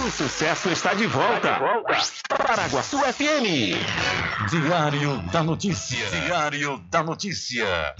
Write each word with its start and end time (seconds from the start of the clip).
O 0.00 0.10
sucesso 0.10 0.70
está 0.70 0.94
de 0.94 1.06
volta. 1.06 1.60
Paraguaçu 2.28 2.98
FM. 2.98 3.76
Diário 4.48 5.18
da 5.30 5.42
Notícia. 5.42 6.08
Diário 6.08 6.78
da 6.90 7.02
Notícia. 7.02 7.94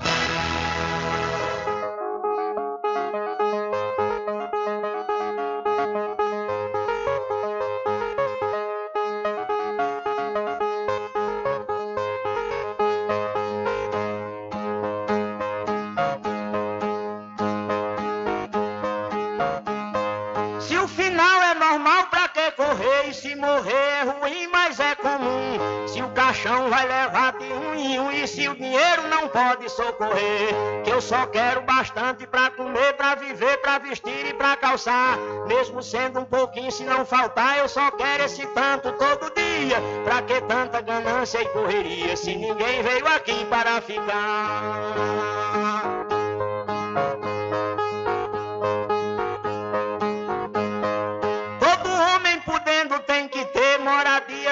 Socorrer. 29.72 30.82
Que 30.84 30.90
eu 30.90 31.00
só 31.00 31.26
quero 31.26 31.62
bastante 31.62 32.26
pra 32.26 32.50
comer, 32.50 32.92
pra 32.94 33.14
viver, 33.14 33.58
pra 33.58 33.78
vestir 33.78 34.26
e 34.26 34.34
pra 34.34 34.56
calçar. 34.56 35.18
Mesmo 35.46 35.82
sendo 35.82 36.20
um 36.20 36.24
pouquinho, 36.24 36.70
se 36.70 36.84
não 36.84 37.04
faltar, 37.04 37.58
eu 37.58 37.68
só 37.68 37.90
quero 37.90 38.24
esse 38.24 38.46
tanto 38.48 38.92
todo 38.92 39.32
dia. 39.34 39.76
Pra 40.04 40.22
que 40.22 40.40
tanta 40.42 40.80
ganância 40.80 41.42
e 41.42 41.48
correria? 41.48 42.16
Se 42.16 42.34
ninguém 42.34 42.82
veio 42.82 43.06
aqui 43.06 43.44
para 43.46 43.80
ficar. 43.80 45.32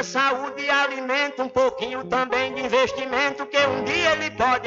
Saúde 0.02 0.62
e 0.62 0.70
alimento, 0.70 1.42
um 1.42 1.48
pouquinho 1.48 2.02
também 2.04 2.54
de 2.54 2.62
investimento, 2.62 3.44
que 3.46 3.58
um 3.58 3.84
dia 3.84 4.12
ele 4.12 4.30
pode 4.30 4.66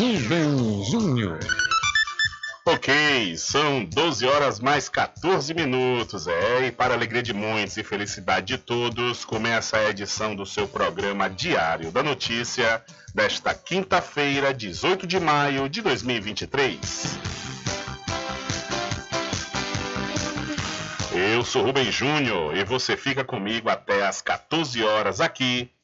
Rubem 0.00 0.82
Júnior. 0.82 1.38
Ok, 2.64 3.36
são 3.36 3.84
12 3.84 4.26
horas 4.26 4.58
mais 4.58 4.88
14 4.88 5.52
minutos. 5.52 6.26
É, 6.26 6.68
e 6.68 6.72
para 6.72 6.94
alegria 6.94 7.22
de 7.22 7.34
muitos 7.34 7.76
e 7.76 7.84
felicidade 7.84 8.46
de 8.46 8.56
todos, 8.56 9.26
começa 9.26 9.76
a 9.76 9.90
edição 9.90 10.34
do 10.34 10.46
seu 10.46 10.66
programa 10.66 11.28
Diário 11.28 11.92
da 11.92 12.02
Notícia 12.02 12.82
desta 13.14 13.52
quinta-feira, 13.52 14.54
18 14.54 15.06
de 15.06 15.20
maio 15.20 15.68
de 15.68 15.82
2023. 15.82 17.18
Eu 21.12 21.44
sou 21.44 21.62
Rubem 21.62 21.92
Júnior 21.92 22.56
e 22.56 22.64
você 22.64 22.96
fica 22.96 23.22
comigo 23.22 23.68
até 23.68 24.06
às 24.06 24.22
14 24.22 24.82
horas 24.82 25.20
aqui 25.20 25.70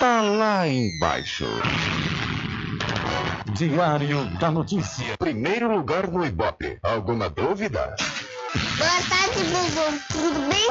tá 0.00 0.22
lá 0.22 0.66
embaixo. 0.66 1.44
Diário 3.52 4.24
da 4.38 4.50
Notícia. 4.50 5.14
Primeiro 5.18 5.70
lugar 5.70 6.08
no 6.08 6.24
Ibope. 6.24 6.78
Alguma 6.82 7.28
dúvida? 7.28 7.94
Boa 8.78 8.90
tarde, 9.10 9.44
Bubu. 9.44 10.00
Tudo 10.10 10.40
bem? 10.48 10.70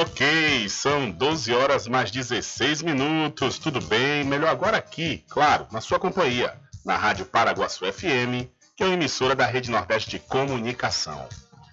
Ok, 0.00 0.68
são 0.68 1.08
12 1.08 1.54
horas 1.54 1.86
mais 1.86 2.10
16 2.10 2.82
minutos. 2.82 3.60
Tudo 3.60 3.80
bem? 3.80 4.24
Melhor 4.24 4.48
agora 4.48 4.78
aqui, 4.78 5.24
claro, 5.28 5.68
na 5.70 5.80
sua 5.80 6.00
companhia, 6.00 6.52
na 6.84 6.96
Rádio 6.96 7.26
Paraguaçu 7.26 7.84
FM, 7.92 8.50
que 8.76 8.82
é 8.82 8.86
uma 8.86 8.94
emissora 8.94 9.36
da 9.36 9.46
Rede 9.46 9.70
Nordeste 9.70 10.10
de 10.10 10.18
Comunicação. 10.18 11.28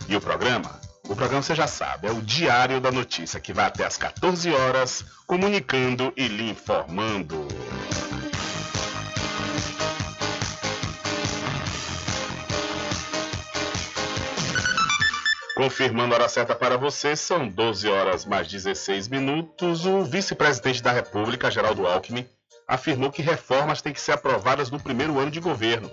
E 0.08 0.16
o 0.16 0.22
programa? 0.22 0.83
O 1.10 1.16
programa 1.18 1.44
você 1.44 1.54
já 1.54 1.68
sabe, 1.68 2.08
é 2.08 2.12
o 2.12 2.22
Diário 2.22 2.80
da 2.80 2.90
Notícia, 2.90 3.40
que 3.40 3.52
vai 3.52 3.66
até 3.66 3.86
às 3.86 3.98
14 3.98 4.50
horas, 4.54 5.04
comunicando 5.28 6.14
e 6.16 6.28
lhe 6.30 6.50
informando. 6.50 7.46
Confirmando 15.56 16.14
a 16.14 16.18
hora 16.18 16.30
certa 16.30 16.56
para 16.56 16.78
você, 16.78 17.18
são 17.18 17.50
12 17.50 17.88
horas 17.90 18.26
mais 18.26 18.48
16 18.48 19.10
minutos. 19.10 19.86
O 19.86 20.06
vice-presidente 20.06 20.82
da 20.82 20.94
República, 20.94 21.52
Geraldo 21.52 21.86
Alckmin, 21.86 22.26
afirmou 22.66 23.12
que 23.12 23.22
reformas 23.22 23.82
têm 23.82 23.92
que 23.92 24.02
ser 24.02 24.14
aprovadas 24.14 24.72
no 24.72 24.80
primeiro 24.80 25.20
ano 25.20 25.30
de 25.30 25.42
governo. 25.42 25.92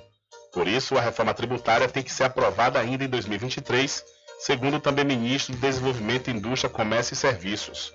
Por 0.52 0.66
isso, 0.66 0.96
a 0.96 1.00
reforma 1.00 1.34
tributária 1.34 1.88
tem 1.88 2.02
que 2.02 2.12
ser 2.12 2.24
aprovada 2.24 2.78
ainda 2.78 3.04
em 3.04 3.08
2023, 3.08 4.04
segundo 4.40 4.80
também 4.80 5.04
ministro 5.04 5.54
do 5.54 5.60
Desenvolvimento, 5.60 6.30
Indústria, 6.30 6.72
Comércio 6.72 7.12
e 7.12 7.16
Serviços. 7.16 7.92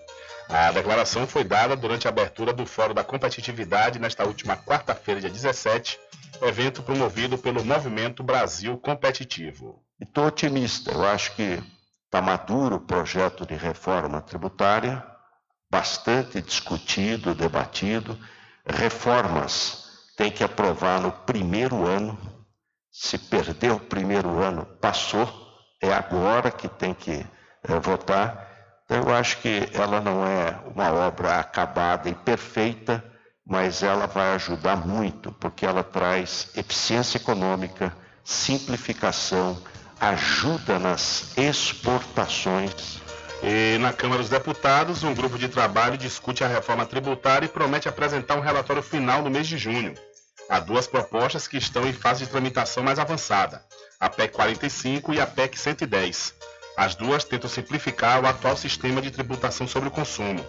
A 0.48 0.72
declaração 0.72 1.26
foi 1.26 1.44
dada 1.44 1.76
durante 1.76 2.08
a 2.08 2.12
abertura 2.12 2.54
do 2.54 2.68
Fórum 2.68 2.94
da 2.94 3.04
Competitividade 3.04 3.98
nesta 3.98 4.24
última 4.24 4.56
quarta-feira, 4.56 5.20
dia 5.20 5.30
17, 5.30 6.00
evento 6.44 6.84
promovido 6.84 7.36
pelo 7.36 7.66
Movimento 7.66 8.22
Brasil 8.24 8.78
Competitivo. 8.78 9.82
Estou 10.00 10.28
otimista. 10.28 10.92
Eu 10.92 11.04
acho 11.04 11.36
que 11.36 11.64
está 12.06 12.22
maduro 12.22 12.76
o 12.76 12.82
projeto 12.82 13.44
de 13.44 13.56
reforma 13.56 14.22
tributária, 14.22 15.04
bastante 15.72 16.40
discutido, 16.44 17.34
debatido. 17.34 18.20
Reformas 18.68 19.86
tem 20.16 20.30
que 20.30 20.44
aprovar 20.44 21.02
no 21.02 21.12
primeiro 21.12 21.88
ano. 21.88 22.20
Se 22.92 23.18
perder 23.18 23.72
o 23.72 23.80
primeiro 23.80 24.40
ano, 24.44 24.66
passou. 24.80 25.45
É 25.86 25.94
agora 25.94 26.50
que 26.50 26.68
tem 26.68 26.96
que 26.96 27.24
é, 27.64 27.80
votar. 27.80 28.50
Então, 28.86 29.04
eu 29.04 29.14
acho 29.14 29.38
que 29.38 29.70
ela 29.72 30.02
não 30.02 30.26
é 30.26 30.58
uma 30.74 30.92
obra 30.92 31.40
acabada 31.40 32.10
e 32.10 32.16
perfeita, 32.16 33.04
mas 33.46 33.84
ela 33.84 34.08
vai 34.08 34.34
ajudar 34.34 34.78
muito, 34.78 35.32
porque 35.34 35.64
ela 35.64 35.84
traz 35.84 36.50
eficiência 36.58 37.20
econômica, 37.20 37.96
simplificação, 38.24 39.62
ajuda 40.02 40.80
nas 40.80 41.38
exportações. 41.38 43.00
E 43.44 43.78
na 43.78 43.94
Câmara 43.94 44.22
dos 44.22 44.30
Deputados, 44.30 45.04
um 45.04 45.14
grupo 45.14 45.38
de 45.38 45.50
trabalho 45.50 46.00
discute 46.00 46.44
a 46.44 46.48
reforma 46.48 46.84
tributária 46.88 47.46
e 47.46 47.50
promete 47.50 47.88
apresentar 47.88 48.36
um 48.36 48.42
relatório 48.42 48.82
final 48.82 49.22
no 49.22 49.30
mês 49.30 49.46
de 49.46 49.56
junho. 49.56 49.94
Há 50.50 50.60
duas 50.60 50.88
propostas 50.88 51.48
que 51.48 51.58
estão 51.58 51.88
em 51.88 51.94
fase 51.94 52.26
de 52.26 52.32
tramitação 52.32 52.84
mais 52.84 52.98
avançada, 52.98 53.64
a 54.06 54.10
PEC 54.10 54.36
45 54.36 55.16
e 55.16 55.20
a 55.20 55.26
PEC 55.26 55.58
110. 55.58 56.36
As 56.78 56.94
duas 56.94 57.24
tentam 57.24 57.50
simplificar 57.50 58.24
o 58.24 58.28
atual 58.28 58.56
sistema 58.56 59.02
de 59.02 59.10
tributação 59.10 59.68
sobre 59.68 59.90
o 59.90 59.92
consumo. 59.92 60.46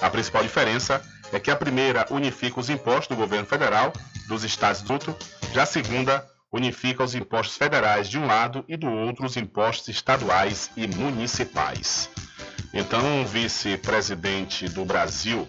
A 0.00 0.08
principal 0.08 0.42
diferença 0.42 1.02
é 1.30 1.38
que 1.38 1.50
a 1.50 1.56
primeira 1.56 2.06
unifica 2.10 2.58
os 2.58 2.70
impostos 2.70 3.08
do 3.08 3.16
governo 3.16 3.44
federal, 3.44 3.92
dos 4.26 4.42
estados 4.42 4.80
do 4.80 4.98
já 5.52 5.64
a 5.64 5.66
segunda 5.66 6.26
unifica 6.50 7.04
os 7.04 7.14
impostos 7.14 7.58
federais 7.58 8.08
de 8.08 8.18
um 8.18 8.26
lado 8.26 8.64
e 8.66 8.74
do 8.74 8.90
outro 8.90 9.26
os 9.26 9.36
impostos 9.36 9.88
estaduais 9.88 10.70
e 10.74 10.86
municipais. 10.86 12.08
Então, 12.72 13.26
vice-presidente 13.26 14.66
do 14.70 14.82
Brasil 14.82 15.46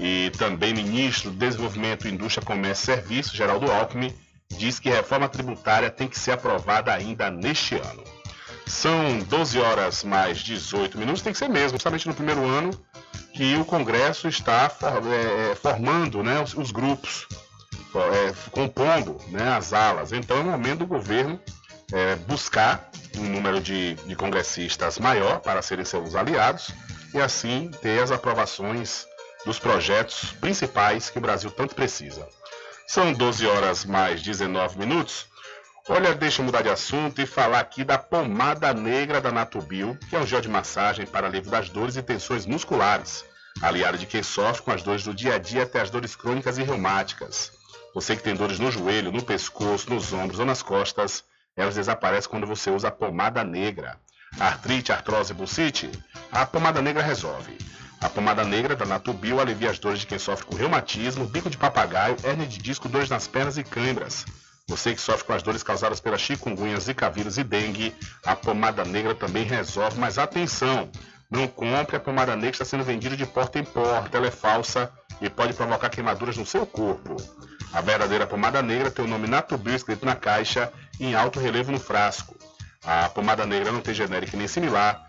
e 0.00 0.32
também 0.38 0.72
ministro 0.72 1.30
do 1.30 1.36
Desenvolvimento, 1.36 2.08
Indústria, 2.08 2.46
Comércio 2.46 2.82
e 2.82 2.96
Serviços, 2.96 3.36
Geraldo 3.36 3.70
Alckmin, 3.70 4.14
diz 4.50 4.78
que 4.78 4.90
a 4.90 4.96
reforma 4.96 5.28
tributária 5.28 5.90
tem 5.90 6.08
que 6.08 6.18
ser 6.18 6.32
aprovada 6.32 6.92
ainda 6.92 7.30
neste 7.30 7.76
ano. 7.76 8.04
São 8.66 9.18
12 9.20 9.60
horas 9.60 10.04
mais 10.04 10.38
18 10.38 10.98
minutos, 10.98 11.22
tem 11.22 11.32
que 11.32 11.38
ser 11.38 11.48
mesmo, 11.48 11.76
justamente 11.76 12.08
no 12.08 12.14
primeiro 12.14 12.44
ano 12.44 12.70
que 13.34 13.56
o 13.56 13.64
Congresso 13.64 14.28
está 14.28 14.70
é, 15.12 15.54
formando 15.56 16.22
né, 16.22 16.40
os, 16.40 16.54
os 16.54 16.70
grupos 16.70 17.26
é, 17.94 18.32
compondo 18.50 19.20
né, 19.28 19.56
as 19.56 19.72
alas. 19.72 20.12
Então 20.12 20.36
é 20.36 20.40
o 20.40 20.44
momento 20.44 20.80
do 20.80 20.86
governo 20.86 21.38
é, 21.92 22.16
buscar 22.16 22.90
um 23.18 23.24
número 23.24 23.60
de, 23.60 23.94
de 23.94 24.16
congressistas 24.16 24.98
maior 24.98 25.40
para 25.40 25.62
serem 25.62 25.84
seus 25.84 26.14
aliados 26.14 26.70
e 27.12 27.20
assim 27.20 27.70
ter 27.82 28.02
as 28.02 28.10
aprovações 28.10 29.06
dos 29.44 29.58
projetos 29.58 30.32
principais 30.40 31.10
que 31.10 31.18
o 31.18 31.20
Brasil 31.20 31.50
tanto 31.50 31.74
precisa. 31.74 32.26
São 32.86 33.12
12 33.12 33.46
horas 33.46 33.84
mais 33.84 34.22
19 34.22 34.78
minutos. 34.78 35.26
Olha, 35.88 36.14
deixa 36.14 36.40
eu 36.40 36.46
mudar 36.46 36.62
de 36.62 36.68
assunto 36.68 37.20
e 37.20 37.26
falar 37.26 37.60
aqui 37.60 37.82
da 37.82 37.98
pomada 37.98 38.72
negra 38.72 39.20
da 39.20 39.32
Natubio, 39.32 39.98
que 40.08 40.14
é 40.14 40.18
um 40.18 40.26
gel 40.26 40.40
de 40.40 40.48
massagem 40.48 41.06
para 41.06 41.26
alívio 41.26 41.50
das 41.50 41.68
dores 41.68 41.96
e 41.96 42.02
tensões 42.02 42.46
musculares, 42.46 43.24
aliado 43.60 43.98
de 43.98 44.06
quem 44.06 44.22
sofre 44.22 44.62
com 44.62 44.70
as 44.70 44.82
dores 44.82 45.02
do 45.02 45.14
dia 45.14 45.34
a 45.34 45.38
dia 45.38 45.62
até 45.62 45.80
as 45.80 45.90
dores 45.90 46.14
crônicas 46.14 46.58
e 46.58 46.62
reumáticas. 46.62 47.52
Você 47.94 48.16
que 48.16 48.22
tem 48.22 48.34
dores 48.34 48.58
no 48.58 48.70
joelho, 48.70 49.12
no 49.12 49.22
pescoço, 49.22 49.90
nos 49.90 50.12
ombros 50.12 50.38
ou 50.38 50.46
nas 50.46 50.62
costas, 50.62 51.24
elas 51.56 51.74
desaparecem 51.74 52.30
quando 52.30 52.46
você 52.46 52.70
usa 52.70 52.88
a 52.88 52.92
pomada 52.92 53.42
negra. 53.42 53.98
Artrite, 54.38 54.92
artrose, 54.92 55.32
bucite? 55.32 55.90
A 56.32 56.44
pomada 56.44 56.82
negra 56.82 57.02
resolve. 57.02 57.56
A 58.04 58.08
pomada 58.10 58.44
negra 58.44 58.76
da 58.76 58.84
Natubio 58.84 59.40
alivia 59.40 59.70
as 59.70 59.78
dores 59.78 60.00
de 60.00 60.06
quem 60.06 60.18
sofre 60.18 60.44
com 60.44 60.54
reumatismo, 60.54 61.24
bico 61.24 61.48
de 61.48 61.56
papagaio, 61.56 62.14
hernia 62.22 62.46
de 62.46 62.58
disco, 62.58 62.86
dores 62.86 63.08
nas 63.08 63.26
pernas 63.26 63.56
e 63.56 63.64
câimbras. 63.64 64.26
Você 64.68 64.94
que 64.94 65.00
sofre 65.00 65.24
com 65.24 65.32
as 65.32 65.42
dores 65.42 65.62
causadas 65.62 66.00
pela 66.00 66.18
chikungunya, 66.18 66.78
zika 66.78 67.08
vírus 67.08 67.38
e 67.38 67.42
dengue, 67.42 67.94
a 68.22 68.36
pomada 68.36 68.84
negra 68.84 69.14
também 69.14 69.44
resolve. 69.44 69.98
Mas 69.98 70.18
atenção, 70.18 70.90
não 71.30 71.48
compre 71.48 71.96
a 71.96 72.00
pomada 72.00 72.36
negra 72.36 72.50
que 72.50 72.56
está 72.56 72.66
sendo 72.66 72.84
vendida 72.84 73.16
de 73.16 73.24
porta 73.24 73.58
em 73.58 73.64
porta, 73.64 74.18
ela 74.18 74.26
é 74.26 74.30
falsa 74.30 74.92
e 75.22 75.30
pode 75.30 75.54
provocar 75.54 75.88
queimaduras 75.88 76.36
no 76.36 76.44
seu 76.44 76.66
corpo. 76.66 77.16
A 77.72 77.80
verdadeira 77.80 78.26
pomada 78.26 78.60
negra 78.60 78.90
tem 78.90 79.06
o 79.06 79.08
nome 79.08 79.26
Natubio 79.26 79.74
escrito 79.74 80.04
na 80.04 80.14
caixa 80.14 80.70
em 81.00 81.14
alto 81.14 81.40
relevo 81.40 81.72
no 81.72 81.80
frasco. 81.80 82.36
A 82.84 83.08
pomada 83.08 83.46
negra 83.46 83.72
não 83.72 83.80
tem 83.80 83.94
genérico 83.94 84.36
nem 84.36 84.46
similar, 84.46 85.08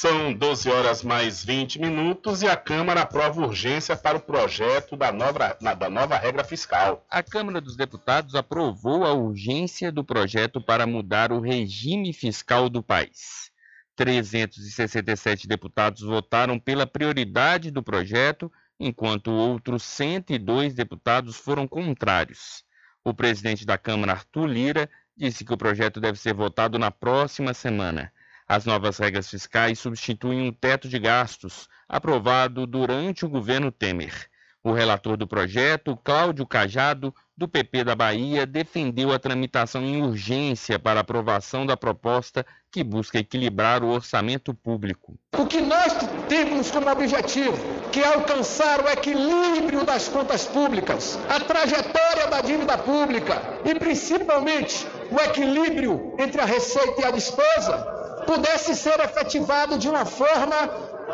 São 0.00 0.32
12 0.32 0.70
horas 0.70 1.02
mais 1.02 1.44
20 1.44 1.78
minutos 1.78 2.40
e 2.40 2.48
a 2.48 2.56
Câmara 2.56 3.02
aprova 3.02 3.42
urgência 3.42 3.94
para 3.94 4.16
o 4.16 4.20
projeto 4.22 4.96
da 4.96 5.12
nova, 5.12 5.54
da 5.60 5.90
nova 5.90 6.16
regra 6.16 6.42
fiscal. 6.42 7.04
A 7.10 7.22
Câmara 7.22 7.60
dos 7.60 7.76
Deputados 7.76 8.34
aprovou 8.34 9.04
a 9.04 9.12
urgência 9.12 9.92
do 9.92 10.02
projeto 10.02 10.58
para 10.58 10.86
mudar 10.86 11.32
o 11.32 11.38
regime 11.38 12.14
fiscal 12.14 12.70
do 12.70 12.82
país. 12.82 13.50
367 13.94 15.46
deputados 15.46 16.00
votaram 16.00 16.58
pela 16.58 16.86
prioridade 16.86 17.70
do 17.70 17.82
projeto, 17.82 18.50
enquanto 18.78 19.30
outros 19.30 19.82
102 19.82 20.72
deputados 20.72 21.36
foram 21.36 21.68
contrários. 21.68 22.64
O 23.04 23.12
presidente 23.12 23.66
da 23.66 23.76
Câmara, 23.76 24.12
Arthur 24.12 24.46
Lira, 24.46 24.88
disse 25.14 25.44
que 25.44 25.52
o 25.52 25.58
projeto 25.58 26.00
deve 26.00 26.18
ser 26.18 26.32
votado 26.32 26.78
na 26.78 26.90
próxima 26.90 27.52
semana. 27.52 28.10
As 28.50 28.64
novas 28.64 28.98
regras 28.98 29.30
fiscais 29.30 29.78
substituem 29.78 30.40
um 30.40 30.52
teto 30.52 30.88
de 30.88 30.98
gastos 30.98 31.68
aprovado 31.88 32.66
durante 32.66 33.24
o 33.24 33.28
governo 33.28 33.70
Temer. 33.70 34.26
O 34.60 34.72
relator 34.72 35.16
do 35.16 35.24
projeto, 35.24 35.96
Cláudio 36.02 36.44
Cajado, 36.44 37.14
do 37.36 37.46
PP 37.46 37.84
da 37.84 37.94
Bahia, 37.94 38.44
defendeu 38.44 39.12
a 39.12 39.20
tramitação 39.20 39.82
em 39.84 40.02
urgência 40.02 40.80
para 40.80 40.98
aprovação 40.98 41.64
da 41.64 41.76
proposta 41.76 42.44
que 42.72 42.82
busca 42.82 43.20
equilibrar 43.20 43.84
o 43.84 43.88
orçamento 43.88 44.52
público. 44.52 45.16
O 45.38 45.46
que 45.46 45.60
nós 45.60 45.92
temos 46.28 46.72
como 46.72 46.90
objetivo, 46.90 47.56
que 47.92 48.00
é 48.00 48.14
alcançar 48.14 48.84
o 48.84 48.88
equilíbrio 48.88 49.84
das 49.84 50.08
contas 50.08 50.44
públicas, 50.44 51.16
a 51.28 51.38
trajetória 51.38 52.26
da 52.26 52.40
dívida 52.40 52.76
pública 52.76 53.40
e 53.64 53.76
principalmente 53.76 54.84
o 55.08 55.20
equilíbrio 55.20 56.16
entre 56.18 56.40
a 56.40 56.44
receita 56.44 57.00
e 57.00 57.04
a 57.04 57.12
despesa, 57.12 57.99
pudesse 58.30 58.76
ser 58.76 59.00
efetivado 59.00 59.76
de 59.76 59.88
uma 59.88 60.06
forma 60.06 60.54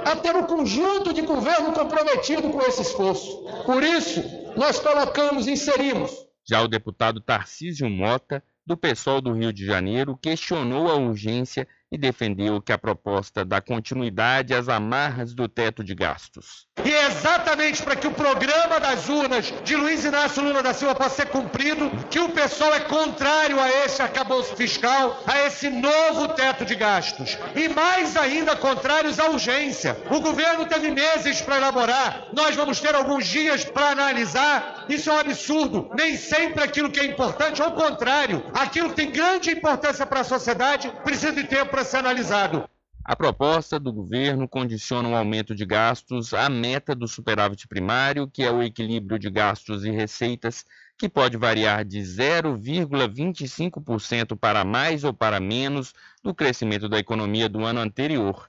a 0.05 0.15
ter 0.17 0.37
um 0.37 0.43
conjunto 0.43 1.15
de 1.15 1.23
governo 1.23 1.73
comprometido 1.73 2.51
com 2.51 2.61
esse 2.61 2.83
esforço. 2.83 3.43
Por 3.65 3.83
isso, 3.83 4.23
nós 4.55 4.79
colocamos 4.79 5.47
e 5.47 5.53
inserimos. 5.53 6.13
Já 6.47 6.61
o 6.61 6.69
deputado 6.69 7.19
Tarcísio 7.19 7.89
Mota, 7.89 8.45
do 8.67 8.77
PSOL 8.77 9.23
do 9.23 9.33
Rio 9.33 9.51
de 9.51 9.65
Janeiro, 9.65 10.19
questionou 10.21 10.91
a 10.91 10.97
urgência 10.97 11.67
e 11.91 11.97
defendeu 11.97 12.61
que 12.61 12.73
a 12.73 12.79
proposta 12.79 13.45
dá 13.45 13.61
continuidade 13.61 14.55
às 14.55 14.69
amarras 14.69 15.35
do 15.35 15.49
teto 15.49 15.85
de 15.85 15.95
gastos. 15.95 16.67
E 16.85 16.93
é 16.93 17.07
exatamente 17.07 17.83
para 17.83 17.97
que 17.97 18.07
o 18.07 18.13
programa 18.13 18.81
das 18.81 19.09
urnas 19.09 19.53
de 19.65 19.77
Luiz 19.77 20.05
Inácio 20.05 20.43
Lula 20.43 20.63
da 20.63 20.75
Silva 20.75 20.95
possa 20.95 21.17
ser 21.17 21.27
cumprido 21.27 21.91
que 22.11 22.19
o 22.19 22.29
pessoal 22.29 22.75
é 22.75 22.81
contrário 22.81 23.61
a 23.61 23.69
esse 23.85 24.03
arcabouço 24.03 24.55
fiscal, 24.57 25.23
a 25.27 25.47
esse 25.47 25.71
novo 25.71 26.29
teto 26.29 26.65
de 26.65 26.75
gastos. 26.75 27.39
E 27.55 27.69
mais 27.69 28.17
ainda 28.17 28.57
contrários 28.57 29.19
à 29.19 29.31
urgência. 29.31 29.97
O 30.11 30.21
governo 30.21 30.67
teve 30.67 30.91
meses 30.91 31.41
para 31.41 31.57
elaborar, 31.57 32.29
nós 32.33 32.55
vamos 32.57 32.81
ter 32.81 32.95
alguns 32.95 33.27
dias 33.27 33.65
para 33.65 33.91
analisar. 33.91 34.85
Isso 34.89 35.11
é 35.11 35.13
um 35.13 35.19
absurdo. 35.19 35.91
Nem 35.95 36.17
sempre 36.17 36.63
aquilo 36.63 36.91
que 36.91 37.01
é 37.01 37.07
importante, 37.07 37.63
ao 37.63 37.73
contrário, 37.73 38.45
aquilo 38.55 38.91
que 38.91 38.97
tem 38.97 39.11
grande 39.11 39.51
importância 39.51 40.07
para 40.07 40.21
a 40.21 40.25
sociedade 40.25 40.93
precisa 41.05 41.33
de 41.33 41.45
tempo 41.45 41.76
para 41.77 41.85
ser 41.85 41.99
analisado. 41.99 42.67
A 43.05 43.15
proposta 43.15 43.79
do 43.79 43.93
governo 43.93 44.49
condiciona 44.49 45.07
o 45.07 45.13
um 45.13 45.15
aumento 45.15 45.55
de 45.55 45.67
gastos 45.67 46.33
à 46.33 46.49
meta 46.49 46.95
do 46.95 47.07
superávit 47.07 47.69
primário, 47.69 48.27
que 48.27 48.43
é 48.43 48.51
o 48.51 48.63
equilíbrio 48.63 49.19
de 49.19 49.29
gastos 49.29 49.85
e 49.85 49.91
receitas, 49.91 50.65
que 50.97 51.07
pode 51.07 51.37
variar 51.37 51.85
de 51.85 51.99
0,25% 51.99 54.39
para 54.39 54.65
mais 54.65 55.05
ou 55.05 55.13
para 55.13 55.39
menos 55.39 55.93
do 56.23 56.35
crescimento 56.35 56.89
da 56.89 56.99
economia 56.99 57.47
do 57.47 57.63
ano 57.63 57.81
anterior. 57.81 58.49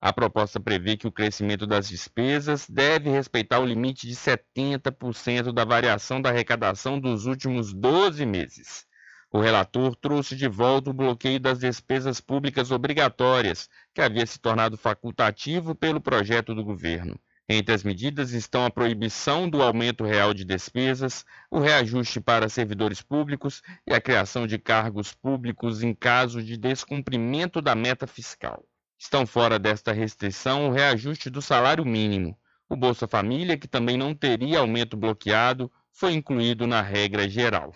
A 0.00 0.10
proposta 0.10 0.58
prevê 0.58 0.96
que 0.96 1.06
o 1.06 1.12
crescimento 1.12 1.66
das 1.66 1.90
despesas 1.90 2.66
deve 2.66 3.10
respeitar 3.10 3.58
o 3.58 3.66
limite 3.66 4.08
de 4.08 4.16
70% 4.16 5.52
da 5.52 5.66
variação 5.66 6.22
da 6.22 6.30
arrecadação 6.30 6.98
dos 6.98 7.26
últimos 7.26 7.74
12 7.74 8.24
meses. 8.24 8.90
O 9.34 9.40
relator 9.40 9.96
trouxe 9.96 10.36
de 10.36 10.46
volta 10.46 10.90
o 10.90 10.92
bloqueio 10.92 11.40
das 11.40 11.58
despesas 11.58 12.20
públicas 12.20 12.70
obrigatórias, 12.70 13.66
que 13.94 14.02
havia 14.02 14.26
se 14.26 14.38
tornado 14.38 14.76
facultativo 14.76 15.74
pelo 15.74 16.02
projeto 16.02 16.54
do 16.54 16.62
governo. 16.62 17.18
Entre 17.48 17.74
as 17.74 17.82
medidas 17.82 18.32
estão 18.32 18.66
a 18.66 18.70
proibição 18.70 19.48
do 19.48 19.62
aumento 19.62 20.04
real 20.04 20.34
de 20.34 20.44
despesas, 20.44 21.24
o 21.50 21.58
reajuste 21.58 22.20
para 22.20 22.50
servidores 22.50 23.00
públicos 23.00 23.62
e 23.86 23.94
a 23.94 24.00
criação 24.02 24.46
de 24.46 24.58
cargos 24.58 25.14
públicos 25.14 25.82
em 25.82 25.94
caso 25.94 26.42
de 26.42 26.58
descumprimento 26.58 27.62
da 27.62 27.74
meta 27.74 28.06
fiscal. 28.06 28.62
Estão 28.98 29.26
fora 29.26 29.58
desta 29.58 29.92
restrição 29.92 30.68
o 30.68 30.72
reajuste 30.72 31.30
do 31.30 31.40
salário 31.40 31.86
mínimo. 31.86 32.38
O 32.68 32.76
Bolsa 32.76 33.08
Família, 33.08 33.56
que 33.56 33.66
também 33.66 33.96
não 33.96 34.14
teria 34.14 34.58
aumento 34.58 34.94
bloqueado, 34.94 35.72
foi 35.90 36.12
incluído 36.12 36.66
na 36.66 36.82
regra 36.82 37.26
geral. 37.26 37.72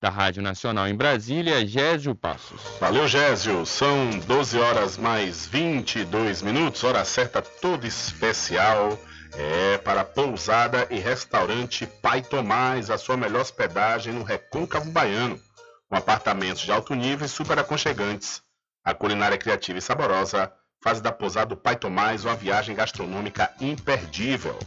Da 0.00 0.10
Rádio 0.10 0.42
Nacional 0.42 0.86
em 0.86 0.94
Brasília, 0.94 1.66
Gésio 1.66 2.14
Passos. 2.14 2.60
Valeu, 2.78 3.08
Gésio. 3.08 3.64
São 3.64 4.18
12 4.26 4.58
horas 4.58 4.98
mais 4.98 5.46
22 5.46 6.42
minutos, 6.42 6.84
hora 6.84 7.02
certa 7.04 7.40
toda 7.40 7.86
especial. 7.86 8.98
É 9.32 9.78
para 9.78 10.04
pousada 10.04 10.86
e 10.90 10.98
restaurante 10.98 11.86
Pai 11.86 12.22
Tomás, 12.22 12.90
a 12.90 12.98
sua 12.98 13.16
melhor 13.16 13.40
hospedagem 13.40 14.12
no 14.12 14.22
Recôncavo 14.22 14.90
Baiano, 14.90 15.40
com 15.88 15.96
apartamentos 15.96 16.62
de 16.62 16.72
alto 16.72 16.94
nível 16.94 17.26
e 17.26 17.28
super 17.28 17.58
aconchegantes. 17.58 18.42
A 18.84 18.94
culinária 18.94 19.38
criativa 19.38 19.78
e 19.78 19.82
saborosa 19.82 20.52
faz 20.80 21.00
da 21.00 21.12
pousada 21.12 21.46
do 21.46 21.56
Pai 21.56 21.76
Tomás 21.76 22.24
uma 22.24 22.34
viagem 22.34 22.74
gastronômica 22.74 23.52
imperdível. 23.60 24.58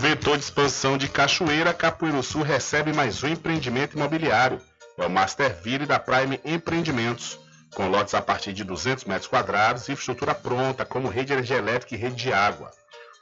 Vetor 0.00 0.38
de 0.38 0.45
expansão 0.45 0.97
de 0.97 1.07
Cachoeira, 1.09 1.75
Capoeiro 1.75 2.23
Sul 2.23 2.40
recebe 2.40 2.90
mais 2.90 3.23
um 3.23 3.28
empreendimento 3.28 3.99
imobiliário 3.99 4.59
é 4.97 5.04
o 5.04 5.11
Masterville 5.11 5.85
da 5.85 5.99
Prime 5.99 6.40
Empreendimentos, 6.42 7.38
com 7.75 7.87
lotes 7.87 8.14
a 8.14 8.23
partir 8.23 8.54
de 8.54 8.64
200 8.64 9.04
metros 9.04 9.28
quadrados 9.28 9.88
e 9.88 9.92
infraestrutura 9.92 10.35
pronta, 10.35 10.87
como 10.87 11.11
rede 11.11 11.26
de 11.26 11.33
energia 11.35 11.59
elétrica 11.59 11.95
e 11.95 11.99
rede 11.99 12.16
de 12.16 12.33
água. 12.33 12.71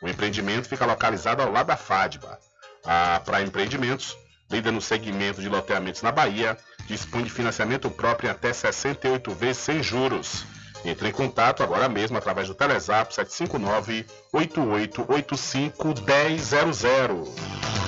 O 0.00 0.08
empreendimento 0.08 0.68
fica 0.68 0.86
localizado 0.86 1.42
ao 1.42 1.50
lado 1.50 1.66
da 1.66 1.76
FADBA. 1.76 2.38
A 2.84 3.20
Prime 3.24 3.48
Empreendimentos, 3.48 4.16
líder 4.48 4.70
no 4.70 4.80
segmento 4.80 5.40
de 5.40 5.48
loteamentos 5.48 6.02
na 6.02 6.12
Bahia, 6.12 6.56
dispõe 6.86 7.24
de 7.24 7.30
financiamento 7.30 7.90
próprio 7.90 8.28
em 8.28 8.30
até 8.30 8.52
68 8.52 9.34
vezes 9.34 9.58
sem 9.58 9.82
juros. 9.82 10.44
Entre 10.84 11.08
em 11.08 11.12
contato 11.12 11.62
agora 11.62 11.88
mesmo 11.88 12.16
através 12.16 12.48
do 12.48 12.54
Telezap 12.54 13.14
759 13.14 14.06
8885 14.32 15.94
1000. 15.94 17.87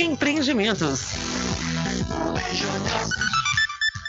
Empreendimentos. 0.01 1.11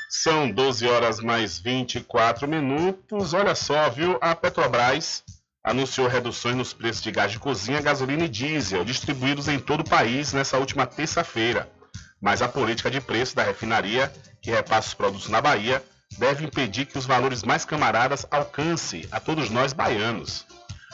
São 0.08 0.50
12 0.50 0.86
horas 0.88 1.20
mais 1.20 1.58
24 1.58 2.48
minutos. 2.48 3.34
Olha 3.34 3.54
só, 3.54 3.90
viu? 3.90 4.16
A 4.22 4.34
Petrobras 4.34 5.22
anunciou 5.62 6.08
reduções 6.08 6.56
nos 6.56 6.72
preços 6.72 7.02
de 7.02 7.10
gás 7.10 7.30
de 7.30 7.38
cozinha, 7.38 7.82
gasolina 7.82 8.24
e 8.24 8.28
diesel, 8.28 8.86
distribuídos 8.86 9.48
em 9.48 9.58
todo 9.58 9.80
o 9.80 9.88
país 9.88 10.32
nessa 10.32 10.56
última 10.56 10.86
terça-feira. 10.86 11.70
Mas 12.18 12.40
a 12.40 12.48
política 12.48 12.90
de 12.90 13.00
preço 13.00 13.36
da 13.36 13.42
refinaria, 13.42 14.10
que 14.40 14.50
repassa 14.50 14.88
os 14.88 14.94
produtos 14.94 15.28
na 15.28 15.42
Bahia, 15.42 15.84
deve 16.16 16.46
impedir 16.46 16.86
que 16.86 16.96
os 16.96 17.04
valores 17.04 17.42
mais 17.42 17.66
camaradas 17.66 18.26
alcance 18.30 19.06
a 19.12 19.20
todos 19.20 19.50
nós 19.50 19.74
baianos. 19.74 20.46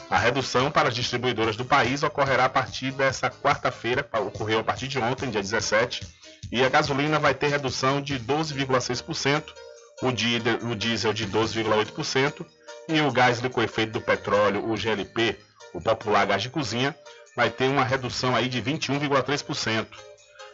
A 0.09 0.17
redução 0.17 0.71
para 0.71 0.89
as 0.89 0.95
distribuidoras 0.95 1.55
do 1.55 1.63
país 1.63 2.01
ocorrerá 2.01 2.45
a 2.45 2.49
partir 2.49 2.91
dessa 2.91 3.29
quarta-feira, 3.29 4.07
ocorreu 4.25 4.59
a 4.59 4.63
partir 4.63 4.87
de 4.87 4.97
ontem, 4.97 5.29
dia 5.29 5.41
17, 5.41 6.07
E 6.51 6.63
a 6.63 6.69
gasolina 6.69 7.19
vai 7.19 7.35
ter 7.35 7.47
redução 7.47 8.01
de 8.01 8.19
12,6%, 8.19 9.43
o 10.01 10.11
diesel, 10.75 11.13
de 11.13 11.27
12,8% 11.27 12.43
e 12.87 13.01
o 13.01 13.11
gás 13.11 13.39
liquefeito 13.39 13.93
do 13.93 14.01
petróleo, 14.01 14.67
o 14.67 14.75
GLP, 14.75 15.37
o 15.73 15.81
popular 15.81 16.25
gás 16.25 16.41
de 16.41 16.49
cozinha, 16.49 16.95
vai 17.35 17.51
ter 17.51 17.65
uma 17.65 17.83
redução 17.83 18.35
aí 18.35 18.49
de 18.49 18.61
21,3%. 18.63 19.85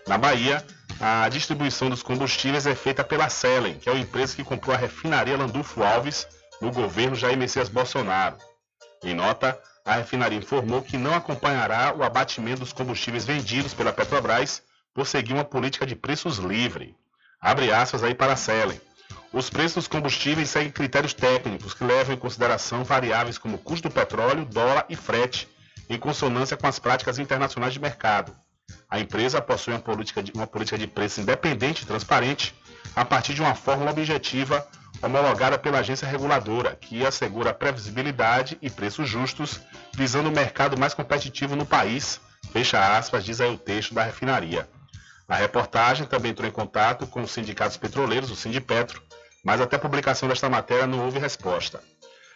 Na 0.05 0.17
Bahia, 0.17 0.65
a 1.00 1.29
distribuição 1.29 1.89
dos 1.89 2.03
combustíveis 2.03 2.67
é 2.67 2.75
feita 2.75 3.05
pela 3.05 3.29
Selen, 3.29 3.79
que 3.79 3.89
é 3.89 3.93
a 3.93 3.97
empresa 3.97 4.35
que 4.35 4.43
comprou 4.43 4.75
a 4.75 4.77
refinaria 4.77 5.38
Landulfo 5.38 5.81
Alves 5.81 6.27
no 6.62 6.71
governo 6.71 7.15
Jair 7.15 7.38
Messias 7.38 7.69
Bolsonaro. 7.69 8.38
Em 9.05 9.13
nota, 9.13 9.55
a 9.85 9.97
refinaria 9.97 10.39
informou 10.39 10.81
que 10.81 10.97
não 10.97 11.13
acompanhará 11.13 11.93
o 11.95 12.03
abatimento 12.03 12.62
dos 12.62 12.74
combustíveis 12.74 13.24
vendidos 13.24 13.71
pela 13.71 13.93
Petrobras 13.93 14.63
por 14.95 15.05
seguir 15.05 15.33
uma 15.33 15.45
política 15.45 15.85
de 15.85 15.95
preços 15.95 16.39
livre. 16.39 16.97
Abre 17.39 17.71
aspas 17.71 18.03
aí 18.03 18.15
para 18.15 18.33
a 18.33 18.35
Selen. 18.35 18.81
Os 19.31 19.47
preços 19.47 19.75
dos 19.75 19.88
combustíveis 19.88 20.50
seguem 20.50 20.71
critérios 20.71 21.13
técnicos 21.13 21.75
que 21.75 21.83
levam 21.83 22.15
em 22.15 22.17
consideração 22.17 22.83
variáveis 22.83 23.38
como 23.38 23.59
custo 23.59 23.88
do 23.88 23.93
petróleo, 23.93 24.43
dólar 24.43 24.88
e 24.89 24.95
frete, 24.95 25.47
em 25.88 26.00
consonância 26.00 26.57
com 26.57 26.65
as 26.65 26.79
práticas 26.79 27.19
internacionais 27.19 27.74
de 27.74 27.79
mercado. 27.79 28.35
A 28.89 29.00
empresa 29.00 29.39
possui 29.39 29.74
uma 29.74 29.79
política 29.79 30.24
de, 30.24 30.31
uma 30.31 30.47
política 30.47 30.79
de 30.79 30.88
preço 30.88 31.21
independente 31.21 31.83
e 31.83 31.85
transparente 31.85 32.55
a 32.95 33.05
partir 33.05 33.35
de 33.35 33.41
uma 33.41 33.53
fórmula 33.53 33.91
objetiva 33.91 34.67
homologada 35.01 35.57
pela 35.57 35.79
agência 35.79 36.07
reguladora, 36.07 36.75
que 36.75 37.05
assegura 37.05 37.53
previsibilidade 37.53 38.57
e 38.61 38.69
preços 38.69 39.07
justos, 39.07 39.59
visando 39.93 40.29
o 40.29 40.31
mercado 40.31 40.77
mais 40.77 40.93
competitivo 40.93 41.55
no 41.55 41.65
país. 41.65 42.19
Fecha 42.51 42.97
aspas, 42.97 43.23
diz 43.23 43.41
aí 43.41 43.53
o 43.53 43.57
texto 43.57 43.93
da 43.93 44.03
refinaria. 44.03 44.67
A 45.27 45.35
reportagem 45.35 46.05
também 46.05 46.31
entrou 46.31 46.47
em 46.47 46.51
contato 46.51 47.07
com 47.07 47.21
os 47.21 47.31
sindicatos 47.31 47.77
petroleiros, 47.77 48.29
o 48.29 48.35
Sindipetro, 48.35 49.01
mas 49.43 49.59
até 49.59 49.75
a 49.75 49.79
publicação 49.79 50.29
desta 50.29 50.49
matéria 50.49 50.85
não 50.85 51.03
houve 51.03 51.19
resposta. 51.19 51.81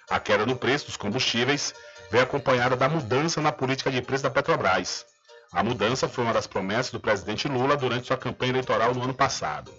A 0.09 0.19
queda 0.19 0.45
no 0.45 0.55
preço 0.55 0.87
dos 0.87 0.97
combustíveis 0.97 1.73
vem 2.11 2.21
acompanhada 2.21 2.75
da 2.75 2.89
mudança 2.89 3.39
na 3.41 3.51
política 3.51 3.91
de 3.91 4.01
preço 4.01 4.23
da 4.23 4.29
Petrobras. 4.29 5.05
A 5.51 5.63
mudança 5.63 6.07
foi 6.07 6.23
uma 6.23 6.33
das 6.33 6.47
promessas 6.47 6.91
do 6.91 6.99
presidente 6.99 7.47
Lula 7.47 7.77
durante 7.77 8.07
sua 8.07 8.17
campanha 8.17 8.51
eleitoral 8.51 8.93
no 8.93 9.03
ano 9.03 9.13
passado. 9.13 9.71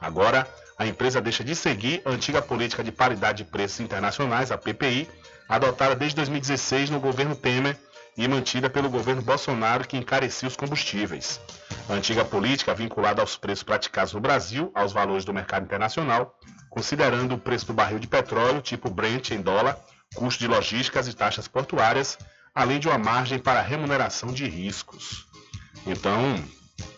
Agora, 0.00 0.46
a 0.78 0.86
empresa 0.86 1.20
deixa 1.20 1.44
de 1.44 1.54
seguir 1.54 2.02
a 2.04 2.10
antiga 2.10 2.42
política 2.42 2.82
de 2.82 2.90
paridade 2.90 3.44
de 3.44 3.50
preços 3.50 3.80
internacionais, 3.80 4.50
a 4.50 4.58
PPI, 4.58 5.08
adotada 5.48 5.94
desde 5.94 6.16
2016 6.16 6.90
no 6.90 7.00
governo 7.00 7.36
Temer 7.36 7.76
e 8.16 8.26
mantida 8.28 8.70
pelo 8.70 8.88
governo 8.88 9.22
Bolsonaro, 9.22 9.86
que 9.86 9.96
encarecia 9.96 10.48
os 10.48 10.56
combustíveis. 10.56 11.40
A 11.88 11.94
antiga 11.94 12.24
política 12.24 12.74
vinculada 12.74 13.20
aos 13.20 13.36
preços 13.36 13.62
praticados 13.62 14.12
no 14.12 14.20
Brasil, 14.20 14.70
aos 14.74 14.92
valores 14.92 15.24
do 15.24 15.34
mercado 15.34 15.64
internacional, 15.64 16.38
considerando 16.70 17.34
o 17.34 17.38
preço 17.38 17.66
do 17.66 17.72
barril 17.72 17.98
de 17.98 18.06
petróleo 18.06 18.60
tipo 18.60 18.90
Brent 18.90 19.30
em 19.30 19.40
dólar, 19.40 19.76
custo 20.14 20.40
de 20.40 20.48
logísticas 20.48 21.08
e 21.08 21.14
taxas 21.14 21.48
portuárias, 21.48 22.18
além 22.54 22.78
de 22.78 22.88
uma 22.88 22.98
margem 22.98 23.38
para 23.38 23.60
remuneração 23.60 24.32
de 24.32 24.46
riscos. 24.46 25.26
Então, 25.86 26.42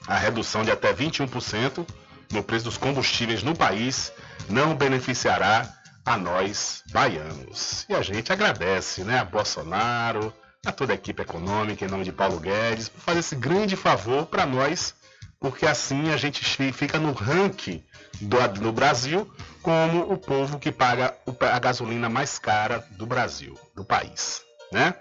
a 0.07 0.17
redução 0.17 0.63
de 0.63 0.71
até 0.71 0.93
21% 0.93 1.87
no 2.33 2.43
preço 2.43 2.65
dos 2.65 2.77
combustíveis 2.77 3.43
no 3.43 3.55
país 3.55 4.13
não 4.49 4.75
beneficiará 4.75 5.69
a 6.05 6.17
nós 6.17 6.83
baianos. 6.93 7.85
E 7.89 7.95
a 7.95 8.03
gente 8.03 8.33
agradece, 8.33 9.03
né, 9.03 9.19
a 9.19 9.25
Bolsonaro, 9.25 10.33
a 10.65 10.73
toda 10.73 10.93
a 10.93 10.95
equipe 10.95 11.23
econômica 11.23 11.85
em 11.85 11.89
nome 11.89 12.05
de 12.05 12.13
Paulo 12.13 12.39
Guedes 12.39 12.89
por 12.89 13.01
fazer 13.01 13.21
esse 13.21 13.37
grande 13.37 13.77
favor 13.77 14.27
para 14.27 14.47
nós, 14.47 14.95
porque 15.41 15.67
assim 15.67 16.11
a 16.11 16.17
gente 16.17 16.45
fica 16.73 16.99
no 16.99 17.13
ranking 17.13 17.85
do, 18.21 18.37
no 18.61 18.73
Brasil 18.73 19.31
como 19.63 20.13
o 20.13 20.17
povo 20.17 20.59
que 20.59 20.71
paga 20.73 21.17
a 21.41 21.59
gasolina 21.59 22.09
mais 22.09 22.39
cara 22.39 22.87
do 22.93 23.07
Brasil, 23.07 23.59
do 23.75 23.85
país, 23.85 24.43
né? 24.73 24.95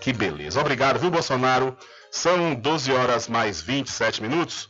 Que 0.00 0.12
beleza. 0.12 0.60
Obrigado, 0.60 0.98
viu, 0.98 1.10
Bolsonaro? 1.10 1.76
São 2.10 2.54
12 2.54 2.92
horas 2.92 3.28
mais 3.28 3.60
27 3.60 4.22
minutos. 4.22 4.68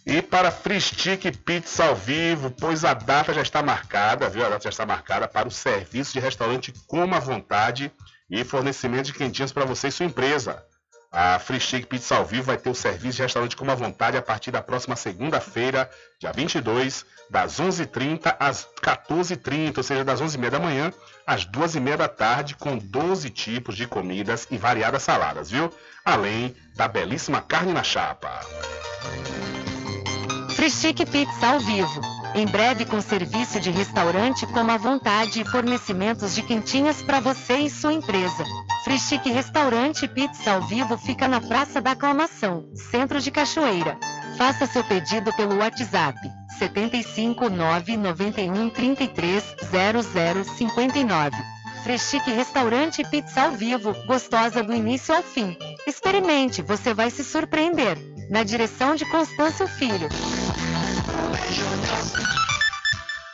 E 0.05 0.21
para 0.21 0.51
Fristic 0.51 1.31
Pizza 1.45 1.85
ao 1.85 1.95
vivo, 1.95 2.51
pois 2.51 2.83
a 2.83 2.93
data 2.93 3.33
já 3.33 3.41
está 3.41 3.63
marcada, 3.63 4.29
viu? 4.29 4.45
A 4.45 4.49
data 4.49 4.63
já 4.63 4.69
está 4.69 4.85
marcada 4.85 5.27
para 5.27 5.47
o 5.47 5.51
serviço 5.51 6.13
de 6.13 6.19
restaurante 6.19 6.73
Coma 6.87 7.17
à 7.17 7.19
Vontade 7.19 7.91
e 8.29 8.43
fornecimento 8.43 9.05
de 9.05 9.13
quentinhas 9.13 9.53
para 9.53 9.65
você 9.65 9.87
e 9.87 9.91
sua 9.91 10.05
empresa. 10.05 10.63
A 11.09 11.39
Chic 11.39 11.85
Pizza 11.85 12.15
ao 12.15 12.25
Vivo 12.25 12.43
vai 12.43 12.57
ter 12.57 12.69
o 12.69 12.75
serviço 12.75 13.17
de 13.17 13.21
restaurante 13.21 13.55
com 13.55 13.63
uma 13.63 13.75
vontade 13.75 14.17
a 14.17 14.21
partir 14.21 14.49
da 14.49 14.63
próxima 14.63 14.95
segunda-feira, 14.95 15.87
dia 16.19 16.33
22, 16.33 17.05
das 17.29 17.59
11h30 17.59 18.35
às 18.39 18.67
14h30, 18.81 19.77
ou 19.77 19.83
seja, 19.83 20.03
das 20.03 20.21
11h30 20.21 20.49
da 20.49 20.59
manhã 20.59 20.93
às 21.25 21.45
2h30 21.45 21.97
da 21.97 22.07
tarde, 22.07 22.55
com 22.55 22.77
12 22.77 23.29
tipos 23.29 23.75
de 23.75 23.87
comidas 23.87 24.47
e 24.51 24.57
variadas 24.57 25.03
saladas, 25.03 25.49
viu? 25.49 25.71
Além 26.05 26.55
da 26.75 26.87
belíssima 26.87 27.41
carne 27.41 27.73
na 27.73 27.83
chapa. 27.83 28.41
Free 30.55 30.69
Chic 30.69 31.05
Pizza 31.09 31.47
ao 31.47 31.59
Vivo. 31.59 32.01
Em 32.35 32.45
breve 32.45 32.85
com 32.85 33.01
serviço 33.01 33.59
de 33.59 33.69
restaurante 33.69 34.47
com 34.47 34.59
a 34.59 34.77
vontade 34.77 35.41
e 35.41 35.45
fornecimentos 35.45 36.33
de 36.33 36.41
quentinhas 36.41 37.01
para 37.01 37.19
você 37.19 37.57
e 37.57 37.69
sua 37.69 37.93
empresa. 37.93 38.45
Free 38.83 38.99
Chic 38.99 39.25
Restaurante 39.25 40.07
Pizza 40.07 40.51
ao 40.51 40.61
Vivo 40.61 40.97
fica 40.97 41.27
na 41.27 41.41
Praça 41.41 41.81
da 41.81 41.91
Aclamação, 41.91 42.69
Centro 42.73 43.19
de 43.19 43.29
Cachoeira. 43.29 43.97
Faça 44.37 44.65
seu 44.65 44.83
pedido 44.83 45.31
pelo 45.33 45.57
WhatsApp 45.57 46.17
75 46.57 47.49
991 47.49 48.69
33 48.69 49.43
0059. 50.57 51.37
Frechique 51.83 52.31
Restaurante 52.31 53.03
Pizza 53.09 53.43
ao 53.43 53.51
Vivo, 53.51 53.93
gostosa 54.05 54.63
do 54.63 54.73
início 54.73 55.13
ao 55.13 55.21
fim. 55.21 55.57
Experimente, 55.85 56.61
você 56.61 56.93
vai 56.93 57.09
se 57.09 57.23
surpreender. 57.23 57.97
Na 58.29 58.41
direção 58.43 58.95
de 58.95 59.05
Constâncio 59.05 59.67
Filho. 59.67 60.07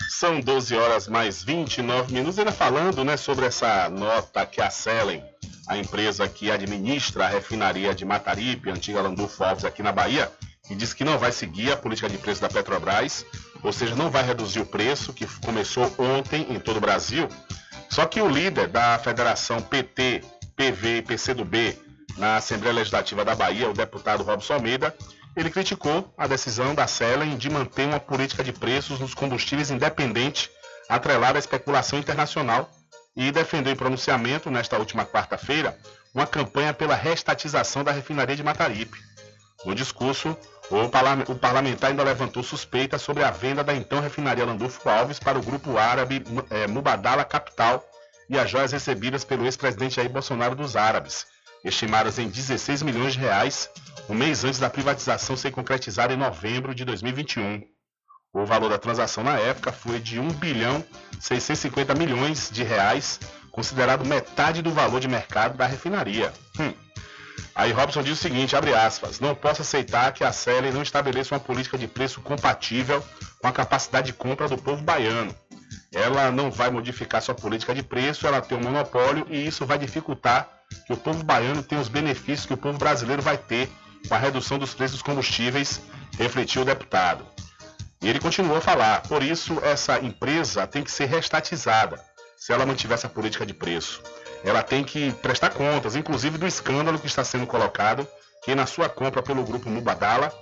São 0.09 0.41
12 0.41 0.75
horas 0.75 1.07
mais 1.07 1.43
29 1.43 2.13
minutos. 2.13 2.39
Ainda 2.39 2.51
falando 2.51 3.05
né, 3.05 3.15
sobre 3.15 3.45
essa 3.45 3.87
nota 3.87 4.45
que 4.45 4.59
a 4.59 4.69
Selen 4.69 5.23
a 5.69 5.77
empresa 5.77 6.27
que 6.27 6.49
administra 6.49 7.25
a 7.25 7.29
refinaria 7.29 7.93
de 7.93 8.03
Mataripe, 8.03 8.71
antiga 8.71 9.03
Landulfo 9.03 9.43
Alves 9.43 9.63
aqui 9.63 9.83
na 9.83 9.91
Bahia, 9.91 10.31
e 10.69 10.75
diz 10.75 10.93
que 10.93 11.03
não 11.03 11.17
vai 11.17 11.31
seguir 11.31 11.71
a 11.71 11.77
política 11.77 12.07
de 12.07 12.17
preço 12.17 12.41
da 12.41 12.49
Petrobras, 12.49 13.25
ou 13.63 13.73
seja, 13.73 13.95
não 13.95 14.09
vai 14.09 14.23
reduzir 14.23 14.59
o 14.59 14.65
preço, 14.65 15.13
que 15.13 15.25
começou 15.41 15.91
ontem 15.97 16.45
em 16.49 16.59
todo 16.59 16.77
o 16.77 16.81
Brasil. 16.81 17.27
Só 17.89 18.05
que 18.05 18.21
o 18.21 18.29
líder 18.29 18.67
da 18.67 18.99
Federação 18.99 19.61
PT, 19.61 20.23
PV 20.55 20.97
e 20.97 21.01
PCdoB 21.01 21.77
na 22.17 22.37
Assembleia 22.37 22.75
Legislativa 22.75 23.25
da 23.25 23.35
Bahia, 23.35 23.69
o 23.69 23.73
deputado 23.73 24.23
Robson 24.23 24.53
Almeida, 24.53 24.95
ele 25.35 25.49
criticou 25.49 26.13
a 26.17 26.27
decisão 26.27 26.75
da 26.75 26.85
Selen 26.85 27.37
de 27.37 27.49
manter 27.49 27.87
uma 27.87 27.99
política 27.99 28.43
de 28.43 28.51
preços 28.51 28.99
nos 28.99 29.13
combustíveis 29.13 29.71
independente, 29.71 30.49
atrelada 30.87 31.37
à 31.37 31.39
especulação 31.39 31.97
internacional, 31.99 32.69
e 33.15 33.31
defendeu 33.31 33.73
em 33.73 33.75
pronunciamento, 33.75 34.49
nesta 34.51 34.77
última 34.77 35.05
quarta-feira, 35.05 35.77
uma 36.13 36.27
campanha 36.27 36.73
pela 36.73 36.95
restatização 36.95 37.83
da 37.83 37.91
refinaria 37.91 38.35
de 38.35 38.43
Mataripe. 38.43 38.97
No 39.65 39.75
discurso, 39.75 40.37
o 40.71 41.35
parlamentar 41.35 41.89
ainda 41.89 42.03
levantou 42.03 42.43
suspeitas 42.43 43.01
sobre 43.01 43.23
a 43.23 43.31
venda 43.31 43.63
da 43.63 43.73
então 43.73 43.99
refinaria 43.99 44.45
Landulfo 44.45 44.87
Alves 44.87 45.19
para 45.19 45.39
o 45.39 45.41
grupo 45.41 45.77
árabe 45.77 46.23
é, 46.51 46.67
Mubadala 46.67 47.25
Capital 47.25 47.83
e 48.29 48.37
as 48.37 48.49
joias 48.49 48.71
recebidas 48.71 49.23
pelo 49.23 49.45
ex-presidente 49.45 49.95
Jair 49.95 50.09
Bolsonaro 50.09 50.55
dos 50.55 50.75
árabes, 50.75 51.25
estimadas 51.63 52.19
em 52.19 52.29
16 52.29 52.83
milhões 52.83 53.13
de 53.13 53.19
reais, 53.19 53.67
um 54.07 54.13
mês 54.13 54.43
antes 54.43 54.59
da 54.59 54.69
privatização 54.69 55.35
ser 55.35 55.51
concretizada 55.51 56.13
em 56.13 56.17
novembro 56.17 56.75
de 56.75 56.85
2021. 56.85 57.63
O 58.31 58.45
valor 58.45 58.69
da 58.69 58.77
transação 58.77 59.23
na 59.23 59.39
época 59.39 59.71
foi 59.71 59.99
de 59.99 60.19
1 60.19 60.27
bilhão 60.33 60.85
650 61.19 61.95
milhões 61.95 62.51
de 62.51 62.63
reais, 62.63 63.19
considerado 63.51 64.05
metade 64.05 64.61
do 64.61 64.71
valor 64.71 64.99
de 64.99 65.07
mercado 65.07 65.57
da 65.57 65.65
refinaria. 65.65 66.31
Hum. 66.59 66.71
Aí 67.55 67.71
Robson 67.71 68.01
diz 68.01 68.13
o 68.13 68.21
seguinte, 68.21 68.55
abre 68.55 68.73
aspas, 68.73 69.19
não 69.19 69.35
posso 69.35 69.61
aceitar 69.61 70.11
que 70.13 70.23
a 70.23 70.31
Sele 70.31 70.71
não 70.71 70.81
estabeleça 70.81 71.35
uma 71.35 71.39
política 71.39 71.77
de 71.77 71.87
preço 71.87 72.21
compatível 72.21 73.03
com 73.41 73.47
a 73.47 73.51
capacidade 73.51 74.07
de 74.07 74.13
compra 74.13 74.47
do 74.47 74.57
povo 74.57 74.81
baiano. 74.81 75.35
Ela 75.93 76.31
não 76.31 76.51
vai 76.51 76.69
modificar 76.69 77.21
sua 77.21 77.35
política 77.35 77.73
de 77.73 77.83
preço, 77.83 78.27
ela 78.27 78.41
tem 78.41 78.57
um 78.57 78.61
monopólio 78.61 79.25
e 79.29 79.45
isso 79.45 79.65
vai 79.65 79.77
dificultar 79.77 80.47
que 80.85 80.93
o 80.93 80.97
povo 80.97 81.23
baiano 81.23 81.63
tenha 81.63 81.81
os 81.81 81.87
benefícios 81.87 82.45
que 82.45 82.53
o 82.53 82.57
povo 82.57 82.77
brasileiro 82.77 83.21
vai 83.21 83.37
ter 83.37 83.69
com 84.07 84.13
a 84.13 84.17
redução 84.17 84.57
dos 84.57 84.73
preços 84.73 84.97
dos 84.97 85.03
combustíveis, 85.03 85.81
refletiu 86.17 86.61
o 86.61 86.65
deputado. 86.65 87.25
E 88.01 88.07
ele 88.07 88.19
continuou 88.19 88.57
a 88.57 88.61
falar, 88.61 89.01
por 89.03 89.21
isso 89.21 89.59
essa 89.63 89.99
empresa 89.99 90.65
tem 90.65 90.83
que 90.83 90.91
ser 90.91 91.05
restatizada, 91.05 91.99
se 92.37 92.53
ela 92.53 92.65
mantiver 92.65 92.95
essa 92.95 93.09
política 93.09 93.45
de 93.45 93.53
preço. 93.53 94.01
Ela 94.43 94.63
tem 94.63 94.83
que 94.83 95.11
prestar 95.13 95.49
contas, 95.49 95.95
inclusive 95.95 96.37
do 96.37 96.47
escândalo 96.47 96.99
que 96.99 97.07
está 97.07 97.23
sendo 97.23 97.45
colocado, 97.45 98.07
que 98.43 98.55
na 98.55 98.65
sua 98.65 98.87
compra 98.87 99.21
pelo 99.21 99.43
grupo 99.43 99.69
Mubadala 99.69 100.33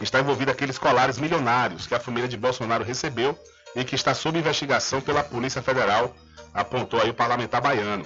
está 0.00 0.20
envolvido 0.20 0.50
aqueles 0.50 0.78
colares 0.78 1.18
milionários 1.18 1.86
que 1.86 1.94
a 1.94 2.00
família 2.00 2.28
de 2.28 2.36
Bolsonaro 2.36 2.84
recebeu 2.84 3.38
e 3.74 3.84
que 3.84 3.94
está 3.94 4.14
sob 4.14 4.38
investigação 4.38 5.00
pela 5.00 5.22
Polícia 5.22 5.62
Federal, 5.62 6.14
apontou 6.52 7.00
aí 7.00 7.10
o 7.10 7.14
parlamentar 7.14 7.60
baiano. 7.60 8.04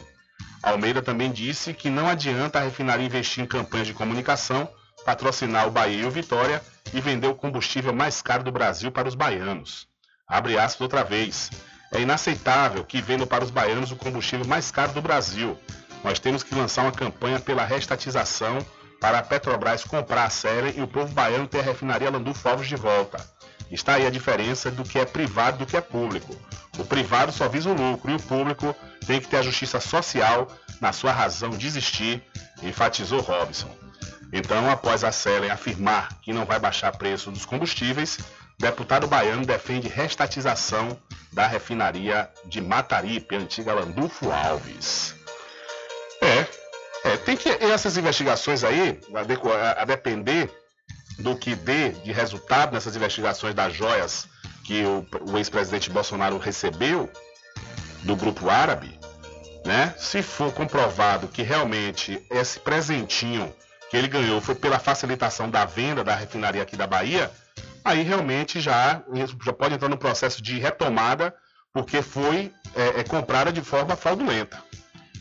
Almeida 0.62 1.02
também 1.02 1.30
disse 1.30 1.74
que 1.74 1.90
não 1.90 2.08
adianta 2.08 2.58
a 2.58 2.62
refinaria 2.62 3.06
investir 3.06 3.42
em 3.42 3.46
campanhas 3.46 3.86
de 3.86 3.94
comunicação, 3.94 4.68
patrocinar 5.04 5.66
o 5.66 5.70
Bahia 5.70 6.02
e 6.02 6.06
o 6.06 6.10
Vitória 6.10 6.62
e 6.92 7.00
vender 7.00 7.26
o 7.26 7.34
combustível 7.34 7.92
mais 7.92 8.22
caro 8.22 8.44
do 8.44 8.52
Brasil 8.52 8.92
para 8.92 9.08
os 9.08 9.14
baianos. 9.14 9.88
Abre 10.26 10.58
aspas 10.58 10.82
outra 10.82 11.02
vez. 11.02 11.50
É 11.92 12.00
inaceitável 12.00 12.84
que 12.84 13.02
vendam 13.02 13.26
para 13.26 13.44
os 13.44 13.50
baianos 13.50 13.92
o 13.92 13.96
combustível 13.96 14.46
mais 14.46 14.70
caro 14.70 14.92
do 14.92 15.02
Brasil. 15.02 15.58
Nós 16.02 16.18
temos 16.18 16.42
que 16.42 16.54
lançar 16.54 16.82
uma 16.82 16.92
campanha 16.92 17.38
pela 17.38 17.64
restatização 17.64 18.58
para 18.98 19.18
a 19.18 19.22
Petrobras 19.22 19.84
comprar 19.84 20.24
a 20.24 20.30
série 20.30 20.78
e 20.78 20.82
o 20.82 20.88
povo 20.88 21.12
baiano 21.12 21.46
ter 21.46 21.60
a 21.60 21.62
refinaria 21.62 22.10
Landulfo 22.10 22.48
Alves 22.48 22.66
de 22.66 22.76
volta. 22.76 23.18
Está 23.70 23.94
aí 23.94 24.06
a 24.06 24.10
diferença 24.10 24.70
do 24.70 24.84
que 24.84 24.98
é 24.98 25.04
privado 25.04 25.58
do 25.58 25.66
que 25.66 25.76
é 25.76 25.80
público. 25.80 26.34
O 26.78 26.84
privado 26.84 27.30
só 27.32 27.48
visa 27.48 27.70
o 27.70 27.74
lucro 27.74 28.10
e 28.10 28.14
o 28.14 28.20
público 28.20 28.74
tem 29.06 29.20
que 29.20 29.28
ter 29.28 29.38
a 29.38 29.42
justiça 29.42 29.80
social 29.80 30.48
na 30.80 30.92
sua 30.92 31.12
razão 31.12 31.50
de 31.50 31.66
existir, 31.66 32.22
enfatizou 32.62 33.20
Robson. 33.20 33.70
Então, 34.32 34.70
após 34.70 35.04
a 35.04 35.12
Selen 35.12 35.50
afirmar 35.50 36.20
que 36.22 36.32
não 36.32 36.46
vai 36.46 36.58
baixar 36.58 36.96
preço 36.96 37.30
dos 37.30 37.44
combustíveis, 37.44 38.18
deputado 38.62 39.08
baiano 39.08 39.44
defende 39.44 39.88
restatização 39.88 40.96
da 41.32 41.48
refinaria 41.48 42.30
de 42.44 42.60
Mataripe, 42.60 43.34
antiga 43.34 43.74
Landulfo 43.74 44.30
Alves. 44.30 45.16
É, 46.20 46.46
é 47.10 47.16
tem 47.16 47.36
que 47.36 47.48
essas 47.48 47.96
investigações 47.96 48.62
aí, 48.62 49.00
a, 49.12 49.82
a 49.82 49.84
depender 49.84 50.48
do 51.18 51.34
que 51.36 51.56
dê 51.56 51.90
de 51.90 52.12
resultado 52.12 52.72
nessas 52.72 52.94
investigações 52.94 53.52
das 53.52 53.74
joias 53.74 54.28
que 54.64 54.84
o, 54.84 55.04
o 55.32 55.38
ex-presidente 55.38 55.90
Bolsonaro 55.90 56.38
recebeu 56.38 57.10
do 58.04 58.14
grupo 58.14 58.48
árabe, 58.48 58.96
né? 59.66 59.92
Se 59.98 60.22
for 60.22 60.52
comprovado 60.52 61.26
que 61.26 61.42
realmente 61.42 62.24
esse 62.30 62.60
presentinho 62.60 63.52
que 63.90 63.96
ele 63.96 64.06
ganhou 64.06 64.40
foi 64.40 64.54
pela 64.54 64.78
facilitação 64.78 65.50
da 65.50 65.64
venda 65.64 66.04
da 66.04 66.14
refinaria 66.14 66.62
aqui 66.62 66.76
da 66.76 66.86
Bahia, 66.86 67.28
aí 67.84 68.02
realmente 68.02 68.60
já, 68.60 69.02
já 69.44 69.52
pode 69.52 69.74
entrar 69.74 69.88
no 69.88 69.96
processo 69.96 70.42
de 70.42 70.58
retomada, 70.58 71.34
porque 71.72 72.02
foi 72.02 72.52
é, 72.74 73.00
é, 73.00 73.04
comprada 73.04 73.52
de 73.52 73.62
forma 73.62 73.96
fraudulenta. 73.96 74.62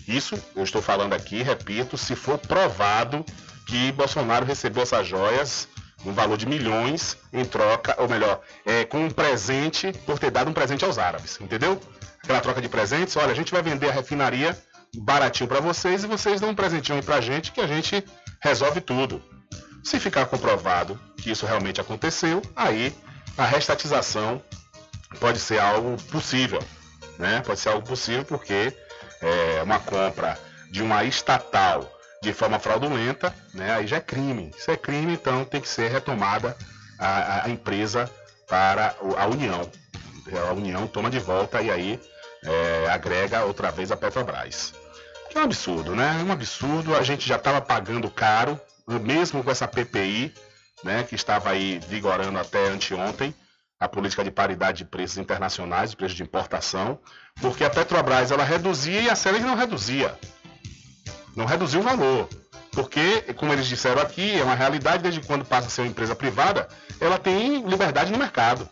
Isso 0.08 0.41
eu 0.56 0.63
estou 0.63 0.82
falando 0.82 1.13
aqui, 1.13 1.41
repito, 1.41 1.97
se 1.97 2.15
for 2.15 2.38
provado 2.38 3.26
que 3.67 3.91
Bolsonaro 3.93 4.45
recebeu 4.45 4.84
essas 4.84 5.08
joias 5.08 5.67
um 6.06 6.13
valor 6.13 6.38
de 6.38 6.47
milhões 6.47 7.15
em 7.32 7.45
troca, 7.45 7.95
ou 8.00 8.10
melhor, 8.10 8.41
é, 8.65 8.84
com 8.86 9.06
um 9.06 9.12
presente 9.12 9.93
por 10.06 10.17
ter 10.17 10.32
dado 10.32 10.50
um 10.50 10.54
presente 10.54 10.84
aos 10.84 10.97
árabes, 10.97 11.39
entendeu? 11.39 11.80
Aquela 12.24 12.41
troca 12.41 12.62
de 12.62 12.67
presentes, 12.67 13.15
olha, 13.15 13.32
a 13.32 13.36
gente 13.36 13.52
vai 13.52 13.62
vender 13.62 13.89
a 13.89 13.93
refinaria 13.93 14.58
baratinho 14.97 15.47
para 15.47 15.60
vocês 15.60 16.04
e 16.04 16.08
vocês 16.08 16.41
dão 16.41 16.50
um 16.50 16.56
presentinho 16.56 16.97
aí 16.97 17.04
pra 17.04 17.21
gente 17.21 17.52
que 17.52 17.62
a 17.62 17.67
gente 17.67 18.04
resolve 18.41 18.82
tudo. 18.82 19.21
Se 19.84 20.00
ficar 20.00 20.26
comprovado 20.26 21.00
que 21.17 21.32
isso 21.32 21.46
realmente 21.46 21.82
aconteceu, 21.82 22.41
aí 22.56 22.96
a 23.38 23.46
restatização 23.46 24.41
pode 25.20 25.39
ser 25.39 25.60
algo 25.60 26.02
possível, 26.04 26.62
né? 27.17 27.41
Pode 27.46 27.60
ser 27.60 27.70
algo 27.70 27.86
possível 27.86 28.24
porque 28.26 28.74
é 29.22 29.62
uma 29.63 29.80
compra 29.80 30.38
de 30.72 30.82
uma 30.82 31.04
estatal 31.04 31.91
de 32.22 32.34
forma 32.34 32.60
fraudulenta, 32.60 33.34
né? 33.54 33.74
Aí 33.74 33.88
já 33.88 33.98
é 33.98 34.02
crime. 34.02 34.52
Isso 34.58 34.70
é 34.70 34.78
crime, 34.78 35.13
então 35.13 35.44
tem 35.44 35.60
que 35.60 35.67
ser 35.67 35.89
retomada 35.89 36.56
a, 37.00 37.46
a 37.46 37.50
empresa 37.50 38.10
para 38.48 38.96
a 39.17 39.26
União. 39.26 39.70
A 40.50 40.54
União 40.54 40.86
toma 40.88 41.10
de 41.10 41.20
volta 41.20 41.62
e 41.62 41.72
aí 41.72 42.00
é, 42.44 42.89
agrega 42.89 43.46
outra 43.46 43.72
vez 43.72 43.91
a 43.91 43.98
Petrobras. 43.98 44.74
Que 45.30 45.38
é 45.38 45.41
um 45.41 45.46
absurdo, 45.46 45.96
né? 45.96 46.17
É 46.20 46.24
um 46.24 46.32
absurdo. 46.32 46.96
A 46.96 47.02
gente 47.02 47.28
já 47.28 47.38
estava 47.38 47.60
pagando 47.60 48.10
caro, 48.10 48.60
mesmo 48.99 49.43
com 49.43 49.51
essa 49.51 49.67
PPI, 49.67 50.34
né, 50.84 51.04
que 51.04 51.15
estava 51.15 51.49
aí 51.49 51.80
vigorando 51.88 52.38
até 52.39 52.67
anteontem, 52.67 53.34
a 53.80 53.88
política 53.88 54.23
de 54.23 54.30
paridade 54.30 54.80
de 54.80 54.86
preços 54.86 55.17
internacionais, 55.17 55.89
de 55.89 55.97
preços 55.97 56.15
de 56.15 56.23
importação, 56.23 56.99
porque 57.41 57.63
a 57.63 57.69
Petrobras 57.69 58.30
ela 58.30 58.43
reduzia 58.43 59.01
e 59.01 59.10
a 59.10 59.15
Ceres 59.15 59.41
não 59.41 59.56
reduzia. 59.56 60.15
Não 61.36 61.45
reduziu 61.45 61.80
o 61.80 61.84
valor. 61.84 62.30
Porque, 62.71 63.21
como 63.36 63.51
eles 63.51 63.67
disseram 63.67 64.01
aqui, 64.01 64.39
é 64.39 64.43
uma 64.43 64.56
realidade 64.56 65.04
desde 65.04 65.19
quando 65.21 65.43
passa 65.43 65.67
a 65.67 65.69
ser 65.69 65.82
uma 65.82 65.88
empresa 65.88 66.15
privada, 66.15 66.69
ela 66.99 67.17
tem 67.17 67.65
liberdade 67.67 68.12
no 68.12 68.17
mercado. 68.17 68.69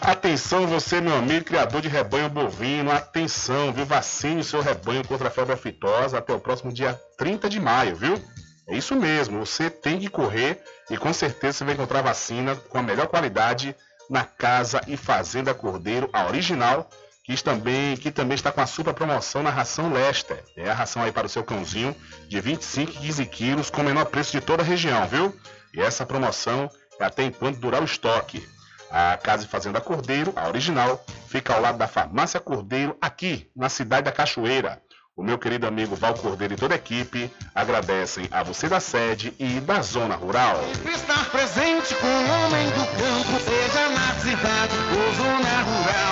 Atenção 0.00 0.66
você, 0.66 0.98
meu 1.00 1.14
amigo, 1.14 1.44
criador 1.44 1.80
de 1.80 1.88
rebanho 1.88 2.28
bovino, 2.28 2.90
atenção, 2.90 3.72
viu? 3.72 3.86
Vacine 3.86 4.40
o 4.40 4.44
seu 4.44 4.60
rebanho 4.60 5.06
contra 5.06 5.28
a 5.28 5.30
febre 5.30 5.52
aftosa 5.52 6.18
até 6.18 6.32
o 6.32 6.40
próximo 6.40 6.72
dia 6.72 7.00
30 7.16 7.48
de 7.48 7.60
maio, 7.60 7.94
viu? 7.94 8.20
É 8.66 8.76
isso 8.76 8.96
mesmo, 8.96 9.44
você 9.44 9.70
tem 9.70 10.00
que 10.00 10.08
correr 10.08 10.60
e 10.90 10.96
com 10.96 11.12
certeza 11.12 11.58
você 11.58 11.64
vai 11.64 11.74
encontrar 11.74 12.02
vacina 12.02 12.56
com 12.56 12.78
a 12.78 12.82
melhor 12.82 13.06
qualidade 13.06 13.76
na 14.08 14.24
Casa 14.24 14.80
e 14.88 14.96
Fazenda 14.96 15.54
Cordeiro, 15.54 16.08
a 16.12 16.26
original, 16.26 16.88
que 17.24 17.40
também, 17.42 17.96
que 17.96 18.10
também 18.10 18.34
está 18.34 18.50
com 18.50 18.60
a 18.60 18.66
super 18.66 18.92
promoção 18.92 19.42
na 19.42 19.50
ração 19.50 19.92
Lester. 19.92 20.42
É 20.56 20.70
a 20.70 20.74
ração 20.74 21.02
aí 21.02 21.12
para 21.12 21.26
o 21.26 21.30
seu 21.30 21.44
cãozinho 21.44 21.94
de 22.28 22.40
25 22.40 22.92
e 22.92 22.94
15 22.94 23.26
quilos 23.26 23.70
com 23.70 23.80
o 23.80 23.84
menor 23.84 24.06
preço 24.06 24.32
de 24.32 24.40
toda 24.40 24.62
a 24.62 24.66
região, 24.66 25.06
viu? 25.06 25.34
E 25.72 25.80
essa 25.80 26.04
promoção 26.04 26.68
é 26.98 27.04
até 27.04 27.24
enquanto 27.24 27.58
durar 27.58 27.80
o 27.80 27.84
estoque. 27.84 28.46
A 28.90 29.16
Casa 29.16 29.44
e 29.44 29.48
Fazenda 29.48 29.80
Cordeiro, 29.80 30.32
a 30.36 30.48
original, 30.48 31.02
fica 31.28 31.54
ao 31.54 31.62
lado 31.62 31.78
da 31.78 31.88
Farmácia 31.88 32.38
Cordeiro, 32.38 32.96
aqui 33.00 33.50
na 33.56 33.68
cidade 33.68 34.04
da 34.04 34.12
Cachoeira. 34.12 34.82
O 35.16 35.22
meu 35.22 35.38
querido 35.38 35.66
amigo 35.66 35.94
Val 35.94 36.14
Cordeiro 36.14 36.54
e 36.54 36.56
toda 36.56 36.74
a 36.74 36.76
equipe 36.76 37.30
agradecem 37.54 38.28
a 38.30 38.42
você 38.42 38.68
da 38.68 38.80
sede 38.80 39.34
e 39.38 39.60
da 39.60 39.80
zona 39.82 40.14
rural. 40.14 40.58
Estar 40.92 41.30
presente 41.30 41.94
com 41.94 42.06
o 42.06 42.30
homem 42.30 42.66
do 42.70 42.86
campo, 42.96 43.40
seja 43.40 43.88
na 43.90 44.14
cidade 44.20 44.74
ou 44.96 45.14
zona 45.14 45.62
rural. 45.62 46.11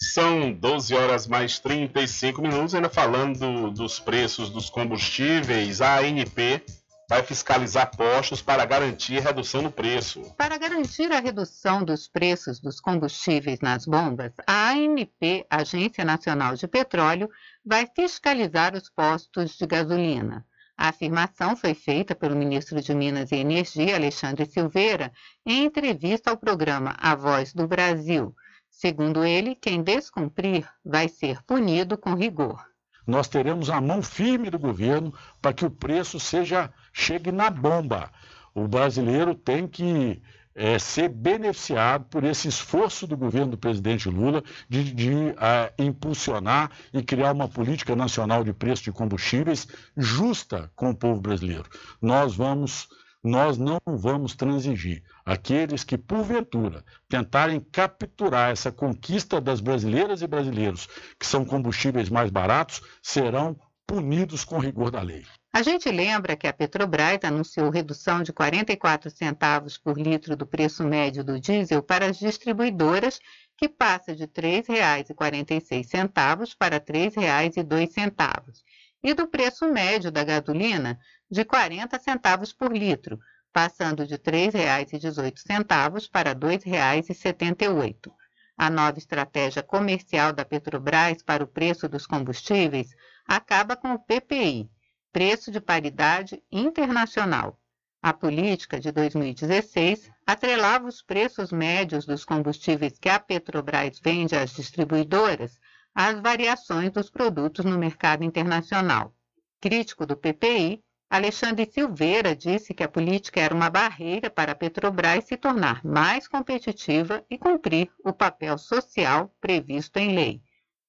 São 0.00 0.52
12 0.52 0.94
horas 0.94 1.26
mais 1.26 1.58
35 1.58 2.40
minutos, 2.40 2.74
ainda 2.74 2.88
falando 2.88 3.70
dos 3.70 4.00
preços 4.00 4.48
dos 4.48 4.70
combustíveis, 4.70 5.82
a 5.82 5.98
ANP 5.98 6.64
vai 7.10 7.22
fiscalizar 7.22 7.94
postos 7.94 8.40
para 8.40 8.64
garantir 8.64 9.20
redução 9.20 9.60
no 9.60 9.70
preço. 9.70 10.22
Para 10.36 10.56
garantir 10.56 11.12
a 11.12 11.20
redução 11.20 11.84
dos 11.84 12.08
preços 12.08 12.60
dos 12.60 12.80
combustíveis 12.80 13.60
nas 13.60 13.84
bombas, 13.84 14.32
a 14.46 14.70
ANP, 14.70 15.46
Agência 15.50 16.06
Nacional 16.06 16.54
de 16.54 16.66
Petróleo, 16.66 17.28
vai 17.64 17.86
fiscalizar 17.94 18.74
os 18.74 18.88
postos 18.88 19.58
de 19.58 19.66
gasolina. 19.66 20.44
A 20.80 20.90
afirmação 20.90 21.56
foi 21.56 21.74
feita 21.74 22.14
pelo 22.14 22.36
ministro 22.36 22.80
de 22.80 22.94
Minas 22.94 23.32
e 23.32 23.34
Energia, 23.34 23.96
Alexandre 23.96 24.46
Silveira, 24.46 25.12
em 25.44 25.64
entrevista 25.64 26.30
ao 26.30 26.36
programa 26.36 26.94
A 27.00 27.16
Voz 27.16 27.52
do 27.52 27.66
Brasil. 27.66 28.32
Segundo 28.70 29.24
ele, 29.24 29.56
quem 29.56 29.82
descumprir 29.82 30.70
vai 30.84 31.08
ser 31.08 31.42
punido 31.42 31.98
com 31.98 32.14
rigor. 32.14 32.64
Nós 33.04 33.26
teremos 33.26 33.70
a 33.70 33.80
mão 33.80 34.00
firme 34.00 34.50
do 34.50 34.58
governo 34.58 35.12
para 35.42 35.52
que 35.52 35.64
o 35.64 35.70
preço 35.70 36.20
seja 36.20 36.72
chegue 36.92 37.32
na 37.32 37.50
bomba. 37.50 38.08
O 38.54 38.68
brasileiro 38.68 39.34
tem 39.34 39.66
que 39.66 40.22
é, 40.58 40.76
ser 40.76 41.08
beneficiado 41.08 42.04
por 42.06 42.24
esse 42.24 42.48
esforço 42.48 43.06
do 43.06 43.16
governo 43.16 43.52
do 43.52 43.58
presidente 43.58 44.08
Lula 44.08 44.42
de, 44.68 44.92
de 44.92 45.12
uh, 45.12 45.72
impulsionar 45.78 46.72
e 46.92 47.00
criar 47.00 47.32
uma 47.32 47.48
política 47.48 47.94
nacional 47.94 48.42
de 48.42 48.52
preço 48.52 48.82
de 48.82 48.90
combustíveis 48.90 49.68
justa 49.96 50.68
com 50.74 50.90
o 50.90 50.96
povo 50.96 51.20
brasileiro. 51.20 51.70
Nós 52.02 52.34
vamos 52.34 52.88
nós 53.22 53.58
não 53.58 53.78
vamos 53.86 54.34
transigir. 54.34 55.02
Aqueles 55.24 55.82
que, 55.82 55.98
porventura, 55.98 56.84
tentarem 57.08 57.60
capturar 57.60 58.52
essa 58.52 58.70
conquista 58.70 59.40
das 59.40 59.60
brasileiras 59.60 60.22
e 60.22 60.26
brasileiros, 60.26 60.88
que 61.18 61.26
são 61.26 61.44
combustíveis 61.44 62.08
mais 62.08 62.30
baratos, 62.30 62.80
serão 63.02 63.58
punidos 63.86 64.44
com 64.44 64.58
rigor 64.58 64.90
da 64.90 65.02
lei. 65.02 65.24
A 65.50 65.62
gente 65.62 65.90
lembra 65.90 66.36
que 66.36 66.46
a 66.46 66.52
Petrobras 66.52 67.20
anunciou 67.24 67.70
redução 67.70 68.22
de 68.22 68.34
44 68.34 69.10
centavos 69.10 69.78
por 69.78 69.98
litro 69.98 70.36
do 70.36 70.46
preço 70.46 70.84
médio 70.84 71.24
do 71.24 71.40
diesel 71.40 71.82
para 71.82 72.04
as 72.06 72.18
distribuidoras, 72.18 73.18
que 73.56 73.66
passa 73.66 74.14
de 74.14 74.24
R$ 74.24 74.28
3,46 74.28 76.54
para 76.56 76.76
R$ 76.76 76.82
3,02, 76.82 78.62
e 79.02 79.14
do 79.14 79.26
preço 79.26 79.66
médio 79.72 80.12
da 80.12 80.22
gasolina 80.22 81.00
de 81.30 81.42
40 81.44 81.98
centavos 81.98 82.52
por 82.52 82.76
litro, 82.76 83.18
passando 83.50 84.06
de 84.06 84.14
R$ 84.14 84.20
3,18 84.20 86.10
para 86.10 86.30
R$ 86.30 86.36
2,78. 86.36 88.12
A 88.56 88.68
nova 88.68 88.98
estratégia 88.98 89.62
comercial 89.62 90.30
da 90.32 90.44
Petrobras 90.44 91.22
para 91.22 91.42
o 91.42 91.48
preço 91.48 91.88
dos 91.88 92.06
combustíveis 92.06 92.94
acaba 93.26 93.74
com 93.76 93.94
o 93.94 93.98
PPI, 93.98 94.68
Preço 95.10 95.50
de 95.50 95.58
Paridade 95.58 96.42
Internacional. 96.52 97.58
A 98.02 98.12
política 98.12 98.78
de 98.78 98.92
2016 98.92 100.10
atrelava 100.26 100.86
os 100.86 101.00
preços 101.00 101.50
médios 101.50 102.04
dos 102.04 102.26
combustíveis 102.26 102.98
que 102.98 103.08
a 103.08 103.18
Petrobras 103.18 103.98
vende 104.04 104.36
às 104.36 104.50
distribuidoras 104.50 105.58
às 105.94 106.20
variações 106.20 106.92
dos 106.92 107.08
produtos 107.08 107.64
no 107.64 107.78
mercado 107.78 108.22
internacional. 108.22 109.14
Crítico 109.60 110.04
do 110.04 110.14
PPI, 110.14 110.84
Alexandre 111.08 111.64
Silveira 111.64 112.36
disse 112.36 112.74
que 112.74 112.84
a 112.84 112.88
política 112.88 113.40
era 113.40 113.54
uma 113.54 113.70
barreira 113.70 114.28
para 114.28 114.52
a 114.52 114.54
Petrobras 114.54 115.24
se 115.24 115.38
tornar 115.38 115.82
mais 115.82 116.28
competitiva 116.28 117.24
e 117.30 117.38
cumprir 117.38 117.90
o 118.04 118.12
papel 118.12 118.58
social 118.58 119.34
previsto 119.40 119.96
em 119.96 120.14
lei. 120.14 120.42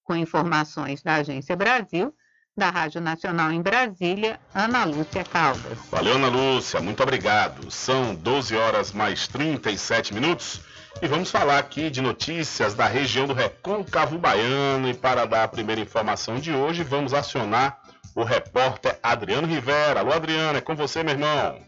Com 0.03 0.13
informações 0.13 1.01
da 1.01 1.15
Agência 1.15 1.55
Brasil, 1.55 2.13
da 2.59 2.69
Rádio 2.69 2.99
Nacional 2.99 3.51
em 3.53 3.61
Brasília, 3.61 4.37
Ana 4.53 4.83
Lúcia 4.83 5.23
Caldas. 5.23 5.79
Valeu, 5.89 6.15
Ana 6.15 6.27
Lúcia, 6.27 6.81
muito 6.81 7.01
obrigado. 7.01 7.71
São 7.71 8.13
12 8.13 8.55
horas 8.55 8.91
mais 8.91 9.27
37 9.29 10.13
minutos 10.13 10.61
e 11.01 11.07
vamos 11.07 11.31
falar 11.31 11.57
aqui 11.57 11.89
de 11.89 12.01
notícias 12.01 12.73
da 12.75 12.85
região 12.85 13.25
do 13.25 13.33
Recôncavo 13.33 14.17
Baiano. 14.17 14.89
E 14.89 14.93
para 14.93 15.25
dar 15.25 15.45
a 15.45 15.47
primeira 15.47 15.79
informação 15.79 16.35
de 16.35 16.51
hoje, 16.51 16.83
vamos 16.83 17.13
acionar 17.13 17.79
o 18.13 18.23
repórter 18.23 18.99
Adriano 19.01 19.47
Rivera. 19.47 20.01
Alô, 20.01 20.11
Adriano, 20.11 20.57
é 20.57 20.61
com 20.61 20.75
você, 20.75 21.01
meu 21.01 21.13
irmão. 21.13 21.61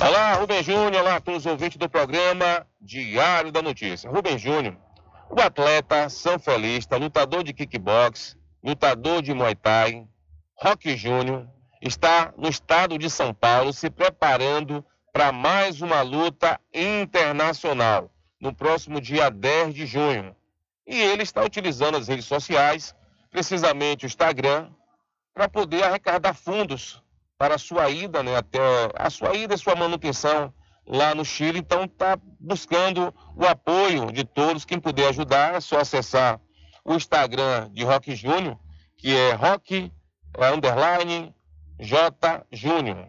Olá, 0.00 0.32
Rubem 0.32 0.62
Júnior. 0.62 1.02
Olá 1.02 1.16
a 1.16 1.20
todos 1.20 1.44
os 1.44 1.52
ouvintes 1.52 1.76
do 1.76 1.88
programa 1.88 2.66
Diário 2.80 3.52
da 3.52 3.60
Notícia. 3.60 4.10
Rubem 4.10 4.38
Júnior, 4.38 4.74
o 5.28 5.38
atleta 5.38 6.08
sanfelista, 6.08 6.96
lutador 6.96 7.44
de 7.44 7.52
kickbox, 7.52 8.36
lutador 8.64 9.20
de 9.20 9.34
muay 9.34 9.54
thai, 9.54 10.08
Rock 10.56 10.96
Júnior, 10.96 11.46
está 11.82 12.32
no 12.38 12.48
estado 12.48 12.96
de 12.96 13.10
São 13.10 13.34
Paulo 13.34 13.72
se 13.72 13.90
preparando 13.90 14.82
para 15.12 15.30
mais 15.30 15.82
uma 15.82 16.00
luta 16.00 16.58
internacional 16.72 18.10
no 18.40 18.54
próximo 18.54 19.00
dia 19.00 19.30
10 19.30 19.74
de 19.74 19.86
junho. 19.86 20.34
E 20.86 20.98
ele 20.98 21.22
está 21.22 21.44
utilizando 21.44 21.98
as 21.98 22.08
redes 22.08 22.24
sociais 22.24 22.94
precisamente 23.30 24.04
o 24.04 24.06
Instagram, 24.06 24.70
para 25.34 25.48
poder 25.48 25.82
arrecadar 25.82 26.32
fundos 26.32 27.02
para 27.36 27.56
a 27.56 27.58
sua 27.58 27.90
ida, 27.90 28.22
né, 28.22 28.36
até 28.36 28.60
a 28.94 29.10
sua 29.10 29.34
ida 29.34 29.54
e 29.54 29.58
sua 29.58 29.74
manutenção 29.74 30.54
lá 30.86 31.14
no 31.16 31.24
Chile. 31.24 31.58
Então 31.58 31.84
está 31.84 32.16
buscando 32.38 33.12
o 33.36 33.44
apoio 33.44 34.12
de 34.12 34.24
todos. 34.24 34.64
Quem 34.64 34.78
puder 34.78 35.08
ajudar, 35.08 35.56
é 35.56 35.60
só 35.60 35.80
acessar 35.80 36.40
o 36.84 36.94
Instagram 36.94 37.70
de 37.72 37.82
Rock 37.84 38.14
Júnior, 38.14 38.58
que 38.96 39.14
é 39.16 39.32
Rock 39.32 39.92
underline 40.38 41.34
J 41.80 42.44
Júnior. 42.52 43.08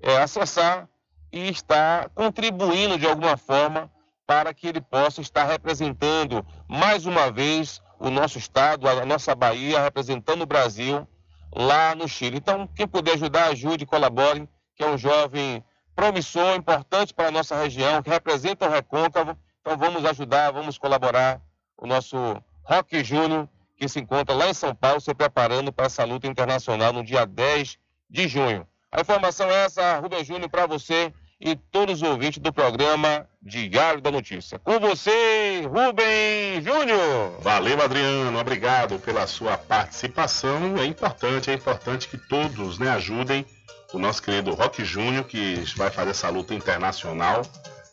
É 0.00 0.18
acessar 0.18 0.88
e 1.30 1.48
estar 1.48 2.08
contribuindo 2.10 2.98
de 2.98 3.06
alguma 3.06 3.36
forma 3.36 3.90
para 4.26 4.52
que 4.52 4.66
ele 4.66 4.80
possa 4.80 5.20
estar 5.20 5.44
representando 5.44 6.44
mais 6.68 7.06
uma 7.06 7.30
vez 7.30 7.80
o 7.98 8.10
nosso 8.10 8.38
estado, 8.38 8.88
a 8.88 9.06
nossa 9.06 9.34
Bahia, 9.34 9.80
representando 9.80 10.42
o 10.42 10.46
Brasil 10.46 11.06
lá 11.54 11.94
no 11.94 12.08
Chile. 12.08 12.38
Então, 12.38 12.66
quem 12.66 12.86
puder 12.86 13.14
ajudar, 13.14 13.46
ajude, 13.46 13.86
colabore, 13.86 14.48
que 14.74 14.82
é 14.82 14.86
um 14.88 14.98
jovem 14.98 15.64
promissor, 15.94 16.56
importante 16.56 17.14
para 17.14 17.28
a 17.28 17.30
nossa 17.30 17.54
região, 17.56 18.02
que 18.02 18.10
representa 18.10 18.66
o 18.66 18.70
Recôncavo. 18.70 19.36
Então, 19.60 19.76
vamos 19.76 20.04
ajudar, 20.04 20.50
vamos 20.50 20.78
colaborar. 20.78 21.40
O 21.76 21.86
nosso 21.86 22.16
Rock 22.64 23.02
Júnior, 23.02 23.48
que 23.76 23.88
se 23.88 24.00
encontra 24.00 24.34
lá 24.34 24.48
em 24.48 24.54
São 24.54 24.74
Paulo, 24.74 25.00
se 25.00 25.12
preparando 25.14 25.72
para 25.72 25.86
essa 25.86 26.04
luta 26.04 26.26
internacional 26.26 26.92
no 26.92 27.04
dia 27.04 27.26
10 27.26 27.78
de 28.08 28.28
junho. 28.28 28.66
A 28.90 29.00
informação 29.00 29.50
é 29.50 29.64
essa, 29.64 29.98
Rubem 29.98 30.24
Júnior, 30.24 30.50
para 30.50 30.66
você 30.66 31.12
e 31.40 31.56
todos 31.56 32.00
os 32.00 32.08
ouvintes 32.08 32.38
do 32.38 32.52
programa 32.52 33.28
Diário 33.42 34.00
da 34.00 34.12
Notícia. 34.12 34.60
Com 34.60 34.78
você, 34.78 35.62
Rubem 35.62 36.62
Júnior. 36.62 37.40
Valeu, 37.40 37.82
Adriano. 37.82 38.38
Obrigado 38.38 38.98
pela 39.00 39.26
sua 39.26 39.58
participação. 39.58 40.76
É 40.78 40.84
importante, 40.84 41.50
é 41.50 41.54
importante 41.54 42.06
que 42.06 42.16
todos 42.16 42.78
né, 42.78 42.90
ajudem 42.90 43.44
o 43.92 43.98
nosso 43.98 44.22
querido 44.22 44.54
Rock 44.54 44.84
Júnior, 44.84 45.24
que 45.24 45.64
vai 45.76 45.90
fazer 45.90 46.10
essa 46.10 46.28
luta 46.28 46.54
internacional. 46.54 47.42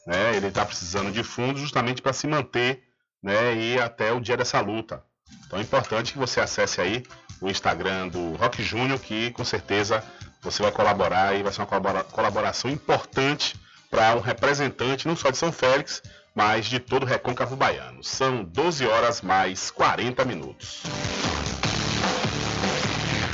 Né? 0.05 0.35
Ele 0.35 0.47
está 0.47 0.63
precisando 0.63 1.11
de 1.11 1.23
fundos 1.23 1.61
justamente 1.61 2.01
para 2.01 2.13
se 2.13 2.27
manter 2.27 2.83
né, 3.21 3.55
e 3.55 3.79
até 3.79 4.11
o 4.11 4.19
dia 4.19 4.37
dessa 4.37 4.59
luta. 4.61 5.03
Então 5.45 5.59
é 5.59 5.61
importante 5.61 6.13
que 6.13 6.19
você 6.19 6.39
acesse 6.39 6.81
aí 6.81 7.03
o 7.41 7.49
Instagram 7.49 8.07
do 8.07 8.33
Rock 8.35 8.61
Júnior, 8.63 8.99
que 8.99 9.31
com 9.31 9.43
certeza 9.45 10.03
Você 10.41 10.63
vai 10.63 10.71
colaborar 10.71 11.35
e 11.35 11.43
vai 11.43 11.51
ser 11.51 11.59
uma 11.59 11.67
colabora- 11.67 12.03
colaboração 12.05 12.71
importante 12.71 13.59
para 13.91 14.15
um 14.15 14.21
representante 14.21 15.05
não 15.05 15.13
só 15.15 15.29
de 15.31 15.37
São 15.37 15.51
Félix, 15.51 16.01
mas 16.33 16.65
de 16.67 16.79
todo 16.79 17.03
o 17.03 17.05
Recôncavo 17.05 17.57
Baiano. 17.57 18.01
São 18.03 18.41
12 18.45 18.85
horas 18.87 19.21
mais 19.21 19.69
40 19.69 20.23
minutos. 20.23 20.83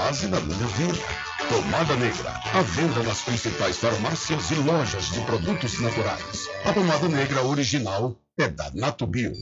da 0.00 0.40
minha 0.40 0.66
vida. 0.66 0.98
Pomada 1.48 1.94
Negra, 1.96 2.30
à 2.54 2.62
venda 2.62 3.02
nas 3.02 3.20
principais 3.20 3.76
farmácias 3.76 4.50
e 4.50 4.54
lojas 4.54 5.10
de 5.10 5.20
produtos 5.20 5.78
naturais. 5.78 6.48
A 6.64 6.72
pomada 6.72 7.06
negra 7.08 7.42
original 7.42 8.16
é 8.38 8.48
da 8.48 8.70
Natubio. 8.72 9.32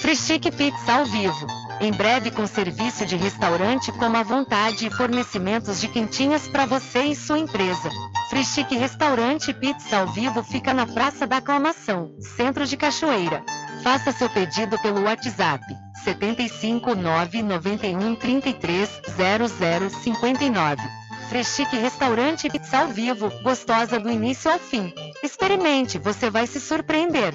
Frischique 0.00 0.52
Pizza 0.52 0.92
ao 0.92 1.04
vivo. 1.04 1.46
Em 1.80 1.90
breve 1.90 2.30
com 2.30 2.46
serviço 2.46 3.04
de 3.04 3.16
restaurante 3.16 3.90
como 3.92 4.16
à 4.16 4.22
vontade 4.22 4.86
e 4.86 4.90
fornecimentos 4.90 5.80
de 5.80 5.88
quentinhas 5.88 6.46
para 6.46 6.64
você 6.64 7.02
e 7.06 7.16
sua 7.16 7.38
empresa. 7.38 7.90
Frischique 8.30 8.76
Restaurante 8.76 9.52
Pizza 9.52 9.98
ao 9.98 10.06
vivo 10.12 10.44
fica 10.44 10.72
na 10.72 10.86
Praça 10.86 11.26
da 11.26 11.38
Aclamação, 11.38 12.14
Centro 12.20 12.64
de 12.66 12.76
Cachoeira. 12.76 13.42
Faça 13.82 14.12
seu 14.12 14.30
pedido 14.30 14.78
pelo 14.80 15.02
WhatsApp 15.02 15.64
75 16.04 16.94
991 16.94 18.16
33 18.16 19.00
00 19.16 19.90
59. 19.90 20.82
Freschique 21.30 21.76
Restaurante 21.76 22.50
Pizza 22.50 22.80
ao 22.80 22.88
vivo, 22.88 23.30
gostosa 23.42 23.98
do 23.98 24.10
início 24.10 24.50
ao 24.50 24.58
fim. 24.58 24.92
Experimente, 25.22 25.98
você 25.98 26.28
vai 26.28 26.46
se 26.46 26.60
surpreender. 26.60 27.34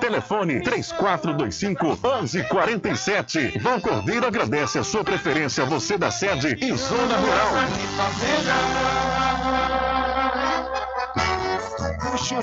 Telefone 0.00 0.60
3425 0.60 1.86
1147. 1.96 3.58
Vão 3.60 3.80
Cordeiro 3.80 4.26
agradece 4.26 4.78
a 4.78 4.84
sua 4.84 5.04
preferência, 5.04 5.64
você 5.64 5.96
da 5.98 6.10
sede 6.10 6.56
e 6.60 6.74
Zona 6.76 7.16
Rural. 7.16 7.52
Puxa, 12.00 12.42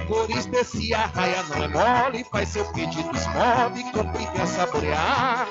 licores 0.00 0.46
desse 0.46 0.94
arraia 0.94 1.42
não 1.44 1.62
é 1.62 1.68
mole, 1.68 2.24
faz 2.24 2.48
seu 2.48 2.64
pedido, 2.72 3.10
esmove, 3.14 3.84
compre 3.92 4.26
e 4.34 4.46
saborear. 4.46 5.46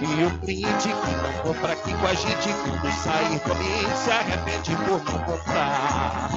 E 0.00 0.24
o 0.24 0.38
cliente 0.38 0.88
que 0.88 0.94
não 0.94 1.32
compra 1.42 1.72
aqui 1.72 1.92
com 1.94 2.06
a 2.06 2.14
gente, 2.14 2.48
quando 2.62 2.92
sair 2.92 3.40
do 3.40 3.52
ambiente, 3.52 3.98
se 3.98 4.10
arrepende 4.10 4.76
por 4.76 5.04
não 5.04 5.18
comprar. 5.24 6.30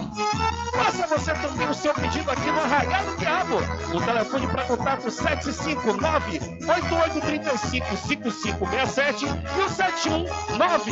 Faça 0.73 1.07
você 1.07 1.33
também 1.33 1.69
o 1.69 1.73
seu 1.73 1.93
pedido 1.93 2.31
aqui 2.31 2.51
no 2.51 2.59
Arraial 2.59 3.05
do 3.05 3.17
Diabo. 3.17 3.57
O 3.95 4.01
telefone 4.01 4.47
para 4.47 4.63
contato 4.63 5.11
759 5.11 6.39
8835 6.67 7.97
5567 7.97 9.25
e 9.25 9.61
o 9.61 9.69
719 9.69 10.91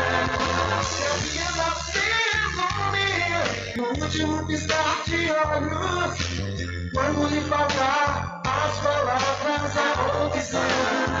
No 3.77 3.87
último 3.89 4.45
piscar 4.47 5.03
de 5.05 5.31
olhos. 5.31 6.91
Quando 6.93 7.27
lhe 7.29 7.41
faltar 7.41 8.41
as 8.45 8.79
palavras, 8.79 9.77
a 9.77 10.25
opção. 10.25 11.20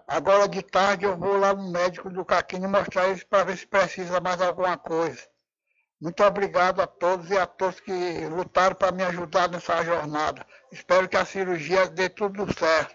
Agora 0.09 0.49
de 0.49 0.63
tarde 0.63 1.05
eu 1.05 1.15
vou 1.15 1.37
lá 1.37 1.53
no 1.53 1.71
médico 1.71 2.09
do 2.09 2.25
Caquinho 2.25 2.71
mostrar 2.71 3.09
eles 3.09 3.23
para 3.23 3.45
ver 3.45 3.59
se 3.59 3.67
precisa 3.67 4.19
mais 4.19 4.41
alguma 4.41 4.79
coisa. 4.79 5.21
Muito 6.01 6.23
obrigado 6.25 6.81
a 6.81 6.87
todos 6.87 7.31
e 7.31 7.37
a 7.37 7.47
todos 7.47 7.81
que 7.81 8.27
lutaram 8.29 8.77
para 8.77 8.93
me 8.93 9.03
ajudar 9.03 9.51
nessa 9.51 9.85
jornada. 9.85 10.47
Espero 10.73 11.09
que 11.09 11.19
a 11.19 11.25
cirurgia 11.27 11.87
dê 11.87 12.09
tudo 12.09 12.47
certo. 12.59 12.95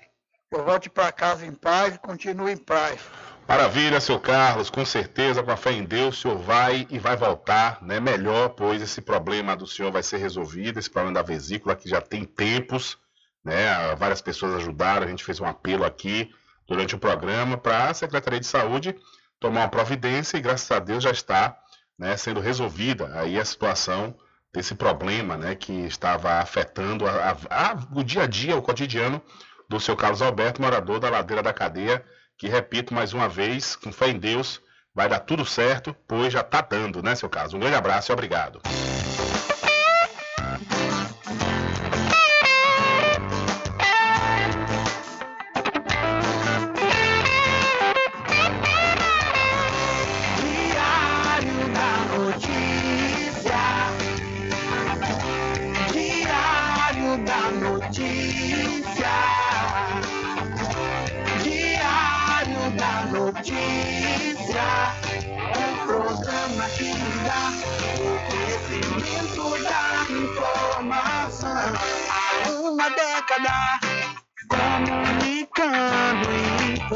Eu 0.49 0.65
volte 0.65 0.89
para 0.89 1.11
casa 1.11 1.45
em 1.45 1.53
paz 1.53 1.93
e 1.93 1.99
continue 1.99 2.53
em 2.53 2.57
paz. 2.57 2.99
Maravilha, 3.47 3.99
seu 3.99 4.19
Carlos, 4.19 4.69
com 4.69 4.85
certeza, 4.85 5.43
com 5.43 5.51
a 5.51 5.57
fé 5.57 5.71
em 5.73 5.83
Deus, 5.83 6.17
o 6.17 6.21
senhor 6.21 6.37
vai 6.37 6.87
e 6.89 6.97
vai 6.97 7.17
voltar, 7.17 7.81
né? 7.81 7.99
Melhor, 7.99 8.49
pois 8.49 8.81
esse 8.81 9.01
problema 9.01 9.55
do 9.55 9.67
senhor 9.67 9.91
vai 9.91 10.01
ser 10.01 10.17
resolvido, 10.17 10.79
esse 10.79 10.89
problema 10.89 11.15
da 11.15 11.21
vesícula, 11.21 11.75
que 11.75 11.89
já 11.89 11.99
tem 11.99 12.23
tempos, 12.23 12.97
né? 13.43 13.93
Várias 13.95 14.21
pessoas 14.21 14.55
ajudaram, 14.55 15.05
a 15.05 15.09
gente 15.09 15.23
fez 15.23 15.39
um 15.39 15.45
apelo 15.45 15.83
aqui 15.83 16.33
durante 16.67 16.95
o 16.95 16.99
programa 16.99 17.57
para 17.57 17.89
a 17.89 17.93
Secretaria 17.93 18.39
de 18.39 18.47
Saúde 18.47 18.95
tomar 19.39 19.61
uma 19.61 19.69
providência 19.69 20.37
e, 20.37 20.41
graças 20.41 20.69
a 20.71 20.79
Deus, 20.79 21.03
já 21.03 21.11
está 21.11 21.57
né, 21.97 22.15
sendo 22.15 22.39
resolvida 22.39 23.11
aí 23.19 23.39
a 23.39 23.43
situação 23.43 24.15
desse 24.53 24.75
problema, 24.75 25.35
né? 25.35 25.55
Que 25.55 25.73
estava 25.85 26.39
afetando 26.39 27.05
a, 27.05 27.37
a, 27.49 27.71
a, 27.71 27.87
o 27.93 28.03
dia 28.03 28.23
a 28.23 28.27
dia, 28.27 28.55
o 28.55 28.61
cotidiano 28.61 29.21
do 29.67 29.79
seu 29.79 29.95
Carlos 29.95 30.21
Alberto, 30.21 30.61
morador 30.61 30.99
da 30.99 31.09
Ladeira 31.09 31.43
da 31.43 31.53
Cadeia, 31.53 32.05
que 32.41 32.49
repito 32.49 32.91
mais 32.91 33.13
uma 33.13 33.29
vez, 33.29 33.75
com 33.75 33.91
fé 33.91 34.09
em 34.09 34.17
Deus, 34.17 34.59
vai 34.95 35.07
dar 35.07 35.19
tudo 35.19 35.45
certo, 35.45 35.95
pois 36.07 36.33
já 36.33 36.41
está 36.41 36.59
dando, 36.59 37.03
né, 37.03 37.13
seu 37.13 37.29
Carlos? 37.29 37.53
Um 37.53 37.59
grande 37.59 37.75
abraço 37.75 38.11
e 38.11 38.13
obrigado. 38.13 38.59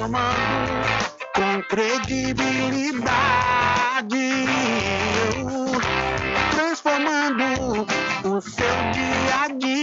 Informando 0.05 0.85
com 1.33 1.61
credibilidade, 1.63 4.45
transformando 6.51 7.87
o 8.23 8.39
seu 8.41 8.75
dia 8.93 9.41
a 9.43 9.47
dia, 9.47 9.74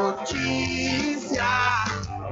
Notícia, 0.00 1.44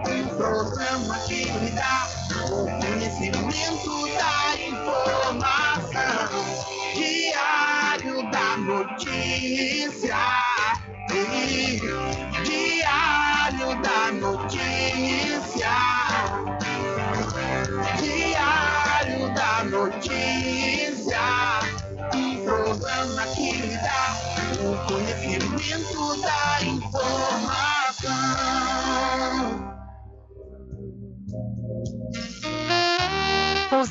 um 0.09 0.37
programa 0.39 1.19
que 1.27 1.45
lhe 1.45 1.71
dá 1.73 2.09
o 2.51 2.65
conhecimento 2.65 4.09
da 4.17 4.57
informação. 4.57 5.38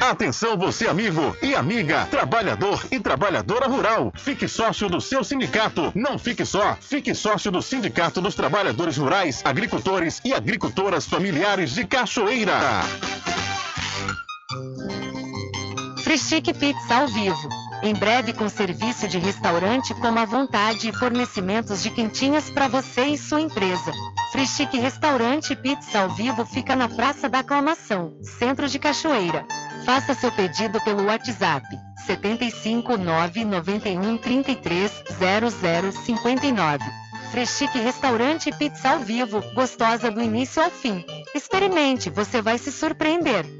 Atenção 0.00 0.56
você 0.56 0.88
amigo 0.88 1.36
e 1.42 1.54
amiga, 1.54 2.06
trabalhador 2.06 2.82
e 2.90 2.98
trabalhadora 2.98 3.66
rural. 3.66 4.10
Fique 4.16 4.48
sócio 4.48 4.88
do 4.88 4.98
seu 4.98 5.22
sindicato. 5.22 5.92
Não 5.94 6.18
fique 6.18 6.44
só, 6.46 6.74
fique 6.80 7.14
sócio 7.14 7.50
do 7.50 7.60
Sindicato 7.60 8.18
dos 8.18 8.34
Trabalhadores 8.34 8.96
Rurais, 8.96 9.42
Agricultores 9.44 10.20
e 10.24 10.32
Agricultoras 10.32 11.06
Familiares 11.06 11.74
de 11.74 11.84
Cachoeira. 11.84 12.58
Frischique 16.02 16.54
Pizza 16.54 16.94
ao 16.94 17.06
vivo. 17.06 17.48
Em 17.82 17.94
breve 17.94 18.32
com 18.32 18.48
serviço 18.48 19.06
de 19.06 19.18
restaurante 19.18 19.94
como 19.94 20.18
à 20.18 20.24
vontade 20.24 20.88
e 20.88 20.92
fornecimentos 20.92 21.82
de 21.82 21.90
quentinhas 21.90 22.50
para 22.50 22.68
você 22.68 23.04
e 23.04 23.18
sua 23.18 23.40
empresa. 23.40 23.92
Frischique 24.32 24.78
Restaurante 24.78 25.54
Pizza 25.54 26.00
ao 26.00 26.08
vivo 26.10 26.44
fica 26.46 26.74
na 26.74 26.88
Praça 26.88 27.28
da 27.28 27.40
Aclamação, 27.40 28.16
Centro 28.22 28.66
de 28.66 28.78
Cachoeira. 28.78 29.46
Faça 29.84 30.14
seu 30.14 30.30
pedido 30.32 30.80
pelo 30.82 31.06
WhatsApp 31.06 31.66
75 32.06 32.96
991 32.96 34.18
33 34.18 35.04
0059. 36.06 36.84
Freschique 37.30 37.78
Restaurante 37.78 38.50
e 38.50 38.52
Pizza 38.52 38.90
ao 38.90 38.98
vivo, 38.98 39.40
gostosa 39.54 40.10
do 40.10 40.20
início 40.20 40.62
ao 40.62 40.70
fim. 40.70 41.04
Experimente, 41.34 42.10
você 42.10 42.42
vai 42.42 42.58
se 42.58 42.72
surpreender. 42.72 43.59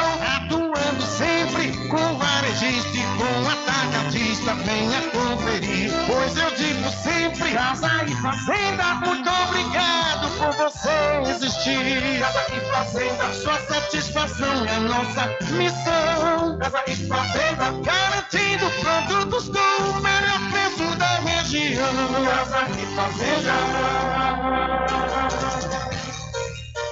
Venha 4.41 5.01
conferir. 5.11 5.91
Pois 6.07 6.35
eu 6.35 6.51
digo 6.51 6.89
sempre, 6.89 7.51
casa 7.53 8.03
e 8.05 8.15
fazenda, 8.15 8.95
muito 9.05 9.29
obrigado 9.29 10.29
por 10.37 10.51
você 10.53 11.29
existir. 11.29 12.19
Casa 12.19 12.45
e 12.55 12.59
fazenda, 12.71 13.33
sua 13.33 13.59
satisfação 13.59 14.65
é 14.65 14.79
nossa 14.79 15.27
missão. 15.53 16.57
Casa 16.59 16.83
e 16.87 16.95
fazenda, 17.07 17.71
garantindo 17.83 18.69
produtos 18.81 19.49
com 19.49 19.83
o 19.89 20.01
melhor 20.01 20.39
preço 20.51 20.95
da 20.97 21.19
região. 21.19 21.93
Casa 22.25 22.67
e 22.71 22.85
fazenda. 22.95 23.51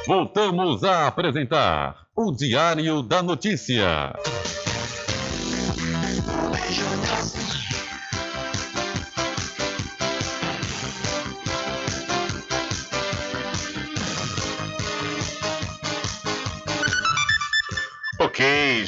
Voltamos 0.08 0.84
a 0.84 1.08
apresentar 1.08 1.95
o 2.16 2.32
Diário 2.32 3.04
da 3.04 3.22
Notícia. 3.22 4.14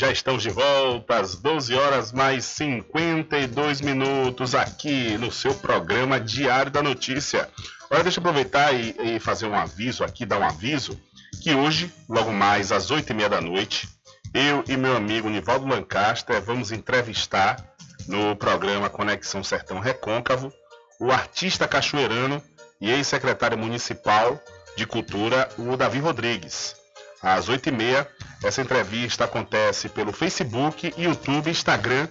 Já 0.02 0.12
estamos 0.12 0.42
de 0.42 0.50
volta 0.50 1.20
às 1.20 1.36
12 1.36 1.76
horas 1.76 2.12
mais 2.12 2.44
52 2.46 3.82
minutos 3.82 4.56
aqui 4.56 5.16
no 5.20 5.32
seu 5.32 5.54
programa 5.54 6.20
Diário 6.20 6.72
da 6.72 6.82
Notícia. 6.82 7.48
Agora 7.84 8.02
deixa 8.02 8.20
eu 8.20 8.24
aproveitar 8.24 8.74
e, 8.74 8.96
e 9.00 9.20
fazer 9.20 9.46
um 9.46 9.54
aviso 9.54 10.04
aqui, 10.04 10.26
dar 10.26 10.40
um 10.40 10.44
aviso, 10.44 11.00
que 11.44 11.54
hoje, 11.54 11.94
logo 12.10 12.34
mais 12.34 12.72
às 12.72 12.90
8 12.90 13.12
e 13.12 13.14
meia 13.14 13.30
da 13.30 13.40
noite, 13.40 13.88
eu 14.34 14.64
e 14.68 14.76
meu 14.76 14.98
amigo 14.98 15.30
Nivaldo 15.30 15.68
Lancaster 15.68 16.42
vamos 16.42 16.72
entrevistar 16.72 17.64
no 18.08 18.36
programa 18.36 18.90
Conexão 18.90 19.44
Sertão 19.44 19.80
Recôncavo 19.80 20.52
o 21.00 21.12
artista 21.12 21.68
cachoeirano 21.68 22.42
e 22.82 22.90
ex-secretário 22.90 23.56
municipal 23.56 24.42
de 24.76 24.88
cultura, 24.88 25.48
o 25.60 25.78
Davi 25.78 26.00
Rodrigues. 26.00 26.76
Às 27.22 27.48
8h30, 27.48 28.08
essa 28.44 28.62
entrevista 28.62 29.26
acontece 29.26 29.88
pelo 29.90 30.12
Facebook, 30.12 30.94
YouTube, 30.98 31.50
Instagram 31.50 32.08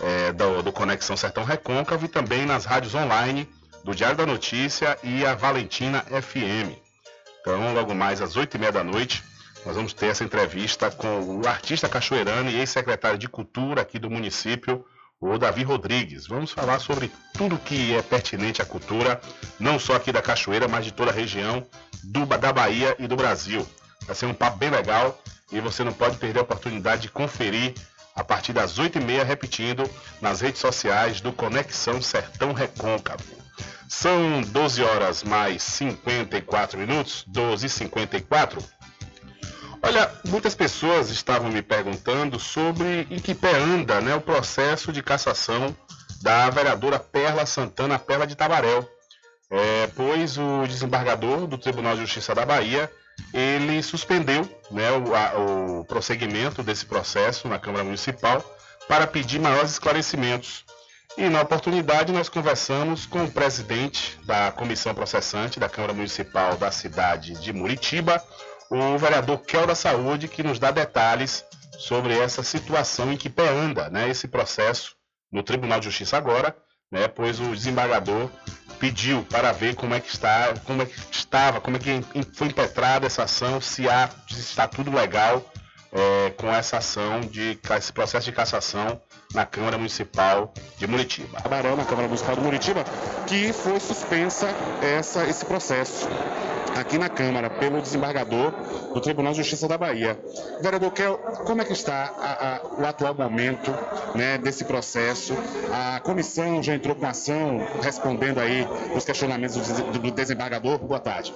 é, 0.00 0.32
do, 0.32 0.62
do 0.62 0.72
Conexão 0.72 1.16
Sertão 1.16 1.44
Recôncavo 1.44 2.04
e 2.04 2.08
também 2.08 2.44
nas 2.44 2.64
rádios 2.64 2.94
online 2.94 3.48
do 3.84 3.94
Diário 3.94 4.16
da 4.16 4.26
Notícia 4.26 4.98
e 5.02 5.24
a 5.24 5.34
Valentina 5.34 6.02
FM. 6.02 6.76
Então, 7.40 7.72
logo 7.72 7.94
mais 7.94 8.20
às 8.20 8.36
8h30 8.36 8.70
da 8.70 8.84
noite, 8.84 9.24
nós 9.64 9.76
vamos 9.76 9.92
ter 9.92 10.06
essa 10.06 10.24
entrevista 10.24 10.90
com 10.90 11.40
o 11.40 11.46
artista 11.46 11.88
cachoeirano 11.88 12.50
e 12.50 12.58
ex-secretário 12.58 13.18
de 13.18 13.28
Cultura 13.28 13.80
aqui 13.82 13.98
do 13.98 14.10
município, 14.10 14.84
o 15.20 15.38
Davi 15.38 15.62
Rodrigues. 15.62 16.26
Vamos 16.26 16.50
falar 16.50 16.78
sobre 16.78 17.10
tudo 17.34 17.58
que 17.58 17.94
é 17.94 18.02
pertinente 18.02 18.62
à 18.62 18.64
cultura, 18.64 19.20
não 19.58 19.78
só 19.78 19.96
aqui 19.96 20.10
da 20.10 20.22
Cachoeira, 20.22 20.66
mas 20.66 20.86
de 20.86 20.92
toda 20.92 21.10
a 21.10 21.14
região 21.14 21.66
do, 22.02 22.24
da 22.24 22.52
Bahia 22.52 22.96
e 22.98 23.06
do 23.06 23.16
Brasil. 23.16 23.66
Vai 24.06 24.16
ser 24.16 24.26
um 24.26 24.34
papo 24.34 24.56
bem 24.56 24.70
legal 24.70 25.20
e 25.50 25.60
você 25.60 25.84
não 25.84 25.92
pode 25.92 26.16
perder 26.16 26.40
a 26.40 26.42
oportunidade 26.42 27.02
de 27.02 27.10
conferir 27.10 27.74
a 28.14 28.24
partir 28.24 28.52
das 28.52 28.78
8h30, 28.78 29.24
repetindo, 29.24 29.90
nas 30.20 30.40
redes 30.40 30.60
sociais 30.60 31.20
do 31.20 31.32
Conexão 31.32 32.02
Sertão 32.02 32.52
Recôncavo. 32.52 33.24
São 33.88 34.40
12 34.42 34.82
horas 34.82 35.22
mais 35.22 35.62
54 35.62 36.78
minutos, 36.78 37.24
12 37.26 37.66
h 37.66 37.74
54 37.74 38.64
Olha, 39.82 40.10
muitas 40.26 40.54
pessoas 40.54 41.08
estavam 41.08 41.50
me 41.50 41.62
perguntando 41.62 42.38
sobre 42.38 43.06
em 43.10 43.18
que 43.18 43.34
pé 43.34 43.56
anda 43.56 44.00
né, 44.00 44.14
o 44.14 44.20
processo 44.20 44.92
de 44.92 45.02
cassação 45.02 45.74
da 46.20 46.50
vereadora 46.50 46.98
Perla 46.98 47.46
Santana 47.46 47.98
Perla 47.98 48.26
de 48.26 48.36
Tabaréu. 48.36 48.86
É, 49.50 49.88
pois 49.96 50.36
o 50.36 50.66
desembargador 50.66 51.46
do 51.46 51.58
Tribunal 51.58 51.94
de 51.94 52.02
Justiça 52.02 52.34
da 52.34 52.44
Bahia 52.44 52.90
ele 53.32 53.82
suspendeu 53.82 54.48
né, 54.70 54.90
o, 54.92 55.14
a, 55.14 55.38
o 55.38 55.84
prosseguimento 55.84 56.62
desse 56.62 56.86
processo 56.86 57.48
na 57.48 57.58
Câmara 57.58 57.84
Municipal 57.84 58.44
para 58.88 59.06
pedir 59.06 59.38
maiores 59.38 59.72
esclarecimentos. 59.72 60.64
E 61.16 61.28
na 61.28 61.42
oportunidade 61.42 62.12
nós 62.12 62.28
conversamos 62.28 63.06
com 63.06 63.24
o 63.24 63.30
presidente 63.30 64.18
da 64.24 64.52
comissão 64.52 64.94
processante 64.94 65.60
da 65.60 65.68
Câmara 65.68 65.92
Municipal 65.92 66.56
da 66.56 66.70
cidade 66.70 67.34
de 67.34 67.52
Muritiba, 67.52 68.22
o 68.70 68.96
vereador 68.96 69.38
Kel 69.38 69.66
da 69.66 69.74
Saúde, 69.74 70.28
que 70.28 70.42
nos 70.42 70.58
dá 70.58 70.70
detalhes 70.70 71.44
sobre 71.78 72.16
essa 72.16 72.42
situação 72.42 73.12
em 73.12 73.16
que 73.16 73.28
pé 73.28 73.48
anda 73.48 73.90
né, 73.90 74.08
esse 74.08 74.28
processo 74.28 74.94
no 75.32 75.42
Tribunal 75.42 75.80
de 75.80 75.86
Justiça 75.86 76.16
agora, 76.16 76.56
né, 76.90 77.08
pois 77.08 77.40
o 77.40 77.54
desembargador 77.54 78.30
pediu 78.80 79.22
para 79.24 79.52
ver 79.52 79.76
como 79.76 79.94
é 79.94 80.00
que 80.00 80.08
está, 80.08 80.54
como 80.64 80.82
é 80.82 80.86
que 80.86 80.98
estava, 81.12 81.60
como 81.60 81.76
é 81.76 81.80
que 81.80 82.02
foi 82.32 82.48
impetrada 82.48 83.06
essa 83.06 83.24
ação, 83.24 83.60
se, 83.60 83.88
há, 83.88 84.08
se 84.26 84.40
está 84.40 84.66
tudo 84.66 84.90
legal 84.90 85.44
é, 85.92 86.30
com 86.30 86.48
essa 86.48 86.78
ação 86.78 87.20
de 87.20 87.58
esse 87.76 87.92
processo 87.92 88.24
de 88.24 88.32
cassação 88.32 89.00
na 89.34 89.46
Câmara 89.46 89.76
Municipal 89.76 90.52
de 90.76 90.86
Muritiba. 90.86 91.40
Barão, 91.48 91.76
na 91.76 91.84
Câmara 91.84 92.08
Municipal 92.08 92.34
de 92.34 92.42
Muritiba, 92.42 92.84
que 93.26 93.52
foi 93.52 93.78
suspensa 93.80 94.48
essa, 94.82 95.24
esse 95.24 95.44
processo 95.44 96.08
aqui 96.76 96.98
na 96.98 97.08
Câmara 97.08 97.50
pelo 97.50 97.80
desembargador 97.80 98.52
do 98.92 99.00
Tribunal 99.00 99.32
de 99.32 99.38
Justiça 99.38 99.68
da 99.68 99.76
Bahia. 99.76 100.18
Vereador 100.60 100.90
Kel, 100.92 101.18
como 101.44 101.62
é 101.62 101.64
que 101.64 101.72
está 101.72 102.12
a, 102.18 102.56
a, 102.56 102.82
o 102.82 102.86
atual 102.86 103.14
momento 103.14 103.72
né, 104.14 104.38
desse 104.38 104.64
processo? 104.64 105.34
A 105.72 106.00
comissão 106.00 106.62
já 106.62 106.74
entrou 106.74 106.94
com 106.94 107.06
ação 107.06 107.66
respondendo 107.82 108.38
aí 108.38 108.66
os 108.94 109.04
questionamentos 109.04 109.56
do, 109.56 109.98
do 109.98 110.10
desembargador? 110.10 110.78
Boa 110.78 111.00
tarde. 111.00 111.34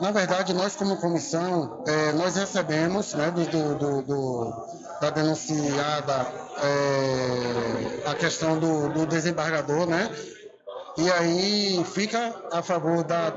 Na 0.00 0.10
verdade, 0.10 0.52
nós 0.52 0.76
como 0.76 0.96
comissão, 0.96 1.82
é, 1.86 2.12
nós 2.12 2.36
recebemos 2.36 3.14
né, 3.14 3.30
do, 3.30 3.44
do, 3.76 4.02
do, 4.02 4.66
da 5.00 5.10
denunciada 5.10 6.26
é, 6.62 7.03
a 8.06 8.14
questão 8.14 8.58
do, 8.58 8.88
desembargador, 9.06 9.86
né? 9.86 10.10
E 10.96 11.10
aí 11.10 11.84
fica 11.84 12.34
a 12.52 12.62
favor 12.62 13.02
da 13.02 13.30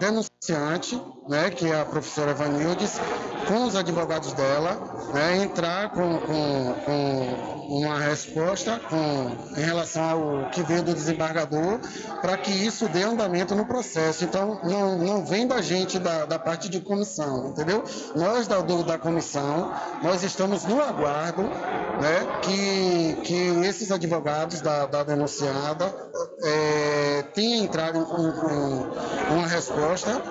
denunciante, 0.47 1.01
né, 1.27 1.49
que 1.49 1.69
é 1.69 1.81
a 1.81 1.85
professora 1.85 2.33
Vanildes, 2.33 2.99
com 3.47 3.65
os 3.65 3.75
advogados 3.75 4.33
dela, 4.33 4.77
né, 5.13 5.43
entrar 5.43 5.91
com, 5.91 6.17
com, 6.19 6.73
com 6.85 7.57
uma 7.69 7.99
resposta 7.99 8.79
com, 8.89 9.59
em 9.59 9.63
relação 9.63 10.03
ao 10.03 10.49
que 10.49 10.61
veio 10.63 10.83
do 10.83 10.93
desembargador, 10.93 11.79
para 12.21 12.37
que 12.37 12.51
isso 12.51 12.87
dê 12.87 13.03
andamento 13.03 13.53
no 13.55 13.65
processo. 13.65 14.23
Então, 14.23 14.61
não, 14.63 14.97
não 14.97 15.25
vem 15.25 15.45
da 15.45 15.61
gente, 15.61 15.99
da, 15.99 16.25
da 16.25 16.39
parte 16.39 16.69
de 16.69 16.79
comissão, 16.79 17.49
entendeu? 17.49 17.83
Nós, 18.15 18.47
da, 18.47 18.61
do, 18.61 18.83
da 18.83 18.97
comissão, 18.97 19.73
nós 20.01 20.23
estamos 20.23 20.63
no 20.63 20.81
aguardo 20.81 21.43
né, 21.43 22.39
que, 22.41 23.17
que 23.23 23.65
esses 23.65 23.91
advogados 23.91 24.61
da, 24.61 24.85
da 24.85 25.03
denunciada 25.03 25.93
é, 26.43 27.23
tenham 27.33 27.65
entrado 27.65 28.05
com, 28.05 28.31
com 28.31 29.33
uma 29.35 29.47
resposta 29.47 30.21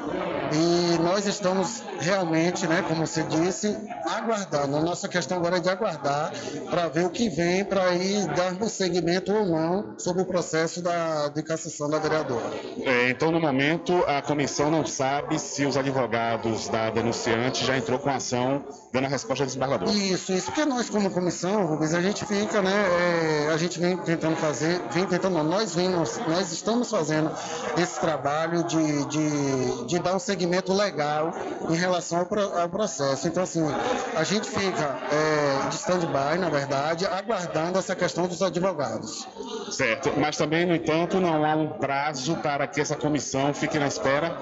e 0.53 0.99
nós 1.03 1.27
estamos 1.27 1.83
realmente, 1.99 2.67
né, 2.67 2.83
como 2.87 3.07
você 3.07 3.23
disse, 3.25 3.77
aguardando. 4.05 4.77
A 4.77 4.81
nossa 4.81 5.09
questão 5.09 5.39
agora 5.39 5.57
é 5.57 5.61
de 5.61 5.69
aguardar 5.69 6.33
para 6.71 6.89
ver 6.89 7.07
o 7.07 7.11
que 7.11 7.29
vem 7.29 7.65
para 7.65 7.95
ir 7.95 8.27
darmos 8.29 8.73
seguimento 8.73 9.33
ou 9.33 9.47
não 9.47 9.99
sobre 9.99 10.23
o 10.23 10.27
processo 10.27 10.83
da, 10.83 11.29
de 11.29 11.43
cassação 11.43 11.89
da 11.89 11.99
vereadora. 11.99 12.45
É, 12.83 13.11
então, 13.11 13.31
no 13.31 13.41
momento, 13.41 13.93
a 14.07 14.23
comissão 14.23 14.71
não 14.71 14.87
sabe 14.87 15.39
se 15.39 15.65
os 15.65 15.77
advogados 15.77 16.69
da 16.69 16.91
denunciante 16.91 17.65
já 17.65 17.77
entrou 17.77 17.99
com 17.99 18.11
ação 18.11 18.65
dando 18.93 19.07
a 19.07 19.09
resposta 19.09 19.43
ao 19.43 19.47
desembargador. 19.47 19.95
Isso, 19.95 20.33
isso, 20.33 20.47
porque 20.47 20.65
nós 20.65 20.89
como 20.89 21.11
comissão, 21.11 21.67
Rubens, 21.67 21.93
a 21.93 22.01
gente 22.01 22.25
fica, 22.25 22.63
né, 22.63 22.73
é, 22.73 23.53
a 23.53 23.57
gente 23.57 23.79
vem 23.79 23.97
tentando 23.99 24.37
fazer, 24.37 24.81
vem 24.91 25.05
tentando, 25.07 25.35
não, 25.35 25.45
nós, 25.45 25.75
vimos, 25.75 26.19
nós 26.27 26.51
estamos 26.53 26.91
fazendo 26.91 27.31
esse 27.77 28.01
trabalho 28.01 28.65
de, 28.65 29.05
de, 29.07 29.86
de 29.87 29.99
dar 29.99 30.15
um 30.15 30.19
segmento 30.19 30.73
legal 30.73 31.33
em 31.69 31.77
relação 31.77 32.19
ao, 32.19 32.59
ao 32.61 32.69
processo. 32.69 33.29
Então, 33.29 33.43
assim, 33.43 33.63
a 34.15 34.25
gente 34.25 34.49
fica 34.49 34.99
é, 35.11 35.69
de 35.69 35.77
stand-by, 35.77 36.39
na 36.39 36.49
verdade, 36.49 37.07
aguardando 37.07 37.79
essa 37.79 37.95
questão 37.95 38.27
dos 38.27 38.43
advogados. 38.43 39.27
Certo, 39.71 40.13
mas 40.17 40.37
também, 40.37 40.67
no 40.67 40.75
entanto, 40.75 41.21
não 41.21 41.45
há 41.45 41.55
um 41.55 41.69
prazo 41.69 42.37
para 42.37 42.67
que 42.67 42.81
essa 42.81 42.97
comissão 42.97 43.55
fique 43.55 43.79
na 43.79 43.87
espera 43.87 44.37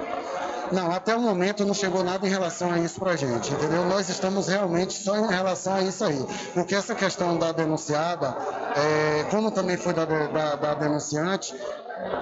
não, 0.75 0.91
até 0.91 1.15
o 1.15 1.21
momento 1.21 1.65
não 1.65 1.73
chegou 1.73 2.03
nada 2.03 2.27
em 2.27 2.31
relação 2.31 2.73
a 2.73 2.79
isso 2.79 2.99
para 2.99 3.13
a 3.13 3.17
gente, 3.17 3.53
entendeu? 3.53 3.85
Nós 3.85 4.09
estamos 4.09 4.49
realmente 4.49 4.93
só 4.93 5.17
em 5.17 5.29
relação 5.29 5.75
a 5.75 5.83
isso 5.83 6.05
aí. 6.05 6.27
Porque 6.53 6.75
essa 6.75 6.95
questão 6.95 7.39
da 7.39 7.53
denunciada, 7.53 8.37
é, 8.77 9.25
como 9.31 9.51
também 9.51 9.77
foi 9.77 9.93
da, 9.93 10.05
da, 10.05 10.57
da 10.57 10.75
denunciante, 10.75 11.55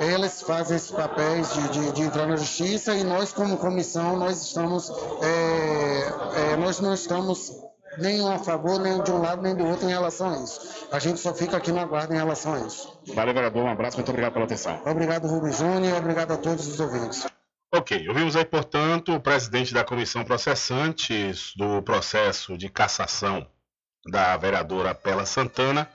eles 0.01 0.43
fazem 0.43 0.77
esses 0.77 0.91
papéis 0.91 1.53
de, 1.55 1.69
de, 1.69 1.93
de, 1.93 2.03
entrar 2.03 2.27
na 2.27 2.37
justiça 2.37 2.95
e 2.95 3.03
nós, 3.03 3.33
como 3.33 3.57
comissão, 3.57 4.17
nós 4.17 4.43
estamos, 4.43 4.93
é, 5.23 6.53
é, 6.53 6.57
nós 6.57 6.79
não 6.79 6.93
estamos 6.93 7.57
nem 7.99 8.27
a 8.27 8.39
favor, 8.39 8.79
nem 8.81 9.03
de 9.03 9.11
um 9.11 9.21
lado, 9.21 9.43
nem 9.43 9.55
do 9.55 9.67
outro 9.67 9.87
em 9.87 9.93
relação 9.93 10.31
a 10.31 10.39
isso. 10.39 10.87
A 10.93 10.99
gente 10.99 11.21
só 11.21 11.33
fica 11.35 11.57
aqui 11.57 11.73
no 11.73 11.81
aguardo 11.81 12.13
em 12.13 12.17
relação 12.17 12.55
a 12.55 12.61
isso. 12.61 13.01
Valeu, 13.15 13.35
vereador. 13.35 13.65
Um 13.65 13.71
abraço, 13.71 13.97
muito 13.97 14.11
obrigado 14.11 14.33
pela 14.35 14.45
atenção. 14.45 14.79
Obrigado, 14.85 15.27
Rubens 15.27 15.57
Júnior, 15.57 15.95
e 15.95 15.99
obrigado 15.99 16.33
a 16.33 16.37
todos 16.37 16.67
os 16.67 16.79
ouvintes. 16.81 17.27
Ok, 17.75 18.07
ouvimos 18.07 18.37
aí, 18.37 18.45
portanto, 18.45 19.15
o 19.15 19.21
presidente 19.21 19.73
da 19.73 19.83
comissão 19.83 20.23
processante 20.25 21.33
do 21.57 21.81
processo 21.81 22.59
de 22.59 22.69
cassação 22.69 23.47
da 24.11 24.37
vereadora 24.37 24.95
Pela 24.95 25.25
Santana 25.25 25.89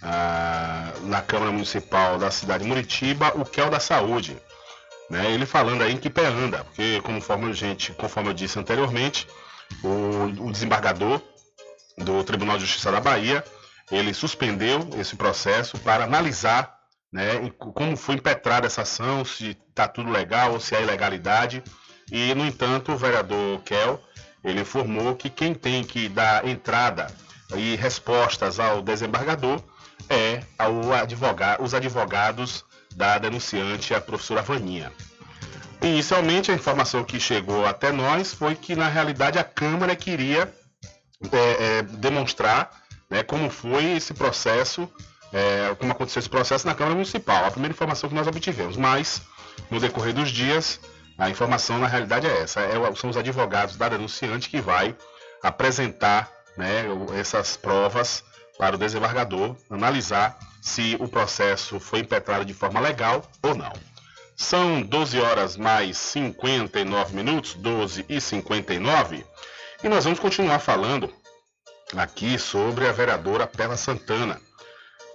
ah, 0.00 0.92
na 1.02 1.20
Câmara 1.20 1.50
Municipal 1.50 2.16
da 2.16 2.30
cidade 2.30 2.62
de 2.62 2.68
Muritiba, 2.68 3.32
o 3.34 3.44
Kel 3.44 3.68
da 3.68 3.80
Saúde. 3.80 4.40
Né? 5.10 5.32
Ele 5.32 5.46
falando 5.46 5.82
aí 5.82 5.94
em 5.94 5.96
que 5.96 6.08
pé 6.08 6.26
anda, 6.26 6.62
porque 6.62 7.00
conforme, 7.00 7.52
gente, 7.52 7.92
conforme 7.94 8.28
eu 8.28 8.34
disse 8.34 8.60
anteriormente, 8.60 9.26
o, 9.82 10.46
o 10.46 10.52
desembargador 10.52 11.20
do 11.98 12.22
Tribunal 12.22 12.56
de 12.56 12.66
Justiça 12.66 12.92
da 12.92 13.00
Bahia, 13.00 13.44
ele 13.90 14.14
suspendeu 14.14 14.88
esse 14.96 15.16
processo 15.16 15.76
para 15.78 16.04
analisar 16.04 16.75
né, 17.16 17.50
como 17.58 17.96
foi 17.96 18.16
impetrada 18.16 18.66
essa 18.66 18.82
ação, 18.82 19.24
se 19.24 19.56
está 19.70 19.88
tudo 19.88 20.10
legal 20.10 20.52
ou 20.52 20.60
se 20.60 20.76
há 20.76 20.82
ilegalidade. 20.82 21.62
E, 22.12 22.34
no 22.34 22.44
entanto, 22.44 22.92
o 22.92 22.96
vereador 22.96 23.62
Kel, 23.62 23.98
ele 24.44 24.60
informou 24.60 25.16
que 25.16 25.30
quem 25.30 25.54
tem 25.54 25.82
que 25.82 26.10
dar 26.10 26.46
entrada 26.46 27.06
e 27.56 27.74
respostas 27.76 28.60
ao 28.60 28.82
desembargador 28.82 29.62
é 30.10 30.42
ao 30.58 30.92
advogado, 30.92 31.64
os 31.64 31.72
advogados 31.72 32.66
da 32.94 33.16
denunciante, 33.16 33.94
a 33.94 34.00
professora 34.00 34.42
Vaninha. 34.42 34.92
Inicialmente, 35.80 36.50
a 36.50 36.54
informação 36.54 37.02
que 37.02 37.18
chegou 37.18 37.64
até 37.64 37.92
nós 37.92 38.34
foi 38.34 38.54
que, 38.54 38.76
na 38.76 38.88
realidade, 38.88 39.38
a 39.38 39.44
Câmara 39.44 39.96
queria 39.96 40.52
é, 41.32 41.78
é, 41.78 41.82
demonstrar 41.82 42.70
né, 43.08 43.22
como 43.22 43.48
foi 43.48 43.96
esse 43.96 44.12
processo 44.12 44.86
é, 45.36 45.74
como 45.74 45.92
aconteceu 45.92 46.20
esse 46.20 46.30
processo 46.30 46.66
na 46.66 46.74
Câmara 46.74 46.94
Municipal. 46.94 47.44
A 47.44 47.50
primeira 47.50 47.74
informação 47.74 48.08
que 48.08 48.14
nós 48.14 48.26
obtivemos, 48.26 48.74
mas 48.78 49.20
no 49.70 49.78
decorrer 49.78 50.14
dos 50.14 50.30
dias, 50.30 50.80
a 51.18 51.28
informação 51.28 51.78
na 51.78 51.86
realidade 51.86 52.26
é 52.26 52.40
essa: 52.40 52.60
é, 52.60 52.72
são 52.94 53.10
os 53.10 53.18
advogados 53.18 53.76
da 53.76 53.86
denunciante 53.90 54.48
que 54.48 54.62
vai 54.62 54.96
apresentar 55.42 56.30
né, 56.56 56.86
essas 57.20 57.54
provas 57.54 58.24
para 58.56 58.76
o 58.76 58.78
desembargador 58.78 59.54
analisar 59.68 60.38
se 60.62 60.96
o 60.98 61.06
processo 61.06 61.78
foi 61.78 61.98
impetrado 61.98 62.44
de 62.46 62.54
forma 62.54 62.80
legal 62.80 63.22
ou 63.42 63.54
não. 63.54 63.72
São 64.34 64.80
12 64.80 65.20
horas 65.20 65.56
mais 65.56 65.98
59 65.98 67.14
minutos, 67.14 67.54
12 67.54 68.06
e 68.08 68.20
59, 68.20 69.24
e 69.84 69.88
nós 69.88 70.04
vamos 70.04 70.18
continuar 70.18 70.60
falando 70.60 71.12
aqui 71.94 72.38
sobre 72.38 72.88
a 72.88 72.92
vereadora 72.92 73.46
Pela 73.46 73.76
Santana 73.76 74.40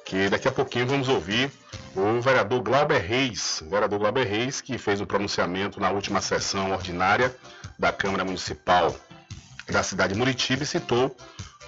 que 0.05 0.29
daqui 0.29 0.47
a 0.47 0.51
pouquinho 0.51 0.87
vamos 0.87 1.07
ouvir 1.07 1.51
o 1.95 2.21
vereador 2.21 2.61
Glauber 2.61 2.99
Reis, 2.99 3.63
vereador 3.69 3.99
Glauber 3.99 4.25
Reis, 4.25 4.61
que 4.61 4.77
fez 4.77 5.01
o 5.01 5.05
pronunciamento 5.05 5.79
na 5.79 5.89
última 5.89 6.21
sessão 6.21 6.71
ordinária 6.71 7.35
da 7.77 7.91
Câmara 7.91 8.23
Municipal 8.23 8.95
da 9.69 9.83
cidade 9.83 10.13
de 10.13 10.19
Muritiba 10.19 10.63
e 10.63 10.65
citou 10.65 11.15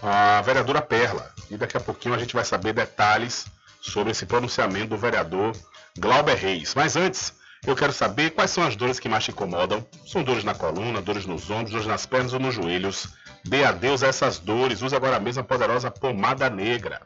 a 0.01 0.41
vereadora 0.41 0.81
Perla. 0.81 1.31
E 1.49 1.57
daqui 1.57 1.77
a 1.77 1.79
pouquinho 1.79 2.15
a 2.15 2.17
gente 2.17 2.33
vai 2.33 2.43
saber 2.43 2.73
detalhes 2.73 3.45
sobre 3.81 4.11
esse 4.11 4.25
pronunciamento 4.25 4.87
do 4.87 4.97
vereador 4.97 5.55
Glauber 5.97 6.35
Reis. 6.35 6.73
Mas 6.75 6.95
antes, 6.95 7.33
eu 7.65 7.75
quero 7.75 7.93
saber 7.93 8.31
quais 8.31 8.51
são 8.51 8.65
as 8.65 8.75
dores 8.75 8.99
que 8.99 9.07
mais 9.07 9.23
te 9.23 9.31
incomodam. 9.31 9.85
São 10.05 10.23
dores 10.23 10.43
na 10.43 10.53
coluna, 10.53 11.01
dores 11.01 11.25
nos 11.25 11.49
ombros, 11.49 11.71
dores 11.71 11.87
nas 11.87 12.05
pernas 12.05 12.33
ou 12.33 12.39
nos 12.39 12.55
joelhos. 12.55 13.07
Dê 13.45 13.63
adeus 13.63 14.03
a 14.03 14.07
essas 14.07 14.39
dores. 14.39 14.81
Use 14.81 14.95
agora 14.95 15.19
mesmo 15.19 15.41
a 15.41 15.45
poderosa 15.45 15.89
pomada 15.89 16.49
negra. 16.49 17.01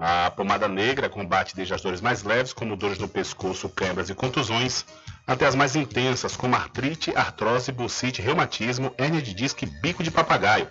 A 0.00 0.30
pomada 0.30 0.68
negra 0.68 1.08
combate 1.08 1.56
desde 1.56 1.74
as 1.74 1.82
dores 1.82 2.00
mais 2.00 2.22
leves, 2.22 2.52
como 2.52 2.76
dores 2.76 3.00
no 3.00 3.08
pescoço, 3.08 3.68
câimbras 3.68 4.08
e 4.08 4.14
contusões, 4.14 4.84
até 5.26 5.44
as 5.44 5.56
mais 5.56 5.74
intensas, 5.74 6.36
como 6.36 6.54
artrite, 6.54 7.12
artrose, 7.16 7.72
bucite, 7.72 8.22
reumatismo, 8.22 8.94
hérnia 8.96 9.20
de 9.20 9.34
disco 9.34 9.64
e 9.64 9.66
bico 9.66 10.04
de 10.04 10.12
papagaio. 10.12 10.68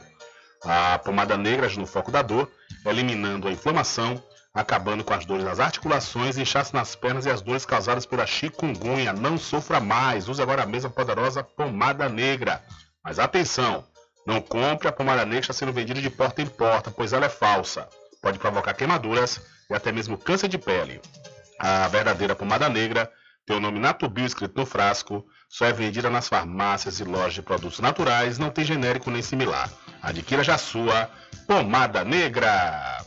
A 0.64 0.98
pomada 1.00 1.36
negra 1.36 1.66
age 1.66 1.78
no 1.78 1.86
foco 1.86 2.10
da 2.10 2.22
dor, 2.22 2.50
eliminando 2.86 3.50
a 3.50 3.52
inflamação, 3.52 4.24
acabando 4.54 5.04
com 5.04 5.14
as 5.14 5.26
dores 5.26 5.44
nas 5.44 5.60
articulações, 5.60 6.38
inchaço 6.38 6.74
nas 6.74 6.96
pernas 6.96 7.26
e 7.26 7.30
as 7.30 7.42
dores 7.42 7.66
causadas 7.66 8.06
pela 8.06 8.26
chikungunya. 8.26 9.12
Não 9.12 9.38
sofra 9.38 9.82
mais, 9.82 10.30
use 10.30 10.42
agora 10.42 10.64
a 10.64 10.90
poderosa 10.90 11.44
pomada 11.44 12.08
negra. 12.08 12.64
Mas 13.04 13.20
atenção, 13.20 13.84
não 14.26 14.40
compre 14.40 14.88
a 14.88 14.92
pomada 14.92 15.26
negra 15.26 15.52
sendo 15.52 15.74
vendida 15.74 16.02
de 16.02 16.10
porta 16.10 16.42
em 16.42 16.48
porta, 16.48 16.90
pois 16.90 17.12
ela 17.12 17.26
é 17.26 17.30
falsa 17.30 17.90
pode 18.28 18.40
provocar 18.40 18.74
queimaduras 18.74 19.40
e 19.70 19.74
até 19.74 19.90
mesmo 19.90 20.18
câncer 20.18 20.50
de 20.50 20.58
pele. 20.58 21.00
A 21.58 21.88
verdadeira 21.88 22.36
pomada 22.36 22.68
negra 22.68 23.10
tem 23.46 23.56
o 23.56 23.60
nome 23.62 23.80
Natubio 23.80 24.26
escrito 24.26 24.60
no 24.60 24.66
frasco, 24.66 25.26
só 25.48 25.66
é 25.66 25.72
vendida 25.72 26.10
nas 26.10 26.28
farmácias 26.28 27.00
e 27.00 27.06
lojas 27.06 27.36
de 27.36 27.42
produtos 27.42 27.80
naturais, 27.80 28.38
não 28.38 28.50
tem 28.50 28.66
genérico 28.66 29.10
nem 29.10 29.22
similar. 29.22 29.70
Adquira 30.02 30.44
já 30.44 30.58
sua 30.58 31.10
pomada 31.48 32.04
negra. 32.04 33.02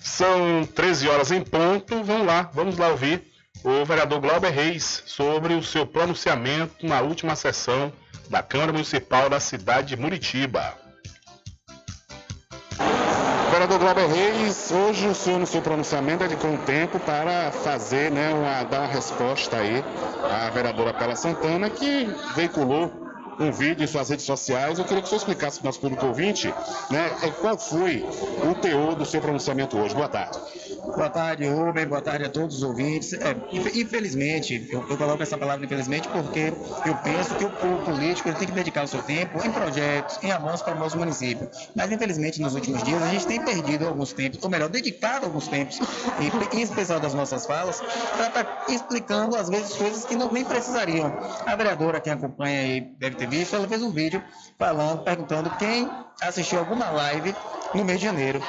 São 0.00 0.66
13 0.74 1.08
horas 1.10 1.30
em 1.30 1.42
ponto. 1.44 2.02
Vamos 2.02 2.26
lá, 2.26 2.50
vamos 2.52 2.76
lá 2.76 2.88
ouvir 2.88 3.22
o 3.62 3.84
vereador 3.84 4.20
Glauber 4.20 4.50
Reis 4.50 5.04
sobre 5.06 5.54
o 5.54 5.62
seu 5.62 5.86
pronunciamento 5.86 6.84
na 6.84 7.00
última 7.02 7.36
sessão 7.36 7.92
da 8.28 8.42
Câmara 8.42 8.72
Municipal 8.72 9.30
da 9.30 9.38
cidade 9.38 9.94
de 9.94 9.96
Muritiba. 9.96 10.85
Vereador 13.66 13.94
Glauber 13.94 14.06
Reis, 14.06 14.70
hoje 14.70 15.08
o 15.08 15.14
senhor 15.14 15.40
no 15.40 15.46
seu 15.46 15.60
pronunciamento 15.60 16.22
dedicou 16.22 16.48
um 16.50 16.56
tempo 16.56 17.00
para 17.00 17.50
fazer, 17.50 18.12
né, 18.12 18.32
uma, 18.32 18.62
dar 18.62 18.82
uma 18.82 18.86
resposta 18.86 19.56
aí 19.56 19.84
à 20.30 20.48
vereadora 20.50 20.94
Pela 20.94 21.16
Santana, 21.16 21.68
que 21.68 22.08
veiculou 22.36 23.05
um 23.38 23.52
vídeo 23.52 23.84
em 23.84 23.86
suas 23.86 24.08
redes 24.08 24.24
sociais. 24.24 24.78
Eu 24.78 24.84
queria 24.84 25.02
que 25.02 25.06
o 25.06 25.08
senhor 25.08 25.18
explicasse 25.18 25.58
para 25.58 25.64
o 25.64 25.66
nosso 25.66 25.80
público 25.80 26.06
ouvinte 26.06 26.52
né, 26.90 27.10
é, 27.22 27.30
qual 27.30 27.58
foi 27.58 28.04
o 28.50 28.54
teor 28.54 28.94
do 28.94 29.04
seu 29.04 29.20
pronunciamento 29.20 29.76
hoje. 29.78 29.94
Boa 29.94 30.08
tarde. 30.08 30.38
Boa 30.84 31.10
tarde, 31.10 31.46
Rubem. 31.46 31.86
Boa 31.86 32.00
tarde 32.00 32.24
a 32.24 32.30
todos 32.30 32.56
os 32.56 32.62
ouvintes. 32.62 33.12
É, 33.12 33.36
infelizmente, 33.74 34.68
eu, 34.70 34.88
eu, 34.88 34.96
coloco 34.96 35.22
essa 35.22 35.36
palavra 35.36 35.64
infelizmente 35.64 36.08
porque 36.08 36.52
eu 36.86 36.94
penso 36.96 37.34
que 37.34 37.44
o, 37.44 37.48
o 37.48 37.84
político 37.84 38.32
tem 38.32 38.46
que 38.46 38.52
dedicar 38.52 38.84
o 38.84 38.88
seu 38.88 39.02
tempo 39.02 39.44
em 39.44 39.50
projetos, 39.50 40.18
em 40.22 40.30
avanços 40.30 40.62
para 40.62 40.74
o 40.74 40.78
nosso 40.78 40.96
município. 40.96 41.48
Mas, 41.74 41.90
infelizmente, 41.90 42.40
nos 42.40 42.54
últimos 42.54 42.82
dias, 42.82 43.02
a 43.02 43.08
gente 43.08 43.26
tem 43.26 43.44
perdido 43.44 43.86
alguns 43.86 44.12
tempos, 44.12 44.42
ou 44.42 44.48
melhor, 44.48 44.68
dedicado 44.68 45.26
alguns 45.26 45.48
tempos, 45.48 45.78
em, 46.20 46.58
em 46.58 46.62
especial 46.62 47.00
das 47.00 47.14
nossas 47.14 47.46
falas, 47.46 47.80
para 48.16 48.26
estar 48.28 48.64
explicando, 48.68 49.36
às 49.36 49.48
vezes, 49.48 49.74
coisas 49.74 50.04
que 50.04 50.14
não, 50.14 50.30
nem 50.30 50.44
precisariam. 50.44 51.12
A 51.44 51.54
vereadora, 51.56 52.00
quem 52.00 52.12
acompanha 52.12 52.60
aí, 52.60 52.80
deve 52.98 53.16
ter 53.16 53.25
visto, 53.26 53.54
ela 53.54 53.68
fez 53.68 53.82
um 53.82 53.90
vídeo 53.90 54.22
falando, 54.58 55.02
perguntando 55.02 55.50
quem 55.58 55.90
assistiu 56.20 56.58
alguma 56.58 56.90
live 56.90 57.34
no 57.74 57.84
mês 57.84 58.00
de 58.00 58.06
janeiro, 58.06 58.42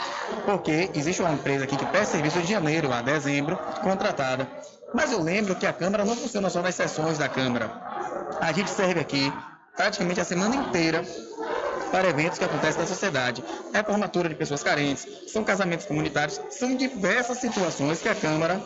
porque 0.46 0.90
existe 0.94 1.22
uma 1.22 1.34
empresa 1.34 1.66
aqui 1.66 1.76
que 1.76 1.86
presta 1.88 2.14
serviço 2.14 2.40
de 2.42 2.48
janeiro 2.48 2.92
a 2.92 3.02
dezembro, 3.02 3.58
contratada. 3.82 4.48
Mas 4.94 5.12
eu 5.12 5.22
lembro 5.22 5.56
que 5.56 5.66
a 5.66 5.74
Câmara 5.74 6.06
não 6.06 6.16
funciona 6.16 6.50
só 6.50 6.62
nas 6.62 6.76
sessões 6.76 7.18
da 7.18 7.28
Câmara. 7.28 7.70
A 8.40 8.52
gente 8.52 8.70
serve 8.70 9.00
aqui 9.00 9.34
praticamente 9.76 10.22
a 10.22 10.26
semana 10.26 10.56
inteira 10.56 11.04
para 11.92 12.10
eventos 12.10 12.38
que 12.38 12.46
acontecem 12.46 12.82
na 12.82 12.88
sociedade. 12.88 13.44
É 13.74 13.84
formatura 13.84 14.30
de 14.30 14.36
pessoas 14.36 14.64
carentes, 14.64 15.08
são 15.32 15.44
casamentos 15.44 15.86
comunitários, 15.86 16.40
são 16.50 16.76
diversas 16.76 17.40
situações 17.40 18.02
que 18.02 18.10
a 18.10 18.16
Câmara 18.16 18.62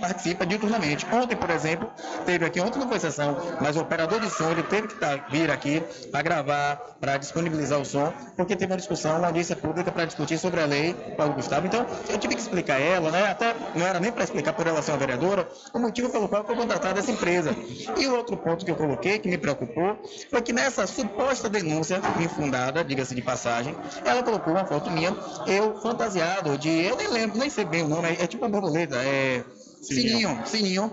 participa 0.00 0.46
diuturnamente. 0.46 1.06
Ontem, 1.12 1.36
por 1.36 1.50
exemplo, 1.50 1.90
teve 2.24 2.44
aqui, 2.44 2.60
ontem 2.60 2.78
não 2.78 2.88
foi 2.88 2.98
sessão, 2.98 3.36
mas 3.60 3.76
o 3.76 3.80
operador 3.80 4.20
de 4.20 4.30
som 4.30 4.50
ele 4.50 4.62
teve 4.62 4.88
que 4.88 4.94
tá, 4.96 5.26
vir 5.30 5.50
aqui 5.50 5.82
para 6.10 6.22
gravar, 6.22 6.76
para 7.00 7.16
disponibilizar 7.16 7.80
o 7.80 7.84
som, 7.84 8.12
porque 8.36 8.56
teve 8.56 8.72
uma 8.72 8.78
discussão 8.78 9.18
na 9.18 9.28
audiência 9.28 9.56
pública 9.56 9.90
para 9.90 10.04
discutir 10.04 10.38
sobre 10.38 10.60
a 10.60 10.66
lei 10.66 10.94
Paulo 11.16 11.34
Gustavo. 11.34 11.66
Então, 11.66 11.86
eu 12.08 12.18
tive 12.18 12.34
que 12.34 12.40
explicar 12.40 12.80
ela, 12.80 13.10
né? 13.10 13.30
Até 13.30 13.54
não 13.74 13.86
era 13.86 14.00
nem 14.00 14.12
para 14.12 14.24
explicar 14.24 14.52
por 14.52 14.64
relação 14.64 14.94
à 14.94 14.98
vereadora, 14.98 15.48
o 15.72 15.78
motivo 15.78 16.10
pelo 16.10 16.28
qual 16.28 16.44
foi 16.44 16.56
contratada 16.56 17.00
essa 17.00 17.10
empresa. 17.10 17.54
E 17.96 18.06
o 18.06 18.16
outro 18.16 18.36
ponto 18.36 18.64
que 18.64 18.70
eu 18.70 18.76
coloquei, 18.76 19.18
que 19.18 19.28
me 19.28 19.38
preocupou, 19.38 19.98
foi 20.30 20.42
que 20.42 20.52
nessa 20.52 20.86
suposta 20.86 21.48
denúncia 21.48 22.00
infundada, 22.20 22.84
diga-se 22.84 23.14
de 23.14 23.22
passagem, 23.22 23.74
ela 24.04 24.22
colocou 24.22 24.52
uma 24.52 24.64
foto 24.64 24.90
minha, 24.90 25.14
eu 25.46 25.80
fantasiado 25.80 26.56
de, 26.58 26.68
eu 26.68 26.96
nem 26.96 27.08
lembro, 27.08 27.38
nem 27.38 27.50
sei 27.50 27.64
bem 27.64 27.82
o 27.82 27.88
nome, 27.88 28.08
é, 28.08 28.24
é 28.24 28.26
tipo 28.26 28.44
uma 28.44 28.50
borboleta, 28.50 28.96
é 28.96 29.44
Sininho, 29.82 30.40
sininho. 30.46 30.90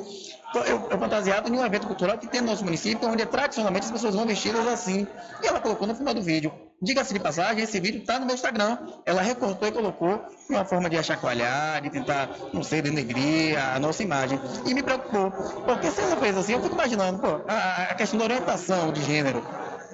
Eu, 0.56 0.90
eu 0.90 1.00
fantasiado 1.00 1.48
em 1.48 1.56
um 1.56 1.64
evento 1.64 1.86
cultural 1.86 2.18
que 2.18 2.28
tem 2.28 2.42
no 2.42 2.48
nosso 2.48 2.66
município, 2.66 3.08
onde 3.08 3.24
tradicionalmente 3.24 3.86
as 3.86 3.92
pessoas 3.92 4.16
vão 4.16 4.26
vestidas 4.26 4.66
assim. 4.66 5.08
E 5.44 5.48
ela 5.48 5.60
colocou 5.60 5.88
no 5.88 5.94
final 5.94 6.12
do 6.12 6.24
vídeo. 6.24 6.52
Diga-se 6.82 7.14
de 7.14 7.20
passagem, 7.20 7.64
esse 7.64 7.80
vídeo 7.80 8.02
está 8.02 8.20
no 8.20 8.26
meu 8.26 8.34
Instagram. 8.34 8.80
Ela 9.06 9.22
recortou 9.22 9.68
e 9.68 9.72
colocou 9.72 10.26
uma 10.50 10.66
forma 10.66 10.90
de 10.90 10.98
achacoalhar, 10.98 11.82
de 11.84 11.92
tentar, 11.92 12.30
não 12.52 12.64
sei, 12.64 12.82
denegrir 12.82 13.60
a 13.64 13.78
nossa 13.80 14.02
imagem. 14.02 14.40
E 14.66 14.74
me 14.74 14.82
preocupou, 14.82 15.30
porque 15.66 15.92
se 15.92 16.02
ela 16.02 16.18
fez 16.18 16.36
assim, 16.36 16.54
eu 16.54 16.62
fico 16.64 16.74
imaginando, 16.74 17.20
pô, 17.20 17.42
a, 17.48 17.84
a 17.92 17.96
questão 17.96 18.18
da 18.18 18.26
orientação 18.26 18.92
de 18.92 19.04
gênero 19.04 19.44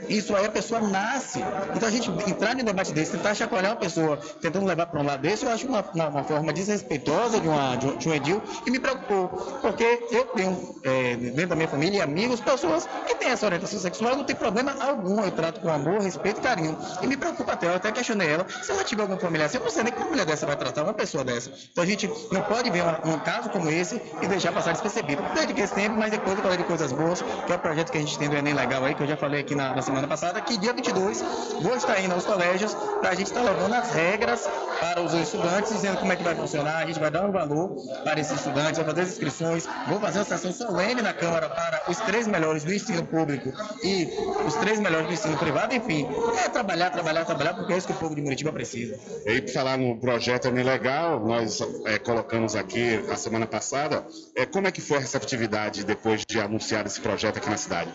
isso 0.09 0.35
aí 0.35 0.45
a 0.45 0.49
pessoa 0.49 0.81
nasce. 0.81 1.39
Então 1.75 1.87
a 1.87 1.91
gente 1.91 2.09
entrar 2.29 2.59
em 2.59 2.63
debate 2.63 2.93
desse, 2.93 3.11
tentar 3.11 3.33
chacoalhar 3.33 3.71
uma 3.71 3.79
pessoa, 3.79 4.17
tentando 4.41 4.65
levar 4.65 4.85
para 4.87 4.99
um 4.99 5.03
lado 5.03 5.21
desse, 5.21 5.45
eu 5.45 5.51
acho 5.51 5.67
uma, 5.67 5.83
uma, 5.93 6.07
uma 6.07 6.23
forma 6.23 6.53
desrespeitosa 6.53 7.39
de, 7.39 7.47
uma, 7.47 7.75
de, 7.75 8.09
um, 8.09 8.13
edil 8.13 8.41
e 8.65 8.71
me 8.71 8.79
preocupou. 8.79 9.27
Porque 9.61 10.07
eu 10.11 10.25
tenho, 10.25 10.75
é, 10.83 11.15
dentro 11.15 11.47
da 11.47 11.55
minha 11.55 11.67
família 11.67 12.03
amigos, 12.03 12.39
pessoas 12.39 12.87
que 13.07 13.15
têm 13.15 13.29
essa 13.29 13.45
orientação 13.45 13.79
sexual, 13.79 14.15
não 14.15 14.23
tem 14.23 14.35
problema 14.35 14.75
algum. 14.79 15.23
Eu 15.23 15.31
trato 15.31 15.59
com 15.59 15.69
amor, 15.69 16.01
respeito 16.01 16.39
e 16.39 16.43
carinho. 16.43 16.77
E 17.01 17.07
me 17.07 17.17
preocupa 17.17 17.53
até, 17.53 17.67
eu 17.67 17.75
até 17.75 17.91
questionei 17.91 18.29
ela, 18.29 18.45
se 18.61 18.71
ela 18.71 18.83
tiver 18.83 19.01
algum 19.01 19.17
familiar 19.17 19.45
assim, 19.45 19.57
eu 19.57 19.63
não 19.63 19.71
sei 19.71 19.83
nem 19.83 19.93
como 19.93 20.05
uma 20.05 20.11
mulher 20.11 20.25
dessa 20.25 20.45
vai 20.45 20.55
tratar 20.55 20.83
uma 20.83 20.93
pessoa 20.93 21.23
dessa. 21.23 21.51
Então 21.71 21.83
a 21.83 21.87
gente 21.87 22.07
não 22.31 22.41
pode 22.43 22.69
ver 22.69 22.83
um, 22.83 23.13
um 23.13 23.19
caso 23.19 23.49
como 23.49 23.69
esse 23.69 24.01
e 24.21 24.27
deixar 24.27 24.51
passar 24.51 24.71
despercebido. 24.71 25.21
Dediquei 25.33 25.63
esse 25.63 25.73
tempo, 25.73 25.95
mas 25.97 26.11
depois 26.11 26.37
eu 26.37 26.43
falei 26.43 26.57
de 26.57 26.63
coisas 26.63 26.91
boas, 26.91 27.21
que 27.21 27.51
é 27.51 27.55
o 27.55 27.59
projeto 27.59 27.91
que 27.91 27.97
a 27.97 28.01
gente 28.01 28.17
tem 28.17 28.29
do 28.29 28.35
Enem 28.35 28.53
Legal 28.53 28.83
aí, 28.83 28.93
que 28.93 29.03
eu 29.03 29.07
já 29.07 29.17
falei 29.17 29.41
aqui 29.41 29.55
na, 29.55 29.75
na 29.75 29.81
semana 29.85 30.07
passada, 30.07 30.41
que 30.41 30.57
dia 30.57 30.73
22 30.73 31.23
vou 31.61 31.75
estar 31.75 31.99
indo 32.01 32.13
aos 32.13 32.25
colégios 32.25 32.73
para 32.99 33.11
a 33.11 33.15
gente 33.15 33.27
estar 33.27 33.43
tá 33.43 33.51
levando 33.51 33.73
as 33.73 33.91
regras 33.91 34.49
para 34.79 35.01
os 35.01 35.13
estudantes, 35.13 35.71
dizendo 35.71 35.97
como 35.99 36.11
é 36.11 36.15
que 36.15 36.23
vai 36.23 36.35
funcionar. 36.35 36.77
A 36.77 36.85
gente 36.85 36.99
vai 36.99 37.11
dar 37.11 37.25
um 37.25 37.31
valor 37.31 37.75
para 38.03 38.19
esses 38.19 38.37
estudantes, 38.37 38.77
vai 38.77 38.85
fazer 38.85 39.01
as 39.01 39.09
inscrições, 39.09 39.67
vou 39.87 39.99
fazer 39.99 40.19
uma 40.19 40.25
sessão 40.25 40.51
solene 40.51 41.01
na 41.01 41.13
Câmara 41.13 41.49
para 41.49 41.83
os 41.87 41.97
três 41.97 42.27
melhores 42.27 42.63
do 42.63 42.73
ensino 42.73 43.05
público 43.05 43.53
e 43.83 44.09
os 44.45 44.55
três 44.55 44.79
melhores 44.79 45.07
do 45.07 45.13
ensino 45.13 45.37
privado. 45.37 45.73
Enfim, 45.73 46.07
é 46.43 46.49
trabalhar, 46.49 46.89
trabalhar, 46.89 47.25
trabalhar, 47.25 47.53
porque 47.53 47.73
é 47.73 47.77
isso 47.77 47.87
que 47.87 47.93
o 47.93 47.97
povo 47.97 48.15
de 48.15 48.21
Muritiba 48.21 48.51
precisa. 48.51 48.99
E 49.25 49.41
para 49.41 49.53
falar 49.53 49.77
no 49.77 49.97
projeto 49.99 50.47
é 50.47 50.65
Legal, 50.65 51.19
nós 51.19 51.61
é, 51.85 51.99
colocamos 51.99 52.55
aqui 52.55 53.05
a 53.11 53.15
semana 53.15 53.45
passada, 53.45 54.05
é, 54.35 54.45
como 54.45 54.67
é 54.67 54.71
que 54.71 54.81
foi 54.81 54.97
a 54.97 54.99
receptividade 54.99 55.83
depois 55.83 56.23
de 56.27 56.39
anunciar 56.39 56.85
esse 56.87 56.99
projeto 56.99 57.37
aqui 57.37 57.49
na 57.49 57.57
cidade? 57.57 57.91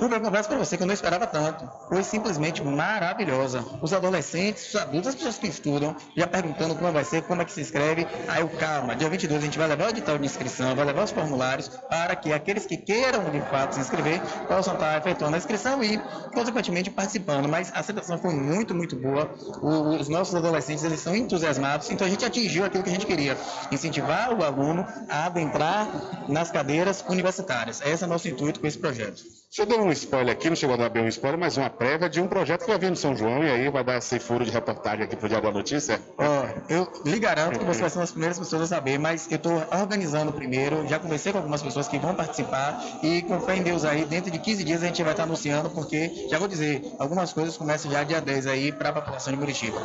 Rubem, 0.00 0.18
eu 0.18 0.24
confesso 0.24 0.48
para 0.48 0.58
você 0.58 0.76
que 0.76 0.82
eu 0.84 0.86
não 0.86 0.94
esperava 0.94 1.26
tanto. 1.26 1.68
Foi 1.88 2.04
simplesmente 2.04 2.62
maravilhosa. 2.62 3.64
Os 3.82 3.92
adolescentes, 3.92 4.68
os 4.68 4.76
adultos, 4.76 5.08
as 5.08 5.14
pessoas 5.16 5.38
que 5.38 5.48
estudam, 5.48 5.96
já 6.16 6.24
perguntando 6.24 6.76
como 6.76 6.92
vai 6.92 7.02
ser, 7.02 7.22
como 7.22 7.42
é 7.42 7.44
que 7.44 7.50
se 7.50 7.60
inscreve. 7.60 8.06
Aí 8.28 8.44
o 8.44 8.48
calma, 8.48 8.94
dia 8.94 9.08
22 9.08 9.42
a 9.42 9.44
gente 9.44 9.58
vai 9.58 9.66
levar 9.66 9.86
o 9.86 9.90
edital 9.90 10.16
de 10.16 10.24
inscrição, 10.24 10.76
vai 10.76 10.84
levar 10.84 11.02
os 11.02 11.10
formulários 11.10 11.66
para 11.90 12.14
que 12.14 12.32
aqueles 12.32 12.64
que 12.64 12.76
queiram 12.76 13.28
de 13.30 13.40
fato 13.40 13.74
se 13.74 13.80
inscrever 13.80 14.20
possam 14.46 14.74
estar 14.74 14.98
efetuando 14.98 15.34
a 15.34 15.38
inscrição 15.38 15.82
e, 15.82 15.98
consequentemente, 16.32 16.90
participando. 16.90 17.48
Mas 17.48 17.72
a 17.74 17.80
aceitação 17.80 18.18
foi 18.18 18.34
muito, 18.34 18.72
muito 18.76 18.94
boa. 18.94 19.28
O, 19.60 19.96
os 19.96 20.08
nossos 20.08 20.32
adolescentes, 20.36 20.84
eles 20.84 21.00
são 21.00 21.16
entusiasmados, 21.16 21.90
então 21.90 22.06
a 22.06 22.10
gente 22.10 22.24
atingiu 22.24 22.64
aquilo 22.64 22.84
que 22.84 22.90
a 22.90 22.92
gente 22.92 23.06
queria, 23.06 23.36
incentivar 23.72 24.32
o 24.32 24.44
aluno 24.44 24.86
a 25.08 25.26
adentrar 25.26 25.88
nas 26.28 26.52
cadeiras 26.52 27.04
universitárias. 27.08 27.80
Esse 27.80 28.04
é 28.04 28.06
o 28.06 28.10
nosso 28.10 28.28
intuito 28.28 28.60
com 28.60 28.66
esse 28.68 28.78
projeto. 28.78 29.37
Você 29.50 29.64
deu 29.64 29.80
um 29.80 29.90
spoiler 29.92 30.34
aqui, 30.34 30.50
não 30.50 30.56
chegou 30.56 30.74
a 30.74 30.78
dar 30.78 30.90
bem 30.90 31.04
um 31.04 31.08
spoiler, 31.08 31.40
mas 31.40 31.56
uma 31.56 31.70
prévia 31.70 32.06
de 32.06 32.20
um 32.20 32.28
projeto 32.28 32.64
que 32.64 32.70
vai 32.70 32.78
vir 32.78 32.90
no 32.90 32.96
São 32.96 33.16
João 33.16 33.42
e 33.42 33.50
aí 33.50 33.70
vai 33.70 33.82
dar 33.82 33.96
esse 33.96 34.18
furo 34.18 34.44
de 34.44 34.50
reportagem 34.50 35.04
aqui 35.04 35.16
pro 35.16 35.26
Diário 35.26 35.48
da 35.48 35.52
Notícia? 35.56 35.98
Ó, 36.18 36.46
eu 36.68 36.86
lhe 37.06 37.18
garanto 37.18 37.58
que 37.58 37.64
você 37.64 37.80
vai 37.80 37.88
ser 37.88 37.96
uma 37.96 38.02
das 38.02 38.10
primeiras 38.10 38.38
pessoas 38.38 38.62
a 38.62 38.66
saber, 38.66 38.98
mas 38.98 39.26
eu 39.30 39.36
estou 39.36 39.54
organizando 39.72 40.34
primeiro, 40.34 40.86
já 40.86 40.98
conversei 40.98 41.32
com 41.32 41.38
algumas 41.38 41.62
pessoas 41.62 41.88
que 41.88 41.98
vão 41.98 42.14
participar 42.14 42.78
e 43.02 43.22
com 43.22 43.40
fé 43.40 43.56
em 43.56 43.62
Deus 43.62 43.86
aí, 43.86 44.04
dentro 44.04 44.30
de 44.30 44.38
15 44.38 44.64
dias 44.64 44.82
a 44.82 44.86
gente 44.86 45.02
vai 45.02 45.12
estar 45.12 45.22
anunciando, 45.22 45.70
porque, 45.70 46.28
já 46.30 46.38
vou 46.38 46.46
dizer, 46.46 46.82
algumas 46.98 47.32
coisas 47.32 47.56
começam 47.56 47.90
já 47.90 48.04
dia 48.04 48.20
10 48.20 48.46
aí 48.46 48.70
para 48.70 48.90
a 48.90 48.92
população 48.92 49.32
de 49.32 49.38
Muritiba. 49.38 49.80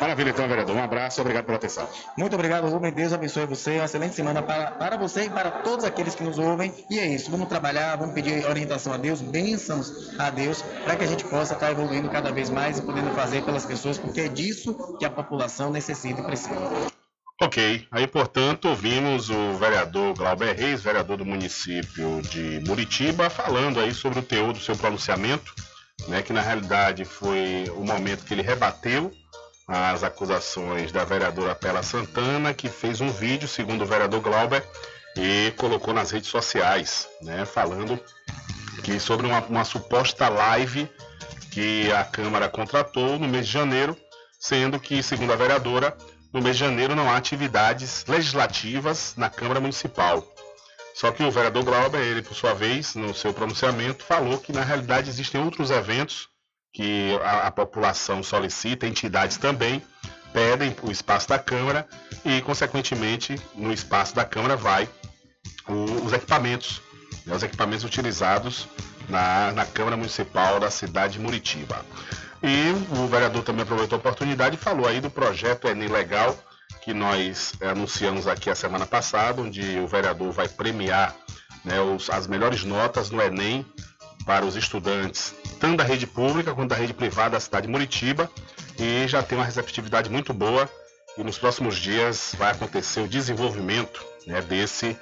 Maravilha, 0.00 0.30
então, 0.30 0.46
vereador. 0.46 0.76
Um 0.76 0.82
abraço 0.82 1.18
e 1.18 1.22
obrigado 1.22 1.44
pela 1.46 1.56
atenção. 1.56 1.88
Muito 2.16 2.32
obrigado, 2.34 2.68
Rubem. 2.68 2.92
Deus 2.92 3.12
abençoe 3.12 3.46
você. 3.46 3.72
Uma 3.72 3.84
excelente 3.84 4.14
semana 4.14 4.42
para, 4.42 4.70
para 4.70 4.96
você 4.96 5.24
e 5.24 5.30
para 5.30 5.50
todos 5.50 5.84
aqueles 5.84 6.14
que 6.14 6.22
nos 6.22 6.38
ouvem. 6.38 6.72
E 6.88 7.00
é 7.00 7.06
isso. 7.06 7.30
Vamos 7.32 7.48
trabalhar, 7.48 7.96
vamos 7.96 8.14
pedir 8.14 8.46
orientação 8.46 8.92
Deus, 8.98 9.22
bênçãos 9.22 10.18
a 10.18 10.28
Deus, 10.28 10.62
para 10.84 10.96
que 10.96 11.04
a 11.04 11.06
gente 11.06 11.24
possa 11.24 11.54
estar 11.54 11.70
evoluindo 11.70 12.10
cada 12.10 12.30
vez 12.30 12.50
mais 12.50 12.78
e 12.78 12.82
podendo 12.82 13.14
fazer 13.14 13.42
pelas 13.44 13.64
pessoas, 13.64 13.96
porque 13.96 14.20
é 14.20 14.28
disso 14.28 14.96
que 14.98 15.04
a 15.04 15.10
população 15.10 15.70
necessita 15.70 16.20
e 16.20 16.24
precisa. 16.24 16.88
Ok, 17.40 17.86
aí 17.92 18.06
portanto 18.08 18.68
ouvimos 18.68 19.30
o 19.30 19.54
vereador 19.54 20.12
Glauber 20.12 20.56
Reis, 20.56 20.82
vereador 20.82 21.16
do 21.18 21.24
município 21.24 22.20
de 22.22 22.60
Muritiba, 22.66 23.30
falando 23.30 23.78
aí 23.78 23.94
sobre 23.94 24.18
o 24.18 24.22
teor 24.22 24.52
do 24.52 24.58
seu 24.58 24.76
pronunciamento, 24.76 25.54
né, 26.08 26.20
que 26.20 26.32
na 26.32 26.40
realidade 26.40 27.04
foi 27.04 27.64
o 27.76 27.84
momento 27.84 28.24
que 28.24 28.34
ele 28.34 28.42
rebateu 28.42 29.12
as 29.68 30.02
acusações 30.02 30.90
da 30.90 31.04
vereadora 31.04 31.54
Pela 31.54 31.82
Santana, 31.82 32.52
que 32.52 32.68
fez 32.68 33.00
um 33.00 33.10
vídeo, 33.10 33.46
segundo 33.46 33.82
o 33.82 33.86
vereador 33.86 34.20
Glauber, 34.20 34.64
e 35.16 35.52
colocou 35.56 35.94
nas 35.94 36.10
redes 36.10 36.30
sociais, 36.30 37.08
né, 37.22 37.44
falando 37.44 38.00
que 38.82 38.98
sobre 38.98 39.26
uma, 39.26 39.40
uma 39.42 39.64
suposta 39.64 40.28
live 40.28 40.88
que 41.50 41.90
a 41.92 42.04
Câmara 42.04 42.48
contratou 42.48 43.18
no 43.18 43.28
mês 43.28 43.46
de 43.46 43.52
janeiro, 43.52 43.96
sendo 44.38 44.78
que, 44.78 45.02
segundo 45.02 45.32
a 45.32 45.36
vereadora, 45.36 45.96
no 46.32 46.40
mês 46.40 46.56
de 46.56 46.60
janeiro 46.60 46.94
não 46.94 47.10
há 47.10 47.16
atividades 47.16 48.04
legislativas 48.06 49.14
na 49.16 49.30
Câmara 49.30 49.60
Municipal. 49.60 50.24
Só 50.94 51.12
que 51.12 51.22
o 51.22 51.30
vereador 51.30 51.64
Glauber, 51.64 52.00
ele 52.00 52.22
por 52.22 52.34
sua 52.34 52.54
vez, 52.54 52.94
no 52.94 53.14
seu 53.14 53.32
pronunciamento, 53.32 54.04
falou 54.04 54.38
que 54.38 54.52
na 54.52 54.62
realidade 54.62 55.08
existem 55.08 55.40
outros 55.40 55.70
eventos 55.70 56.28
que 56.72 57.16
a, 57.22 57.46
a 57.46 57.50
população 57.50 58.22
solicita, 58.22 58.86
entidades 58.86 59.36
também, 59.36 59.82
pedem 60.32 60.74
o 60.82 60.90
espaço 60.90 61.28
da 61.28 61.38
Câmara 61.38 61.88
e, 62.24 62.40
consequentemente, 62.42 63.40
no 63.54 63.72
espaço 63.72 64.14
da 64.14 64.24
Câmara 64.24 64.56
vai 64.56 64.88
o, 65.68 66.04
os 66.06 66.12
equipamentos, 66.12 66.82
né, 67.26 67.34
os 67.34 67.42
equipamentos 67.42 67.84
utilizados 67.84 68.68
na, 69.08 69.52
na 69.52 69.64
Câmara 69.64 69.96
Municipal 69.96 70.60
da 70.60 70.70
cidade 70.70 71.14
de 71.14 71.20
Muritiba. 71.20 71.84
E 72.42 72.70
o 72.96 73.06
vereador 73.06 73.42
também 73.42 73.62
aproveitou 73.62 73.96
a 73.96 73.98
oportunidade 73.98 74.56
e 74.56 74.58
falou 74.58 74.86
aí 74.86 75.00
do 75.00 75.10
projeto 75.10 75.66
Enem 75.66 75.88
Legal, 75.88 76.36
que 76.82 76.94
nós 76.94 77.54
anunciamos 77.60 78.26
aqui 78.26 78.48
a 78.48 78.54
semana 78.54 78.86
passada, 78.86 79.42
onde 79.42 79.78
o 79.80 79.86
vereador 79.86 80.30
vai 80.32 80.48
premiar 80.48 81.14
né, 81.64 81.80
os, 81.80 82.08
as 82.08 82.26
melhores 82.26 82.62
notas 82.64 83.10
no 83.10 83.20
Enem 83.20 83.66
para 84.24 84.44
os 84.44 84.56
estudantes, 84.56 85.34
tanto 85.58 85.78
da 85.78 85.84
rede 85.84 86.06
pública 86.06 86.54
quanto 86.54 86.70
da 86.70 86.76
rede 86.76 86.92
privada 86.92 87.30
da 87.30 87.40
cidade 87.40 87.66
de 87.66 87.72
Muritiba, 87.72 88.30
e 88.78 89.08
já 89.08 89.22
tem 89.22 89.36
uma 89.36 89.44
receptividade 89.44 90.08
muito 90.08 90.32
boa. 90.32 90.68
E 91.16 91.24
nos 91.24 91.36
próximos 91.36 91.76
dias 91.76 92.32
vai 92.38 92.52
acontecer 92.52 93.00
o 93.00 93.08
desenvolvimento 93.08 94.04
né, 94.28 94.42
desse, 94.42 94.96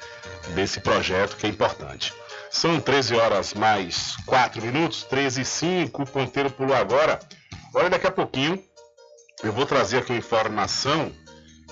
desse 0.55 0.81
projeto 0.81 1.37
que 1.37 1.47
é 1.47 1.51
importante. 1.51 2.15
São 2.49 2.81
13 2.81 3.17
horas 3.17 3.53
mais 3.53 4.17
4 4.25 4.63
minutos, 4.63 5.03
13 5.03 5.41
e 5.41 5.45
5, 5.45 6.03
o 6.03 6.07
ponteiro 6.07 6.51
pulou 6.51 6.75
agora. 6.75 7.19
Olha, 7.75 7.91
daqui 7.91 8.07
a 8.07 8.11
pouquinho 8.11 8.63
eu 9.43 9.53
vou 9.53 9.67
trazer 9.67 9.99
aqui 9.99 10.13
uma 10.13 10.19
informação 10.19 11.13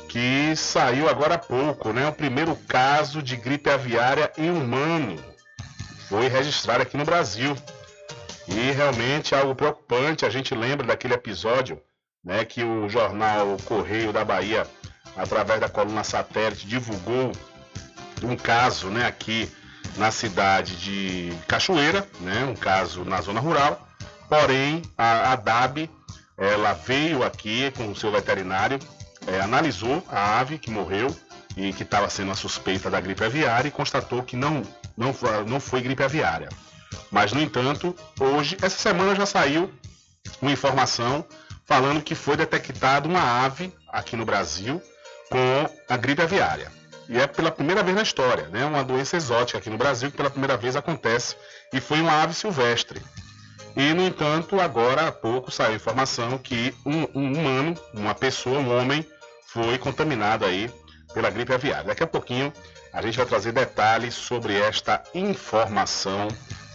que 0.08 0.54
saiu 0.56 1.08
agora 1.08 1.36
há 1.36 1.38
pouco, 1.38 1.92
né? 1.92 2.06
O 2.06 2.12
primeiro 2.12 2.54
caso 2.68 3.22
de 3.22 3.36
gripe 3.36 3.70
aviária 3.70 4.30
em 4.36 4.50
humano 4.50 5.16
foi 6.08 6.28
registrado 6.28 6.82
aqui 6.82 6.96
no 6.96 7.04
Brasil. 7.04 7.56
E 8.46 8.72
realmente 8.72 9.34
é 9.34 9.38
algo 9.38 9.54
preocupante. 9.54 10.26
A 10.26 10.30
gente 10.30 10.54
lembra 10.54 10.86
daquele 10.86 11.14
episódio, 11.14 11.80
né, 12.22 12.44
que 12.44 12.62
o 12.62 12.88
jornal 12.88 13.56
Correio 13.64 14.12
da 14.12 14.24
Bahia, 14.24 14.66
através 15.16 15.60
da 15.60 15.68
coluna 15.68 16.04
satélite, 16.04 16.66
divulgou 16.66 17.32
um 18.22 18.36
caso, 18.36 18.88
né, 18.88 19.06
aqui 19.06 19.50
na 19.96 20.10
cidade 20.10 20.76
de 20.76 21.32
Cachoeira, 21.46 22.06
né, 22.20 22.44
um 22.44 22.54
caso 22.54 23.04
na 23.04 23.20
zona 23.20 23.40
rural. 23.40 23.86
Porém, 24.28 24.82
a, 24.96 25.32
a 25.32 25.36
DAB 25.36 25.90
ela 26.36 26.72
veio 26.72 27.22
aqui 27.22 27.70
com 27.76 27.88
o 27.88 27.96
seu 27.96 28.10
veterinário, 28.10 28.78
é, 29.26 29.40
analisou 29.40 30.04
a 30.08 30.40
ave 30.40 30.58
que 30.58 30.70
morreu 30.70 31.14
e 31.56 31.72
que 31.72 31.84
estava 31.84 32.10
sendo 32.10 32.32
a 32.32 32.34
suspeita 32.34 32.90
da 32.90 33.00
gripe 33.00 33.22
aviária 33.24 33.68
e 33.68 33.70
constatou 33.72 34.22
que 34.22 34.36
não, 34.36 34.62
não, 34.96 35.14
não 35.46 35.60
foi 35.60 35.80
gripe 35.80 36.02
aviária. 36.02 36.48
Mas, 37.10 37.32
no 37.32 37.40
entanto, 37.40 37.94
hoje, 38.18 38.56
essa 38.60 38.76
semana 38.76 39.14
já 39.14 39.26
saiu 39.26 39.72
uma 40.42 40.50
informação 40.50 41.24
falando 41.64 42.02
que 42.02 42.14
foi 42.14 42.36
detectada 42.36 43.08
uma 43.08 43.44
ave 43.44 43.72
aqui 43.88 44.16
no 44.16 44.24
Brasil 44.24 44.82
com 45.30 45.70
a 45.88 45.96
gripe 45.96 46.22
aviária. 46.22 46.70
E 47.08 47.18
é 47.18 47.26
pela 47.26 47.50
primeira 47.50 47.82
vez 47.82 47.96
na 47.96 48.02
história, 48.02 48.48
né? 48.48 48.64
Uma 48.64 48.82
doença 48.82 49.16
exótica 49.16 49.58
aqui 49.58 49.68
no 49.68 49.76
Brasil 49.76 50.10
que 50.10 50.16
pela 50.16 50.30
primeira 50.30 50.56
vez 50.56 50.74
acontece 50.74 51.36
e 51.72 51.80
foi 51.80 52.00
uma 52.00 52.22
ave 52.22 52.34
silvestre. 52.34 53.00
E, 53.76 53.92
no 53.92 54.06
entanto, 54.06 54.60
agora 54.60 55.08
há 55.08 55.12
pouco 55.12 55.50
saiu 55.50 55.74
informação 55.74 56.38
que 56.38 56.74
um, 56.86 57.02
um 57.14 57.32
humano, 57.32 57.74
uma 57.92 58.14
pessoa, 58.14 58.58
um 58.58 58.78
homem, 58.78 59.04
foi 59.46 59.76
contaminado 59.78 60.44
aí 60.44 60.70
pela 61.12 61.28
gripe 61.28 61.52
aviária. 61.52 61.84
Daqui 61.84 62.02
a 62.02 62.06
pouquinho 62.06 62.52
a 62.92 63.02
gente 63.02 63.16
vai 63.16 63.26
trazer 63.26 63.52
detalhes 63.52 64.14
sobre 64.14 64.56
esta 64.56 65.02
informação 65.12 66.28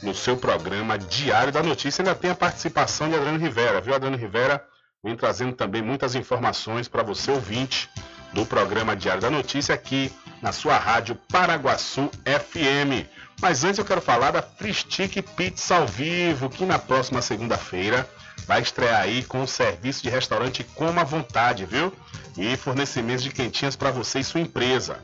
no 0.04 0.14
seu 0.14 0.36
programa 0.36 0.98
Diário 0.98 1.52
da 1.52 1.64
Notícia. 1.64 2.02
Ainda 2.02 2.14
tem 2.14 2.32
a 2.32 2.36
participação 2.36 3.10
de 3.10 3.16
Adriano 3.16 3.40
Rivera, 3.40 3.82
viu, 3.82 3.96
Adriano 3.96 4.18
Rivera? 4.18 4.64
Vem 5.02 5.16
trazendo 5.16 5.54
também 5.54 5.82
muitas 5.82 6.16
informações 6.16 6.90
para 6.90 7.04
você 7.04 7.32
ouvinte 7.32 7.90
do 8.34 8.46
programa 8.46 8.96
Diário 8.96 9.22
da 9.22 9.30
Notícia 9.30 9.76
aqui 9.76 10.12
na 10.42 10.52
sua 10.52 10.78
rádio 10.78 11.16
Paraguaçu 11.16 12.10
FM. 12.26 13.08
Mas 13.42 13.64
antes 13.64 13.80
eu 13.80 13.86
quero 13.86 14.02
falar 14.02 14.32
da 14.32 14.42
Fristic 14.42 15.22
Pizza 15.36 15.76
ao 15.76 15.88
vivo, 15.88 16.50
que 16.50 16.66
na 16.66 16.78
próxima 16.78 17.22
segunda-feira 17.22 18.10
vai 18.46 18.62
estrear 18.62 19.02
aí 19.02 19.24
com 19.24 19.44
o 19.44 19.48
serviço 19.48 20.04
de 20.04 20.10
restaurante 20.10 20.64
Coma 20.64 21.02
à 21.02 21.06
Vontade, 21.06 21.66
viu? 21.66 21.94
E 22.38 22.56
fornecimentos 22.58 23.24
de 23.24 23.32
quentinhas 23.32 23.76
para 23.76 23.92
você 23.92 24.20
e 24.20 24.24
sua 24.24 24.42
empresa. 24.42 25.00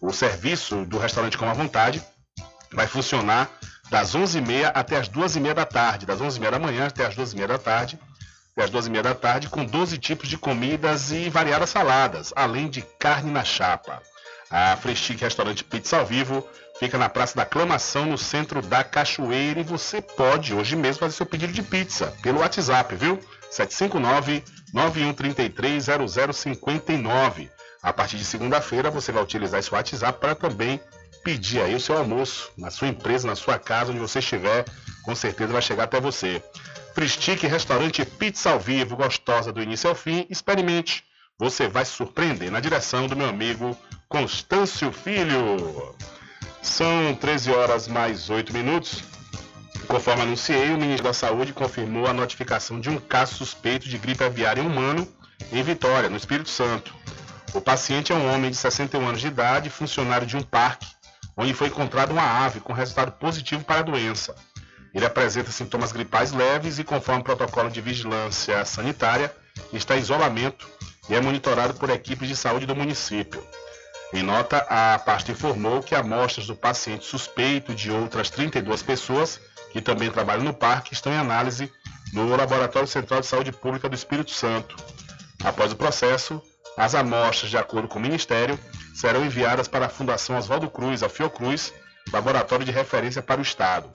O 0.00 0.12
serviço 0.12 0.84
do 0.84 0.98
restaurante 0.98 1.38
Coma 1.38 1.52
à 1.52 1.54
Vontade 1.54 2.02
vai 2.72 2.86
funcionar 2.86 3.50
das 3.90 4.14
11h30 4.14 4.70
até 4.74 4.96
as 4.96 5.08
2h30 5.08 5.54
da 5.54 5.64
tarde, 5.66 6.06
das 6.06 6.20
11h30 6.20 6.50
da 6.50 6.58
manhã 6.58 6.86
até 6.86 7.06
as 7.06 7.14
2h30 7.14 7.46
da 7.46 7.58
tarde, 7.58 7.98
até 8.60 8.64
as 8.64 8.70
12h30 8.70 9.02
da 9.02 9.14
tarde, 9.14 9.48
com 9.48 9.64
12 9.64 9.96
tipos 9.96 10.28
de 10.28 10.36
comidas 10.36 11.10
e 11.10 11.30
variadas 11.30 11.70
saladas, 11.70 12.30
além 12.36 12.68
de 12.68 12.82
carne 12.98 13.30
na 13.30 13.42
chapa. 13.42 14.02
A 14.50 14.76
Frestique 14.76 15.24
Restaurante 15.24 15.64
Pizza 15.64 15.98
ao 15.98 16.04
Vivo 16.04 16.46
fica 16.78 16.98
na 16.98 17.08
Praça 17.08 17.36
da 17.36 17.42
Aclamação, 17.42 18.04
no 18.06 18.18
centro 18.18 18.60
da 18.60 18.84
Cachoeira, 18.84 19.60
e 19.60 19.64
você 19.64 20.02
pode 20.02 20.52
hoje 20.52 20.76
mesmo 20.76 21.00
fazer 21.00 21.14
seu 21.14 21.24
pedido 21.24 21.52
de 21.52 21.62
pizza 21.62 22.12
pelo 22.22 22.40
WhatsApp, 22.40 22.94
viu? 22.96 23.18
759-9133-0059. 24.74 27.48
A 27.82 27.94
partir 27.94 28.18
de 28.18 28.24
segunda-feira 28.24 28.90
você 28.90 29.10
vai 29.10 29.22
utilizar 29.22 29.60
esse 29.60 29.72
WhatsApp 29.72 30.20
para 30.20 30.34
também 30.34 30.78
pedir 31.24 31.62
aí 31.62 31.74
o 31.74 31.80
seu 31.80 31.96
almoço 31.96 32.50
na 32.58 32.70
sua 32.70 32.88
empresa, 32.88 33.26
na 33.26 33.36
sua 33.36 33.58
casa, 33.58 33.90
onde 33.90 34.00
você 34.00 34.18
estiver, 34.18 34.66
com 35.02 35.14
certeza 35.14 35.50
vai 35.52 35.62
chegar 35.62 35.84
até 35.84 35.98
você. 36.00 36.42
Fristique 36.94 37.46
Restaurante 37.46 38.04
Pizza 38.04 38.50
ao 38.50 38.60
Vivo, 38.60 38.96
gostosa 38.96 39.52
do 39.52 39.62
início 39.62 39.88
ao 39.88 39.94
fim. 39.94 40.26
Experimente, 40.28 41.04
você 41.38 41.68
vai 41.68 41.84
se 41.84 41.92
surpreender. 41.92 42.50
Na 42.50 42.60
direção 42.60 43.06
do 43.06 43.16
meu 43.16 43.28
amigo 43.28 43.76
Constâncio 44.08 44.92
Filho. 44.92 45.94
São 46.60 47.14
13 47.14 47.50
horas 47.52 47.88
mais 47.88 48.28
8 48.28 48.52
minutos. 48.52 49.02
Conforme 49.86 50.22
anunciei, 50.22 50.70
o 50.70 50.78
ministro 50.78 51.04
da 51.04 51.12
Saúde 51.12 51.52
confirmou 51.52 52.06
a 52.06 52.12
notificação 52.12 52.80
de 52.80 52.90
um 52.90 52.98
caso 52.98 53.34
suspeito 53.34 53.88
de 53.88 53.96
gripe 53.96 54.22
aviária 54.22 54.62
humano 54.62 55.08
em 55.50 55.62
Vitória, 55.62 56.10
no 56.10 56.16
Espírito 56.16 56.50
Santo. 56.50 56.94
O 57.54 57.60
paciente 57.60 58.12
é 58.12 58.14
um 58.14 58.32
homem 58.32 58.50
de 58.50 58.56
61 58.56 59.08
anos 59.08 59.20
de 59.20 59.26
idade, 59.26 59.70
funcionário 59.70 60.26
de 60.26 60.36
um 60.36 60.42
parque, 60.42 60.86
onde 61.36 61.54
foi 61.54 61.68
encontrada 61.68 62.12
uma 62.12 62.44
ave 62.44 62.60
com 62.60 62.72
resultado 62.72 63.12
positivo 63.12 63.64
para 63.64 63.80
a 63.80 63.82
doença. 63.82 64.36
Ele 64.94 65.06
apresenta 65.06 65.52
sintomas 65.52 65.92
gripais 65.92 66.32
leves 66.32 66.78
e, 66.78 66.84
conforme 66.84 67.20
o 67.20 67.24
protocolo 67.24 67.70
de 67.70 67.80
vigilância 67.80 68.64
sanitária, 68.64 69.32
está 69.72 69.96
em 69.96 70.00
isolamento 70.00 70.68
e 71.08 71.14
é 71.14 71.20
monitorado 71.20 71.74
por 71.74 71.90
equipes 71.90 72.28
de 72.28 72.36
saúde 72.36 72.66
do 72.66 72.74
município. 72.74 73.44
Em 74.12 74.22
nota, 74.22 74.58
a 74.68 74.98
pasta 74.98 75.30
informou 75.30 75.82
que 75.82 75.94
amostras 75.94 76.46
do 76.46 76.56
paciente 76.56 77.04
suspeito 77.04 77.74
de 77.74 77.90
outras 77.90 78.28
32 78.28 78.82
pessoas 78.82 79.40
que 79.70 79.80
também 79.80 80.10
trabalham 80.10 80.42
no 80.42 80.52
parque 80.52 80.92
estão 80.92 81.12
em 81.12 81.16
análise 81.16 81.72
no 82.12 82.28
Laboratório 82.36 82.88
Central 82.88 83.20
de 83.20 83.26
Saúde 83.26 83.52
Pública 83.52 83.88
do 83.88 83.94
Espírito 83.94 84.32
Santo. 84.32 84.74
Após 85.44 85.72
o 85.72 85.76
processo, 85.76 86.42
as 86.76 86.94
amostras, 86.94 87.50
de 87.50 87.56
acordo 87.56 87.86
com 87.86 88.00
o 88.00 88.02
Ministério, 88.02 88.58
serão 88.94 89.24
enviadas 89.24 89.68
para 89.68 89.86
a 89.86 89.88
Fundação 89.88 90.36
Oswaldo 90.36 90.68
Cruz, 90.68 91.04
a 91.04 91.08
Fiocruz, 91.08 91.72
laboratório 92.12 92.64
de 92.64 92.72
referência 92.72 93.22
para 93.22 93.40
o 93.40 93.42
Estado. 93.42 93.88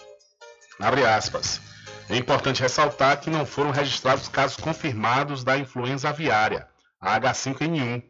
Abre 0.80 1.05
aspas. 1.05 1.61
É 2.09 2.15
importante 2.15 2.61
ressaltar 2.61 3.19
que 3.19 3.30
não 3.30 3.45
foram 3.45 3.71
registrados 3.71 4.28
casos 4.28 4.57
confirmados 4.57 5.43
da 5.43 5.57
influenza 5.57 6.09
aviária, 6.09 6.67
a 7.01 7.19
H5N1, 7.19 8.03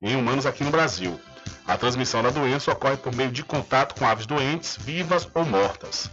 em 0.00 0.16
humanos 0.16 0.46
aqui 0.46 0.64
no 0.64 0.70
Brasil. 0.70 1.20
A 1.66 1.76
transmissão 1.76 2.22
da 2.22 2.30
doença 2.30 2.72
ocorre 2.72 2.96
por 2.96 3.14
meio 3.14 3.30
de 3.30 3.42
contato 3.42 3.94
com 3.98 4.06
aves 4.06 4.26
doentes, 4.26 4.78
vivas 4.80 5.28
ou 5.34 5.44
mortas. 5.44 6.10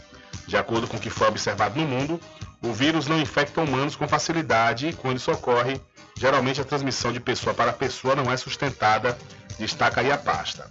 De 0.48 0.58
acordo 0.58 0.88
com 0.88 0.98
o 0.98 1.00
que 1.00 1.10
foi 1.10 1.28
observado 1.28 1.80
no 1.80 1.88
mundo, 1.88 2.20
o 2.62 2.74
vírus 2.74 3.08
não 3.08 3.20
infecta 3.20 3.62
humanos 3.62 3.96
com 3.96 4.08
facilidade 4.08 4.88
e, 4.88 4.94
quando 4.94 5.18
isso 5.18 5.32
ocorre, 5.32 5.80
geralmente 6.18 6.60
a 6.60 6.66
transmissão 6.66 7.14
de 7.14 7.20
pessoa 7.20 7.54
para 7.54 7.72
pessoa 7.72 8.16
não 8.16 8.32
é 8.32 8.38
sustentada, 8.38 9.18
destaca 9.58 10.02
aí 10.02 10.12
a 10.12 10.18
pasta. 10.18 10.70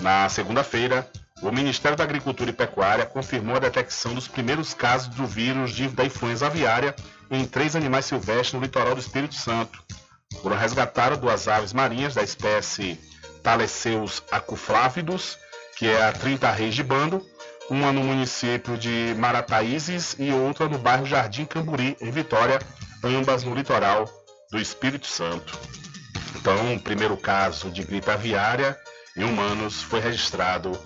Na 0.00 0.28
segunda-feira, 0.28 1.08
o 1.42 1.52
Ministério 1.52 1.96
da 1.96 2.04
Agricultura 2.04 2.50
e 2.50 2.54
Pecuária 2.54 3.04
confirmou 3.04 3.56
a 3.56 3.60
detecção 3.60 4.14
dos 4.14 4.28
primeiros 4.28 4.72
casos 4.72 5.08
do 5.14 5.26
vírus 5.26 5.72
de, 5.72 5.88
da 5.88 6.04
influenza 6.04 6.46
aviária 6.46 6.94
em 7.30 7.44
três 7.44 7.76
animais 7.76 8.06
silvestres 8.06 8.52
no 8.54 8.60
litoral 8.60 8.94
do 8.94 9.00
Espírito 9.00 9.34
Santo. 9.34 9.82
Foram 10.40 10.56
resgatadas 10.56 11.18
duas 11.18 11.46
aves 11.46 11.72
marinhas 11.72 12.14
da 12.14 12.22
espécie 12.22 12.98
Thalesseus 13.42 14.22
acuflávidos, 14.30 15.38
que 15.76 15.86
é 15.86 16.04
a 16.04 16.12
30 16.12 16.50
reis 16.50 16.74
de 16.74 16.82
bando, 16.82 17.24
uma 17.68 17.92
no 17.92 18.02
município 18.02 18.78
de 18.78 19.14
Marataízes 19.18 20.16
e 20.18 20.30
outra 20.32 20.68
no 20.68 20.78
bairro 20.78 21.04
Jardim 21.04 21.44
Camburi, 21.44 21.96
em 22.00 22.10
Vitória, 22.10 22.58
ambas 23.02 23.44
no 23.44 23.54
litoral 23.54 24.08
do 24.50 24.58
Espírito 24.58 25.06
Santo. 25.06 25.58
Então, 26.36 26.74
o 26.74 26.80
primeiro 26.80 27.16
caso 27.16 27.70
de 27.70 27.82
gripe 27.82 28.10
aviária 28.10 28.78
em 29.16 29.24
humanos 29.24 29.82
foi 29.82 30.00
registrado 30.00 30.78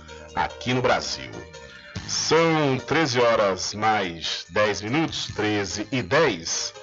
aqui 0.44 0.72
no 0.72 0.80
Brasil. 0.82 1.30
São 2.06 2.78
13 2.86 3.20
horas 3.20 3.74
mais 3.74 4.46
10 4.50 4.82
minutos, 4.82 5.26
13 5.34 5.88
e 5.92 6.02
10. 6.02 6.74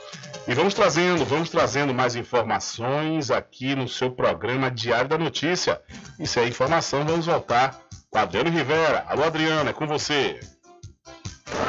E 0.47 0.53
vamos 0.53 0.76
trazendo, 0.76 1.26
vamos 1.26 1.49
trazendo 1.49 1.93
mais 1.93 2.16
informações 2.16 3.32
aqui 3.32 3.74
no 3.76 3.88
seu 3.88 4.12
programa 4.12 4.70
Diário 4.70 5.10
da 5.10 5.18
Notícia. 5.18 5.82
E 6.20 6.28
se 6.28 6.39
é 6.39 6.47
informação, 6.47 7.03
vamos 7.03 7.26
voltar 7.26 7.80
com 8.12 8.20
Adriano 8.20 8.51
Rivera. 8.51 9.06
Alô, 9.08 9.24
Adriano, 9.24 9.70
é 9.70 9.74
com 9.74 9.88
você. 9.88 10.39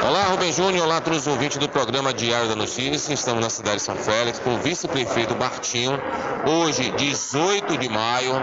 Olá, 0.05 0.25
Rubem 0.25 0.53
Júnior, 0.53 0.85
olá 0.85 1.01
todos 1.01 1.21
os 1.21 1.27
ouvintes 1.27 1.57
do 1.57 1.67
programa 1.67 2.13
Diário 2.13 2.49
da 2.49 2.55
Notícia. 2.55 3.13
Estamos 3.13 3.41
na 3.41 3.49
cidade 3.49 3.77
de 3.77 3.83
São 3.83 3.95
Félix 3.95 4.37
com 4.39 4.55
o 4.55 4.59
vice-prefeito 4.59 5.33
Bartinho. 5.33 5.99
Hoje, 6.45 6.91
18 6.91 7.77
de 7.77 7.89
maio, 7.89 8.33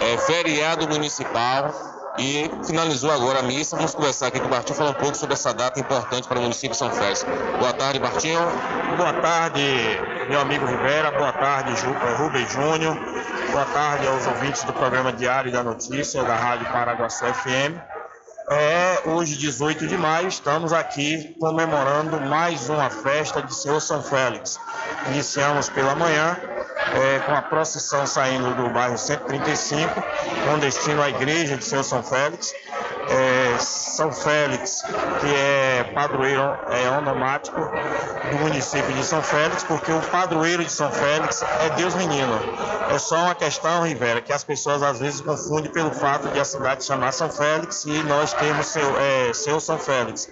é 0.00 0.18
feriado 0.18 0.88
municipal 0.88 1.97
e 2.18 2.50
finalizou 2.66 3.10
agora 3.10 3.40
a 3.40 3.42
missa. 3.42 3.76
Vamos 3.76 3.94
conversar 3.94 4.26
aqui 4.26 4.40
com 4.40 4.46
o 4.46 4.50
Bartinho, 4.50 4.76
falar 4.76 4.90
um 4.90 4.94
pouco 4.94 5.16
sobre 5.16 5.34
essa 5.34 5.54
data 5.54 5.78
importante 5.78 6.26
para 6.26 6.38
o 6.38 6.42
município 6.42 6.70
de 6.70 6.76
São 6.76 6.90
Félix. 6.90 7.24
Boa 7.58 7.72
tarde, 7.72 7.98
Bartinho. 7.98 8.40
Boa 8.96 9.12
tarde, 9.14 9.62
meu 10.28 10.40
amigo 10.40 10.66
Rivera. 10.66 11.10
Boa 11.12 11.32
tarde, 11.32 11.72
eh, 11.72 12.14
Rubem 12.16 12.46
Júnior. 12.48 12.98
Boa 13.52 13.64
tarde 13.66 14.06
aos 14.06 14.26
ouvintes 14.26 14.64
do 14.64 14.72
programa 14.72 15.12
Diário 15.12 15.50
da 15.52 15.62
Notícia 15.62 16.22
da 16.24 16.34
Rádio 16.34 16.66
Paraguaçu 16.66 17.24
FM. 17.24 17.78
É, 18.50 19.02
hoje, 19.04 19.36
18 19.36 19.86
de 19.86 19.96
maio, 19.98 20.26
estamos 20.26 20.72
aqui 20.72 21.36
comemorando 21.38 22.18
mais 22.22 22.70
uma 22.70 22.88
festa 22.88 23.42
de 23.42 23.54
Senhor 23.54 23.78
São 23.78 24.02
Félix. 24.02 24.58
Iniciamos 25.08 25.68
pela 25.68 25.94
manhã 25.94 26.34
é, 26.94 27.18
com 27.20 27.32
a 27.32 27.42
procissão 27.42 28.06
saindo 28.06 28.54
do 28.54 28.70
bairro 28.70 28.96
135, 28.96 30.02
com 30.44 30.58
destino 30.58 31.02
à 31.02 31.08
igreja 31.08 31.56
de 31.56 31.64
Senhor 31.64 31.84
São 31.84 32.02
Félix. 32.02 32.54
É, 33.10 33.58
São 33.58 34.12
Félix, 34.12 34.82
que 35.20 35.34
é 35.34 35.84
padroeiro 35.94 36.42
é, 36.70 36.90
onomático 36.90 37.58
do 37.58 38.38
município 38.38 38.92
de 38.92 39.04
São 39.04 39.22
Félix, 39.22 39.64
porque 39.64 39.90
o 39.90 40.00
padroeiro 40.00 40.64
de 40.64 40.72
São 40.72 40.90
Félix 40.90 41.42
é 41.42 41.70
Deus 41.76 41.94
Menino. 41.94 42.38
É 42.90 42.98
só 42.98 43.16
uma 43.16 43.34
questão, 43.34 43.82
Rivera, 43.82 44.20
que 44.20 44.32
as 44.32 44.44
pessoas 44.44 44.82
às 44.82 44.98
vezes 44.98 45.20
confundem 45.20 45.70
pelo 45.70 45.90
fato 45.90 46.28
de 46.28 46.40
a 46.40 46.44
cidade 46.44 46.84
chamar 46.84 47.12
São 47.12 47.30
Félix 47.30 47.84
e 47.84 48.02
nós 48.04 48.32
temos 48.32 48.66
seu, 48.66 48.98
é, 48.98 49.32
seu 49.32 49.60
São 49.60 49.78
Félix. 49.78 50.28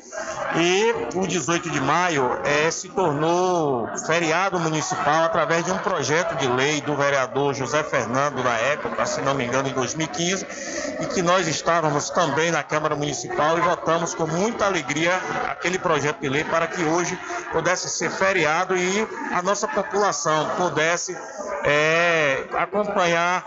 E 0.57 0.95
o 1.15 1.27
18 1.27 1.71
de 1.71 1.81
maio 1.81 2.39
é, 2.45 2.71
se 2.71 2.89
tornou 2.89 3.89
feriado 4.07 4.59
municipal 4.59 5.25
através 5.25 5.65
de 5.65 5.73
um 5.73 5.79
projeto 5.79 6.35
de 6.37 6.47
lei 6.47 6.81
do 6.81 6.97
vereador 6.97 7.55
José 7.55 7.83
Fernando, 7.83 8.43
na 8.43 8.57
época, 8.57 9.05
se 9.07 9.21
não 9.21 9.35
me 9.35 9.45
engano, 9.45 9.69
em 9.69 9.73
2015, 9.73 10.47
e 11.01 11.07
que 11.07 11.23
nós 11.23 11.47
estávamos 11.47 12.11
também 12.11 12.51
na 12.51 12.63
Câmara 12.69 12.95
Municipal 12.95 13.59
e 13.59 13.61
votamos 13.61 14.15
com 14.15 14.27
muita 14.27 14.67
alegria 14.67 15.17
aquele 15.49 15.79
projeto 15.79 16.21
de 16.21 16.29
lei 16.29 16.45
para 16.45 16.67
que 16.67 16.83
hoje 16.83 17.19
pudesse 17.53 17.89
ser 17.89 18.11
feriado 18.11 18.77
e 18.77 19.09
a 19.33 19.43
nossa 19.43 19.67
população 19.69 20.51
pudesse 20.57 21.17
é, 21.65 22.45
acompanhar 22.53 23.45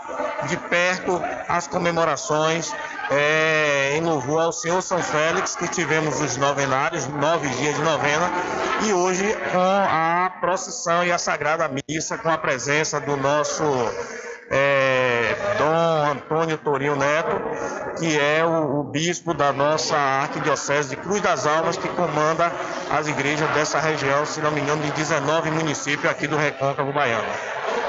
de 0.48 0.56
perto 0.56 1.20
as 1.48 1.66
comemorações 1.66 2.72
é, 3.10 3.96
em 3.96 4.00
louvor 4.02 4.42
ao 4.42 4.52
Senhor 4.52 4.80
São 4.82 5.02
Félix, 5.02 5.56
que 5.56 5.68
tivemos 5.68 6.20
os 6.20 6.36
novenários, 6.36 7.06
nove 7.08 7.48
dias 7.48 7.74
de 7.74 7.82
novena, 7.82 8.30
e 8.86 8.92
hoje 8.92 9.36
com 9.52 9.58
a 9.58 10.32
procissão 10.40 11.04
e 11.04 11.10
a 11.10 11.18
Sagrada 11.18 11.68
Missa, 11.88 12.16
com 12.16 12.30
a 12.30 12.38
presença 12.38 13.00
do 13.00 13.16
nosso 13.16 13.64
é, 14.50 14.79
Dom 15.60 16.12
Antônio 16.12 16.56
Torinho 16.56 16.96
Neto, 16.96 17.36
que 17.98 18.18
é 18.18 18.42
o, 18.42 18.80
o 18.80 18.84
bispo 18.84 19.34
da 19.34 19.52
nossa 19.52 19.94
arquidiocese 19.94 20.88
de 20.88 20.96
Cruz 20.96 21.20
das 21.20 21.46
Almas, 21.46 21.76
que 21.76 21.86
comanda 21.90 22.50
as 22.90 23.06
igrejas 23.08 23.48
dessa 23.50 23.78
região, 23.78 24.24
se 24.24 24.40
não 24.40 24.50
me 24.50 24.62
engano, 24.62 24.82
de 24.82 24.90
19 24.92 25.50
municípios 25.50 26.10
aqui 26.10 26.26
do 26.26 26.36
Recôncavo 26.36 26.90
Baiano. 26.94 27.28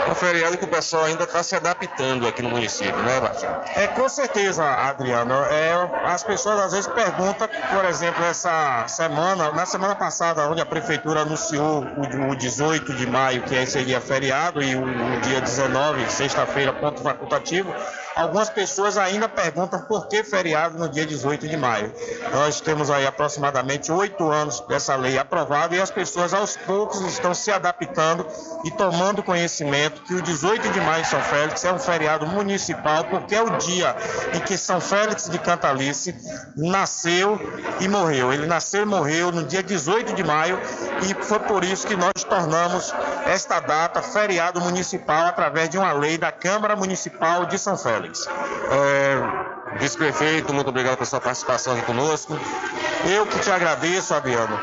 Um 0.10 0.16
feriado 0.16 0.58
que 0.58 0.66
o 0.66 0.68
pessoal 0.68 1.06
ainda 1.06 1.24
está 1.24 1.43
se 1.43 1.56
adaptando 1.56 2.28
aqui 2.28 2.41
no 2.41 2.49
município, 2.49 2.95
né, 3.04 3.20
Bartinho? 3.20 3.56
É, 3.76 3.88
com 3.88 4.08
certeza, 4.10 4.64
Adriano. 4.64 5.34
É, 5.34 5.72
as 6.06 6.24
pessoas 6.24 6.60
às 6.60 6.72
vezes 6.72 6.88
perguntam, 6.88 7.47
por 7.47 7.86
exemplo, 7.86 8.24
essa 8.26 8.86
semana, 8.88 9.52
na 9.52 9.66
semana 9.66 9.95
passada, 9.95 10.47
onde 10.49 10.62
a 10.62 10.66
prefeitura 10.66 11.22
anunciou 11.22 11.84
o, 11.84 12.32
o 12.32 12.36
18 12.36 12.93
de 12.95 13.08
maio, 13.08 13.43
que 13.43 13.66
seria 13.66 14.02
feriado, 14.02 14.62
e 14.62 14.76
o, 14.76 14.84
o 14.84 15.22
dia 15.22 15.41
19, 15.41 16.10
sexta-feira, 16.10 16.74
ponto 16.74 17.02
facultativo, 17.02 17.74
algumas 18.16 18.49
pessoas 18.49 18.97
ainda 18.97 19.30
perguntam 19.30 19.82
por 19.82 20.08
que 20.08 20.24
feriado 20.24 20.78
no 20.78 20.89
dia 20.89 21.06
18 21.06 21.47
de 21.47 21.58
maio. 21.58 21.93
Nós 22.34 22.60
temos 22.62 22.89
aí 22.89 23.06
aproximadamente 23.06 23.91
oito 23.91 24.30
anos 24.30 24.60
dessa 24.62 24.95
lei 24.95 25.18
aprovada 25.18 25.76
e 25.76 25.82
as 25.82 25.91
pessoas 25.91 26.34
aos 26.34 26.58
poucos 26.58 27.02
estão 27.02 27.34
se 27.34 27.52
adaptando 27.52 28.26
e 28.66 28.72
tomando 28.72 29.24
conhecimento 29.24 29.90
que 30.05 30.13
o 30.13 30.21
18 30.21 30.69
de 30.69 30.81
maio 30.81 31.05
São 31.05 31.21
Félix 31.21 31.63
é 31.63 31.73
um 31.73 31.79
feriado 31.79 32.25
municipal 32.25 33.05
porque 33.05 33.35
é 33.35 33.41
o 33.41 33.57
dia 33.57 33.95
em 34.33 34.39
que 34.39 34.57
São 34.57 34.81
Félix 34.81 35.29
de 35.29 35.37
Cantalice 35.39 36.15
nasceu 36.55 37.39
e 37.79 37.87
morreu. 37.87 38.33
Ele 38.33 38.45
nasceu 38.45 38.83
e 38.83 38.85
morreu 38.85 39.31
no 39.31 39.43
dia 39.43 39.63
18 39.63 40.13
de 40.13 40.23
maio 40.23 40.59
e 41.03 41.23
foi 41.23 41.39
por 41.39 41.63
isso 41.63 41.87
que 41.87 41.95
nós 41.95 42.23
tornamos 42.27 42.93
esta 43.25 43.59
data 43.59 44.01
feriado 44.01 44.59
municipal 44.61 45.25
através 45.27 45.69
de 45.69 45.77
uma 45.77 45.93
lei 45.93 46.17
da 46.17 46.31
Câmara 46.31 46.75
Municipal 46.75 47.45
de 47.45 47.57
São 47.57 47.77
Félix. 47.77 48.27
É, 48.71 49.51
Vice-prefeito, 49.79 50.53
muito 50.53 50.69
obrigado 50.69 50.95
pela 50.95 51.05
sua 51.05 51.21
participação 51.21 51.73
aqui 51.73 51.83
conosco. 51.83 52.37
Eu 53.05 53.25
que 53.25 53.39
te 53.39 53.49
agradeço, 53.49 54.13
Adriano, 54.13 54.59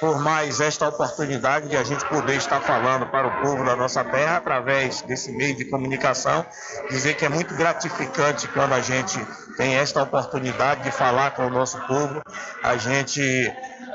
por 0.00 0.18
mais 0.18 0.60
esta 0.60 0.88
oportunidade 0.88 1.68
de 1.68 1.76
a 1.76 1.84
gente 1.84 2.04
poder 2.06 2.36
estar 2.36 2.60
falando 2.62 3.06
para 3.06 3.28
o 3.28 3.42
povo 3.42 3.62
da 3.64 3.76
nossa 3.76 4.02
terra 4.02 4.38
através 4.38 5.02
desse 5.02 5.30
meio 5.30 5.54
de 5.54 5.66
comunicação. 5.66 6.44
Dizer 6.88 7.14
que 7.14 7.26
é 7.26 7.28
muito 7.28 7.54
gratificante 7.54 8.48
quando 8.48 8.72
a 8.72 8.80
gente 8.80 9.18
tem 9.58 9.76
esta 9.76 10.02
oportunidade 10.02 10.82
de 10.82 10.90
falar 10.90 11.32
com 11.32 11.46
o 11.46 11.50
nosso 11.50 11.78
povo. 11.86 12.22
A 12.62 12.78
gente 12.78 13.20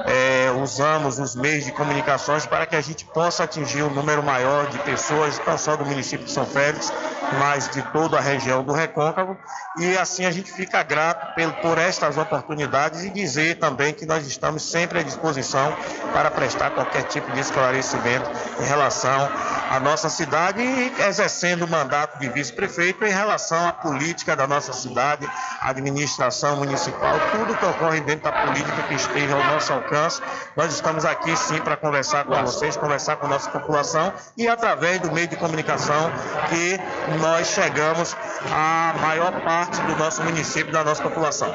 é, 0.05 0.44
usamos 0.61 1.19
os 1.19 1.35
meios 1.35 1.65
de 1.65 1.71
comunicações 1.71 2.45
para 2.45 2.65
que 2.65 2.75
a 2.75 2.81
gente 2.81 3.05
possa 3.05 3.43
atingir 3.43 3.83
um 3.83 3.89
número 3.89 4.23
maior 4.23 4.67
de 4.67 4.79
pessoas, 4.79 5.41
não 5.45 5.57
só 5.57 5.75
do 5.75 5.85
município 5.85 6.25
de 6.25 6.31
São 6.31 6.45
Félix, 6.45 6.91
mas 7.39 7.69
de 7.69 7.81
toda 7.91 8.17
a 8.17 8.21
região 8.21 8.63
do 8.63 8.73
Recôncavo. 8.73 9.37
E 9.77 9.97
assim 9.97 10.25
a 10.25 10.31
gente 10.31 10.51
fica 10.51 10.81
grato 10.83 11.33
por, 11.61 11.77
estas 11.77 12.17
oportunidades 12.17 13.03
e 13.03 13.09
dizer 13.09 13.59
também 13.59 13.93
que 13.93 14.05
nós 14.05 14.25
estamos 14.25 14.63
sempre 14.63 14.99
à 14.99 15.03
disposição 15.03 15.75
para 16.13 16.31
prestar 16.31 16.71
qualquer 16.71 17.03
tipo 17.03 17.31
de 17.31 17.39
esclarecimento 17.39 18.29
em 18.59 18.65
relação 18.65 19.29
à 19.69 19.79
nossa 19.79 20.09
cidade 20.09 20.61
e 20.61 20.93
exercendo 21.01 21.63
o 21.63 21.67
mandato 21.67 22.19
de 22.19 22.29
vice-prefeito 22.29 23.03
em 23.03 23.11
relação 23.11 23.67
à 23.67 23.73
política 23.73 24.35
da 24.35 24.47
nossa 24.47 24.71
cidade, 24.73 25.27
administração 25.61 26.57
municipal, 26.57 27.19
tudo 27.31 27.57
que 27.57 27.65
ocorre 27.65 27.99
dentro 28.01 28.23
da 28.23 28.31
política 28.31 28.83
que 28.83 28.93
esteja 28.93 29.35
ao 29.35 29.43
nosso 29.43 29.73
alcance. 29.73 30.21
Nós 30.55 30.73
estamos 30.73 31.03
aqui 31.05 31.35
sim 31.35 31.59
para 31.59 31.75
conversar 31.75 32.25
com 32.25 32.33
vocês, 32.43 32.77
conversar 32.77 33.17
com 33.17 33.25
a 33.25 33.29
nossa 33.29 33.49
população 33.49 34.13
e 34.37 34.47
através 34.47 34.99
do 35.01 35.11
meio 35.11 35.27
de 35.27 35.35
comunicação 35.35 36.11
que 36.49 36.79
nós 37.19 37.47
chegamos 37.47 38.15
à 38.51 38.93
maior 39.01 39.31
parte 39.43 39.81
do 39.81 39.95
nosso 39.97 40.23
município, 40.23 40.71
da 40.71 40.83
nossa 40.83 41.03
população. 41.03 41.53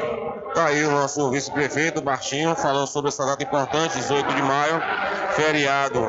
Tá 0.54 0.66
aí 0.66 0.84
o 0.84 0.90
nosso 0.90 1.30
vice-prefeito, 1.30 2.02
Bartinho, 2.02 2.54
falando 2.56 2.86
sobre 2.88 3.08
essa 3.08 3.24
data 3.24 3.42
importante, 3.42 3.96
18 3.96 4.34
de 4.34 4.42
maio, 4.42 4.82
feriado 5.36 6.00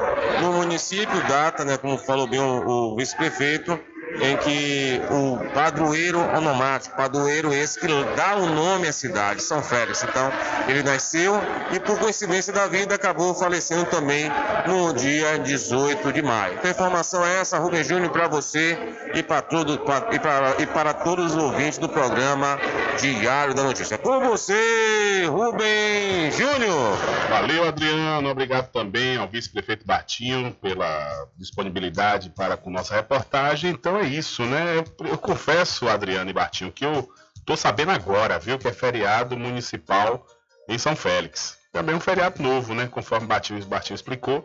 no 0.42 0.54
município, 0.54 1.22
data, 1.28 1.64
né, 1.64 1.78
como 1.78 1.98
falou 1.98 2.28
bem 2.28 2.40
o, 2.40 2.94
o 2.94 2.96
vice-prefeito, 2.96 3.80
em 4.20 4.38
que 4.38 5.02
o 5.10 5.38
padroeiro 5.54 6.20
onomático, 6.20 6.96
padroeiro 6.96 7.54
esse 7.54 7.80
que 7.80 7.88
dá 8.16 8.36
o 8.36 8.48
nome 8.48 8.88
à 8.88 8.92
cidade, 8.92 9.42
São 9.42 9.62
Félix. 9.62 10.04
Então, 10.04 10.32
ele 10.68 10.84
nasceu 10.84 11.40
e, 11.72 11.80
por 11.80 11.98
coincidência 12.00 12.52
da 12.52 12.68
vida, 12.68 12.96
acabou 12.96 13.34
falecendo 13.34 13.86
também 13.86 14.32
no 14.68 14.94
dia 14.94 15.40
18 15.40 16.12
de 16.12 16.22
maio. 16.22 16.56
Então, 16.56 16.72
informação 16.72 17.26
é 17.26 17.40
essa, 17.40 17.58
Rubem 17.58 17.84
Júnior, 17.84 18.12
para 18.12 18.28
você 18.28 18.78
e 19.14 19.24
para, 19.24 19.42
todo, 19.42 19.74
e, 19.74 20.64
e 20.64 20.68
para 20.68 20.94
todos 20.94 21.36
os 21.36 21.44
ouvintes 21.44 21.78
do 21.78 21.90
programa 21.90 22.60
Diário 23.00 23.54
da 23.54 23.64
Notícia. 23.64 23.98
Com 23.98 24.20
você, 24.20 25.26
Rubem 25.28 26.32
Júnior. 26.32 26.98
Valeu, 27.30 27.68
Adriano. 27.68 28.30
Obrigado 28.30 28.72
também 28.72 29.18
ao 29.18 29.28
vice-prefeito 29.28 29.86
Batinho 29.86 30.56
pela 30.62 31.28
disponibilidade 31.38 32.30
para 32.30 32.58
com 32.58 32.70
nossa 32.70 32.96
reportagem. 32.96 33.72
Então 33.72 34.01
é 34.02 34.08
isso, 34.08 34.44
né? 34.44 34.78
Eu, 34.78 35.08
eu 35.08 35.18
confesso, 35.18 35.88
Adriano 35.88 36.30
e 36.30 36.34
Batinho, 36.34 36.72
que 36.72 36.86
eu 36.86 37.10
tô 37.46 37.56
sabendo 37.56 37.92
agora, 37.92 38.40
viu, 38.40 38.58
que 38.58 38.68
é 38.68 38.74
feriado 38.74 39.38
municipal 39.38 40.26
em 40.68 40.78
São 40.78 40.96
Félix. 40.96 41.58
Também 41.72 41.96
um 41.96 42.00
feriado 42.00 42.42
novo, 42.42 42.74
né? 42.74 42.88
Conforme 42.88 43.28
Batinho, 43.28 43.64
Batinho 43.66 43.96
explicou. 43.96 44.44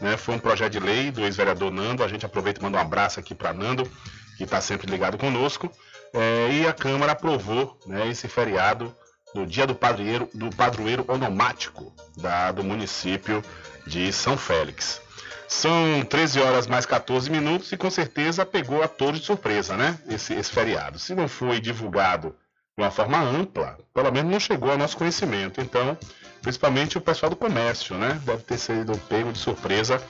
Né? 0.00 0.16
Foi 0.16 0.34
um 0.34 0.38
projeto 0.38 0.72
de 0.72 0.80
lei 0.80 1.10
do 1.10 1.20
ex-vereador 1.22 1.70
Nando. 1.70 2.02
A 2.02 2.08
gente 2.08 2.26
aproveita 2.26 2.60
e 2.60 2.62
manda 2.62 2.78
um 2.78 2.80
abraço 2.80 3.20
aqui 3.20 3.34
para 3.34 3.52
Nando, 3.52 3.88
que 4.36 4.44
está 4.44 4.60
sempre 4.60 4.90
ligado 4.90 5.16
conosco. 5.16 5.70
É, 6.12 6.52
e 6.52 6.66
a 6.66 6.72
Câmara 6.72 7.12
aprovou 7.12 7.78
né, 7.86 8.08
esse 8.08 8.28
feriado 8.28 8.94
no 9.34 9.46
dia 9.46 9.66
do 9.66 9.74
padroeiro, 9.74 10.28
do 10.32 10.48
padroeiro 10.50 11.04
onomático 11.08 11.92
da, 12.16 12.52
do 12.52 12.62
município 12.62 13.42
de 13.86 14.12
São 14.12 14.36
Félix. 14.36 15.00
São 15.48 16.04
13 16.08 16.40
horas 16.40 16.66
mais 16.66 16.86
14 16.86 17.30
minutos 17.30 17.70
e 17.72 17.76
com 17.76 17.90
certeza 17.90 18.46
pegou 18.46 18.82
a 18.82 18.88
todos 18.88 19.20
de 19.20 19.26
surpresa, 19.26 19.76
né? 19.76 19.98
Esse, 20.08 20.34
esse 20.34 20.50
feriado. 20.50 20.98
Se 20.98 21.14
não 21.14 21.28
foi 21.28 21.60
divulgado 21.60 22.34
de 22.76 22.82
uma 22.82 22.90
forma 22.90 23.18
ampla, 23.18 23.78
pelo 23.92 24.10
menos 24.10 24.32
não 24.32 24.40
chegou 24.40 24.70
ao 24.70 24.78
nosso 24.78 24.96
conhecimento. 24.96 25.60
Então, 25.60 25.96
principalmente 26.42 26.98
o 26.98 27.00
pessoal 27.00 27.30
do 27.30 27.36
comércio, 27.36 27.96
né? 27.96 28.20
Deve 28.24 28.42
ter 28.42 28.58
sido 28.58 28.98
pego 29.08 29.32
de 29.32 29.38
surpresa 29.38 30.02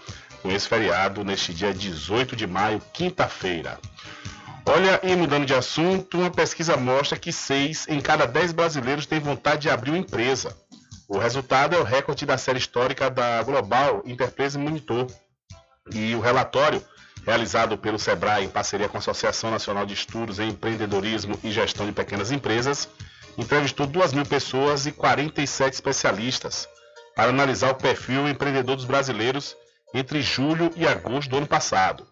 com 0.43 0.51
esse 0.51 0.69
feriado 0.69 1.25
neste 1.25 1.53
dia 1.53 1.73
18 1.73 2.37
de 2.37 2.47
maio, 2.47 2.81
quinta-feira. 2.93 3.79
Olha, 4.67 4.99
e 5.03 5.15
mudando 5.15 5.45
de 5.45 5.55
assunto, 5.55 6.19
uma 6.19 6.31
pesquisa 6.31 6.77
mostra 6.77 7.19
que 7.19 7.31
6 7.31 7.87
em 7.89 8.01
cada 8.01 8.27
10 8.27 8.53
brasileiros 8.53 9.05
têm 9.05 9.21
vontade 9.21 9.63
de 9.63 9.71
abrir 9.71 9.91
uma 9.91 9.99
empresa. 9.99 10.57
O 11.07 11.19
resultado 11.19 11.77
é 11.77 11.79
o 11.79 11.85
recorde 11.85 12.25
da 12.25 12.39
série 12.39 12.59
histórica 12.59 13.11
da 13.11 13.43
Global 13.43 14.03
Enterprise 14.07 14.57
Monitor. 14.57 15.07
E 15.93 16.15
o 16.15 16.21
relatório, 16.21 16.83
realizado 17.27 17.77
pelo 17.77 17.99
SEBRAE 17.99 18.45
em 18.45 18.49
parceria 18.49 18.89
com 18.89 18.97
a 18.97 19.01
Associação 19.01 19.51
Nacional 19.51 19.85
de 19.85 19.95
Estudos 19.95 20.39
em 20.39 20.49
Empreendedorismo 20.49 21.39
e 21.43 21.51
Gestão 21.51 21.87
de 21.87 21.93
Pequenas 21.93 22.31
Empresas, 22.31 22.89
entrevistou 23.37 23.87
2 23.87 24.13
mil 24.13 24.25
pessoas 24.25 24.87
e 24.87 24.93
47 24.93 25.75
especialistas 25.75 26.69
para 27.15 27.31
analisar 27.31 27.71
o 27.71 27.75
perfil 27.75 28.29
empreendedor 28.29 28.77
dos 28.77 28.85
brasileiros 28.85 29.57
entre 29.93 30.23
julho 30.23 30.71
e 30.77 30.87
agosto 30.87 31.31
do 31.31 31.37
ano 31.37 31.47
passado. 31.47 32.07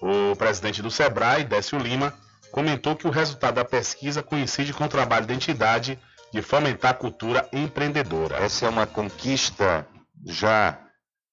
O 0.00 0.36
presidente 0.36 0.80
do 0.80 0.90
SEBRAE, 0.90 1.44
Décio 1.44 1.78
Lima, 1.78 2.14
comentou 2.52 2.96
que 2.96 3.06
o 3.06 3.10
resultado 3.10 3.56
da 3.56 3.64
pesquisa 3.64 4.22
coincide 4.22 4.72
com 4.72 4.84
o 4.84 4.88
trabalho 4.88 5.26
da 5.26 5.34
entidade 5.34 5.98
de 6.32 6.40
fomentar 6.40 6.92
a 6.92 6.94
cultura 6.94 7.48
empreendedora. 7.52 8.36
Essa 8.36 8.66
é 8.66 8.68
uma 8.68 8.86
conquista 8.86 9.86
já 10.24 10.78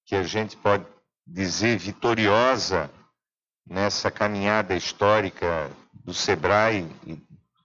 que 0.04 0.14
a 0.14 0.22
gente 0.22 0.56
pode 0.56 0.84
dizer 1.26 1.78
vitoriosa 1.78 2.90
nessa 3.66 4.10
caminhada 4.10 4.74
histórica 4.76 5.70
do 5.92 6.14
Sebrae 6.14 6.88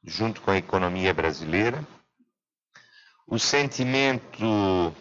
junto 0.03 0.41
com 0.41 0.51
a 0.51 0.57
economia 0.57 1.14
brasileira. 1.14 1.86
O 3.28 3.38
sentimento 3.38 4.93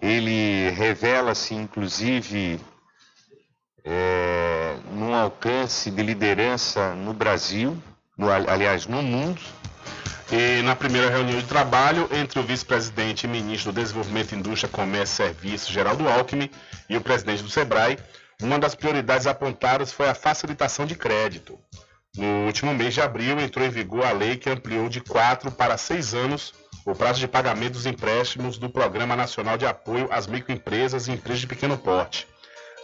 ele 0.00 0.70
revela-se 0.70 1.54
inclusive 1.54 2.60
é, 3.84 4.78
num 4.90 5.14
alcance 5.14 5.90
de 5.90 6.02
liderança 6.02 6.94
no 6.94 7.12
Brasil, 7.12 7.80
no, 8.16 8.30
aliás, 8.30 8.86
no 8.86 9.02
mundo. 9.02 9.40
E 10.32 10.62
na 10.62 10.74
primeira 10.74 11.10
reunião 11.10 11.38
de 11.38 11.46
trabalho 11.46 12.08
entre 12.12 12.40
o 12.40 12.42
vice-presidente 12.42 13.24
e 13.24 13.28
ministro 13.28 13.72
do 13.72 13.80
Desenvolvimento, 13.80 14.34
Indústria, 14.34 14.72
Comércio 14.72 15.14
e 15.14 15.16
Serviços, 15.28 15.68
Geraldo 15.68 16.08
Alckmin, 16.08 16.50
e 16.88 16.96
o 16.96 17.00
presidente 17.00 17.42
do 17.42 17.50
SEBRAE, 17.50 17.98
uma 18.42 18.58
das 18.58 18.74
prioridades 18.74 19.26
apontadas 19.26 19.92
foi 19.92 20.08
a 20.08 20.14
facilitação 20.14 20.86
de 20.86 20.94
crédito. 20.94 21.58
No 22.16 22.46
último 22.46 22.72
mês 22.72 22.94
de 22.94 23.00
abril, 23.00 23.38
entrou 23.40 23.66
em 23.66 23.70
vigor 23.70 24.04
a 24.04 24.12
lei 24.12 24.36
que 24.36 24.48
ampliou 24.48 24.88
de 24.88 25.00
quatro 25.00 25.50
para 25.50 25.76
seis 25.76 26.14
anos 26.14 26.54
o 26.86 26.94
prazo 26.94 27.18
de 27.18 27.26
pagamento 27.26 27.72
dos 27.72 27.86
empréstimos 27.86 28.58
do 28.58 28.68
Programa 28.68 29.16
Nacional 29.16 29.56
de 29.56 29.66
Apoio 29.66 30.08
às 30.12 30.26
Microempresas 30.26 31.08
e 31.08 31.12
Empresas 31.12 31.40
de 31.40 31.46
Pequeno 31.46 31.78
Porte. 31.78 32.28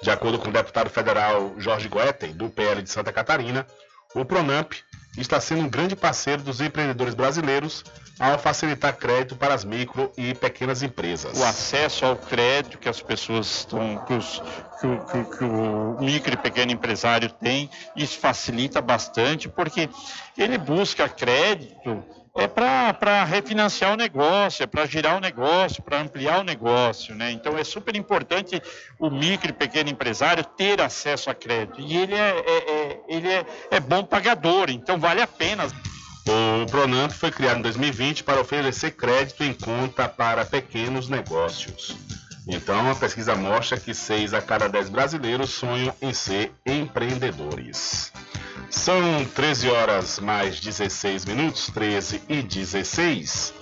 De 0.03 0.11
acordo 0.11 0.39
com 0.39 0.49
o 0.49 0.53
deputado 0.53 0.89
federal 0.89 1.55
Jorge 1.59 1.89
Goetten, 1.89 2.33
do 2.33 2.49
PL 2.49 2.81
de 2.81 2.91
Santa 2.91 3.13
Catarina, 3.13 3.67
o 4.15 4.25
Pronamp 4.25 4.73
está 5.17 5.41
sendo 5.41 5.63
um 5.63 5.69
grande 5.69 5.97
parceiro 5.97 6.43
dos 6.43 6.61
empreendedores 6.61 7.15
brasileiros 7.15 7.85
ao 8.19 8.39
facilitar 8.39 8.97
crédito 8.97 9.35
para 9.35 9.55
as 9.55 9.65
micro 9.65 10.13
e 10.17 10.35
pequenas 10.35 10.83
empresas. 10.83 11.39
O 11.39 11.45
acesso 11.45 12.05
ao 12.05 12.17
crédito 12.17 12.79
que 12.79 12.89
as 12.89 13.01
pessoas 13.01 13.47
estão, 13.47 14.05
que, 14.05 14.13
os, 14.13 14.43
que, 14.81 15.13
que, 15.13 15.39
que 15.39 15.45
o 15.45 15.97
micro 16.01 16.35
e 16.35 16.37
pequeno 16.37 16.71
empresário 16.71 17.31
tem, 17.31 17.71
isso 17.97 18.19
facilita 18.19 18.81
bastante, 18.81 19.49
porque 19.49 19.89
ele 20.37 20.59
busca 20.59 21.09
crédito 21.09 22.05
é 22.37 22.47
para 22.47 23.25
refinanciar 23.25 23.93
o 23.93 23.97
negócio, 23.97 24.63
é 24.63 24.67
para 24.67 24.87
girar 24.87 25.17
o 25.17 25.21
negócio, 25.21 25.83
para 25.83 26.01
ampliar 26.01 26.41
o 26.41 26.45
negócio, 26.45 27.15
né? 27.15 27.33
Então 27.33 27.59
é 27.59 27.65
super 27.65 27.97
importante 27.97 28.63
o 28.99 29.11
micro 29.11 29.51
e 29.51 29.53
pequeno 29.53 29.91
empresário 29.91 30.45
ter 30.45 30.81
acesso 30.81 31.29
a 31.29 31.35
crédito. 31.35 31.81
E 31.81 31.97
ele 31.97 32.15
é, 32.15 32.45
é, 32.47 32.73
é 32.73 33.01
ele 33.09 33.29
é, 33.29 33.47
é, 33.71 33.81
bom 33.81 34.05
pagador, 34.05 34.71
então 34.71 34.99
vale 34.99 35.21
a 35.21 35.27
pena. 35.27 35.67
O 36.27 36.67
Pronamp 36.71 37.11
foi 37.11 37.33
criado 37.33 37.59
em 37.59 37.63
2020 37.63 38.23
para 38.23 38.41
oferecer 38.41 38.93
crédito 38.93 39.43
em 39.43 39.53
conta 39.53 40.09
para 40.09 40.45
pequenos 40.45 41.09
negócios. 41.09 41.97
Então, 42.47 42.91
a 42.91 42.95
pesquisa 42.95 43.35
mostra 43.35 43.79
que 43.79 43.95
6 43.95 44.35
a 44.35 44.41
cada 44.41 44.69
10 44.69 44.89
brasileiros 44.89 45.51
sonham 45.51 45.95
em 46.01 46.13
ser 46.13 46.53
empreendedores. 46.67 48.13
São 48.71 49.25
13 49.35 49.69
horas 49.69 50.19
mais 50.21 50.61
16 50.61 51.25
minutos, 51.25 51.67
13 51.67 52.23
e 52.29 52.43
16. 52.43 53.55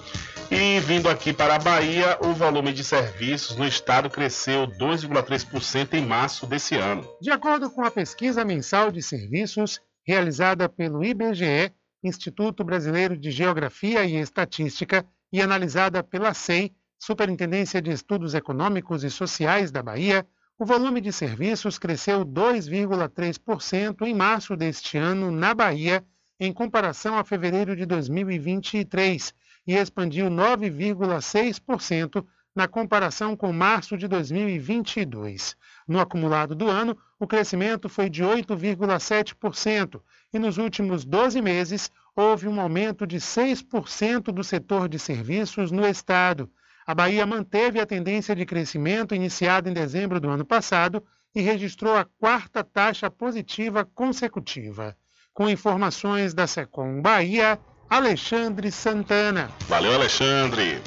E 0.50 0.80
vindo 0.80 1.08
aqui 1.08 1.32
para 1.32 1.56
a 1.56 1.58
Bahia, 1.58 2.18
o 2.22 2.32
volume 2.32 2.72
de 2.72 2.82
serviços 2.82 3.56
no 3.56 3.66
estado 3.66 4.08
cresceu 4.08 4.66
2,3% 4.66 5.94
em 5.94 6.06
março 6.06 6.46
desse 6.46 6.74
ano. 6.74 7.06
De 7.20 7.30
acordo 7.30 7.70
com 7.70 7.84
a 7.84 7.90
pesquisa 7.90 8.44
mensal 8.44 8.90
de 8.90 9.02
serviços 9.02 9.80
realizada 10.06 10.68
pelo 10.68 11.04
IBGE, 11.04 11.70
Instituto 12.02 12.64
Brasileiro 12.64 13.16
de 13.16 13.30
Geografia 13.30 14.04
e 14.04 14.16
Estatística, 14.16 15.04
e 15.30 15.42
analisada 15.42 16.02
pela 16.02 16.32
SEI, 16.32 16.72
Superintendência 16.98 17.80
de 17.80 17.92
Estudos 17.92 18.34
Econômicos 18.34 19.04
e 19.04 19.10
Sociais 19.10 19.70
da 19.70 19.82
Bahia, 19.82 20.26
o 20.58 20.64
volume 20.66 21.00
de 21.00 21.12
serviços 21.12 21.78
cresceu 21.78 22.24
2,3% 22.24 24.02
em 24.02 24.12
março 24.12 24.56
deste 24.56 24.98
ano 24.98 25.30
na 25.30 25.54
Bahia, 25.54 26.04
em 26.40 26.52
comparação 26.52 27.16
a 27.16 27.22
fevereiro 27.22 27.76
de 27.76 27.86
2023, 27.86 29.32
e 29.64 29.74
expandiu 29.74 30.26
9,6% 30.28 32.26
na 32.52 32.66
comparação 32.66 33.36
com 33.36 33.52
março 33.52 33.96
de 33.96 34.08
2022. 34.08 35.56
No 35.86 36.00
acumulado 36.00 36.56
do 36.56 36.68
ano, 36.68 36.98
o 37.20 37.28
crescimento 37.28 37.88
foi 37.88 38.10
de 38.10 38.24
8,7%, 38.24 40.00
e 40.32 40.38
nos 40.40 40.58
últimos 40.58 41.04
12 41.04 41.40
meses 41.40 41.92
houve 42.16 42.48
um 42.48 42.60
aumento 42.60 43.06
de 43.06 43.18
6% 43.18 44.32
do 44.32 44.42
setor 44.42 44.88
de 44.88 44.98
serviços 44.98 45.70
no 45.70 45.86
estado 45.86 46.50
a 46.88 46.94
Bahia 46.94 47.26
manteve 47.26 47.78
a 47.78 47.84
tendência 47.84 48.34
de 48.34 48.46
crescimento 48.46 49.14
iniciada 49.14 49.68
em 49.68 49.74
dezembro 49.74 50.18
do 50.18 50.30
ano 50.30 50.42
passado 50.42 51.04
e 51.34 51.42
registrou 51.42 51.94
a 51.94 52.06
quarta 52.18 52.64
taxa 52.64 53.10
positiva 53.10 53.84
consecutiva. 53.84 54.96
Com 55.34 55.50
informações 55.50 56.32
da 56.32 56.46
Secom 56.46 57.02
Bahia, 57.02 57.58
Alexandre 57.90 58.72
Santana. 58.72 59.50
Valeu, 59.68 59.92
Alexandre. 59.92 60.80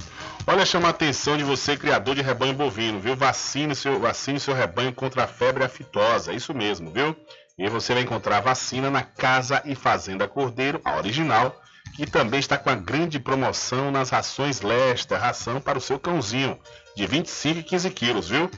Olha, 0.47 0.65
chama 0.65 0.87
a 0.87 0.89
atenção 0.89 1.37
de 1.37 1.43
você, 1.43 1.77
criador 1.77 2.15
de 2.15 2.23
rebanho 2.23 2.55
bovino, 2.55 2.99
viu? 2.99 3.15
Vacine 3.15 3.75
seu, 3.75 3.99
vacine 3.99 4.39
seu 4.39 4.55
rebanho 4.55 4.91
contra 4.91 5.25
a 5.25 5.27
febre 5.27 5.63
aftosa, 5.63 6.33
isso 6.33 6.51
mesmo, 6.51 6.89
viu? 6.89 7.15
E 7.59 7.69
você 7.69 7.93
vai 7.93 8.01
encontrar 8.01 8.37
a 8.37 8.41
vacina 8.41 8.89
na 8.89 9.03
Casa 9.03 9.61
e 9.65 9.75
Fazenda 9.75 10.27
Cordeiro, 10.27 10.81
a 10.83 10.97
original, 10.97 11.60
que 11.95 12.05
também 12.05 12.39
está 12.39 12.57
com 12.57 12.69
a 12.69 12.75
grande 12.75 13.19
promoção 13.19 13.91
nas 13.91 14.09
rações 14.09 14.61
Lester, 14.61 15.19
ração 15.19 15.59
para 15.59 15.77
o 15.77 15.81
seu 15.81 15.99
cãozinho, 15.99 16.59
de 16.95 17.05
25 17.05 17.59
e 17.59 17.63
15 17.63 17.89
quilos, 17.91 18.29
viu? 18.29 18.49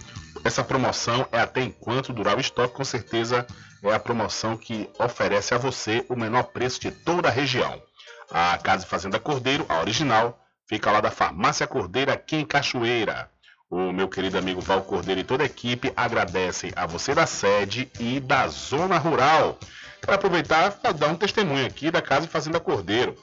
Essa 0.43 0.63
promoção 0.63 1.27
é 1.31 1.39
até 1.39 1.61
enquanto 1.61 2.13
durar 2.13 2.37
o 2.37 2.41
estoque, 2.41 2.75
com 2.75 2.83
certeza 2.83 3.45
é 3.83 3.93
a 3.93 3.99
promoção 3.99 4.55
que 4.55 4.89
oferece 4.99 5.53
a 5.53 5.57
você 5.57 6.05
o 6.09 6.15
menor 6.15 6.43
preço 6.43 6.79
de 6.79 6.91
toda 6.91 7.27
a 7.27 7.31
região. 7.31 7.81
A 8.31 8.57
Casa 8.57 8.85
Fazenda 8.85 9.19
Cordeiro, 9.19 9.65
a 9.67 9.79
original, 9.79 10.39
fica 10.67 10.91
lá 10.91 11.01
da 11.01 11.11
Farmácia 11.11 11.67
Cordeiro, 11.67 12.11
aqui 12.11 12.37
em 12.37 12.45
Cachoeira. 12.45 13.29
O 13.69 13.91
meu 13.91 14.07
querido 14.07 14.37
amigo 14.37 14.61
Val 14.61 14.83
Cordeiro 14.83 15.21
e 15.21 15.23
toda 15.23 15.43
a 15.43 15.47
equipe 15.47 15.91
agradecem 15.95 16.71
a 16.75 16.85
você 16.85 17.13
da 17.13 17.25
sede 17.25 17.91
e 17.99 18.19
da 18.19 18.47
zona 18.47 18.97
rural. 18.97 19.57
Quero 20.03 20.15
aproveitar 20.15 20.71
para 20.73 20.91
dar 20.91 21.07
um 21.07 21.15
testemunho 21.15 21.65
aqui 21.65 21.89
da 21.89 22.01
Casa 22.01 22.27
Fazenda 22.27 22.59
Cordeiro. 22.59 23.15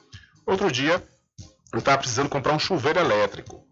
Outro 0.47 0.73
dia, 0.73 1.03
eu 1.71 1.79
estava 1.79 1.99
precisando 1.99 2.31
comprar 2.31 2.55
um 2.55 2.59
chuveiro 2.59 2.99
elétrico. 2.99 3.63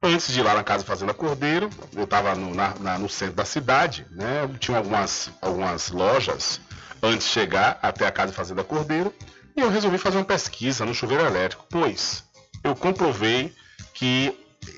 Antes 0.00 0.32
de 0.32 0.38
ir 0.38 0.44
lá 0.44 0.54
na 0.54 0.62
Casa 0.62 0.84
Fazenda 0.84 1.12
Cordeiro, 1.12 1.68
eu 1.94 2.04
estava 2.04 2.32
no, 2.36 2.52
no, 2.54 3.08
centro 3.08 3.34
da 3.34 3.44
cidade, 3.44 4.06
né? 4.12 4.48
Tinha 4.60 4.78
algumas, 4.78 5.30
algumas 5.42 5.90
lojas 5.90 6.60
antes 7.02 7.26
de 7.26 7.32
chegar 7.32 7.76
até 7.82 8.06
a 8.06 8.12
Casa 8.12 8.32
Fazenda 8.32 8.62
Cordeiro. 8.62 9.12
E 9.56 9.60
eu 9.60 9.68
resolvi 9.68 9.98
fazer 9.98 10.18
uma 10.18 10.24
pesquisa 10.24 10.84
no 10.84 10.94
chuveiro 10.94 11.24
elétrico, 11.24 11.66
pois 11.68 12.22
eu 12.62 12.76
comprovei 12.76 13.52
que 13.94 14.32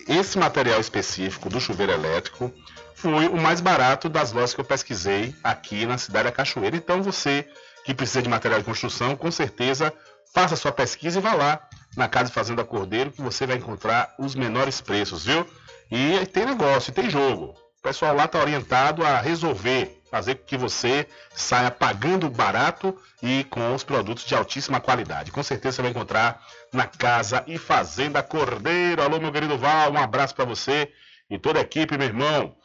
esse 0.08 0.38
material 0.38 0.80
específico 0.80 1.50
do 1.50 1.60
chuveiro 1.60 1.92
elétrico 1.92 2.50
foi 2.94 3.28
o 3.28 3.36
mais 3.36 3.60
barato 3.60 4.08
das 4.08 4.32
lojas 4.32 4.54
que 4.54 4.60
eu 4.60 4.64
pesquisei 4.64 5.34
aqui 5.44 5.84
na 5.84 5.98
cidade 5.98 6.24
da 6.24 6.32
Cachoeira. 6.32 6.74
Então 6.74 7.02
você 7.02 7.46
que 7.86 7.94
precisa 7.94 8.20
de 8.20 8.28
material 8.28 8.58
de 8.58 8.66
construção, 8.66 9.14
com 9.14 9.30
certeza 9.30 9.92
faça 10.34 10.56
sua 10.56 10.72
pesquisa 10.72 11.20
e 11.20 11.22
vá 11.22 11.34
lá 11.34 11.60
na 11.96 12.08
Casa 12.08 12.32
Fazenda 12.32 12.64
Cordeiro 12.64 13.12
que 13.12 13.22
você 13.22 13.46
vai 13.46 13.56
encontrar 13.56 14.12
os 14.18 14.34
menores 14.34 14.80
preços, 14.80 15.24
viu? 15.24 15.46
E 15.88 16.26
tem 16.26 16.44
negócio, 16.44 16.92
tem 16.92 17.08
jogo. 17.08 17.54
O 17.78 17.82
pessoal 17.82 18.12
lá 18.12 18.24
está 18.24 18.40
orientado 18.40 19.06
a 19.06 19.20
resolver, 19.20 20.02
fazer 20.10 20.34
com 20.34 20.44
que 20.44 20.56
você 20.56 21.06
saia 21.32 21.70
pagando 21.70 22.28
barato 22.28 22.98
e 23.22 23.44
com 23.44 23.72
os 23.72 23.84
produtos 23.84 24.24
de 24.24 24.34
altíssima 24.34 24.80
qualidade. 24.80 25.30
Com 25.30 25.44
certeza 25.44 25.76
você 25.76 25.82
vai 25.82 25.92
encontrar 25.92 26.42
na 26.72 26.86
Casa 26.86 27.44
e 27.46 27.56
Fazenda 27.56 28.20
Cordeiro. 28.20 29.00
Alô, 29.00 29.20
meu 29.20 29.30
querido 29.30 29.56
Val, 29.56 29.92
um 29.92 29.98
abraço 29.98 30.34
para 30.34 30.44
você 30.44 30.90
e 31.30 31.38
toda 31.38 31.60
a 31.60 31.62
equipe, 31.62 31.96
meu 31.96 32.08
irmão. 32.08 32.56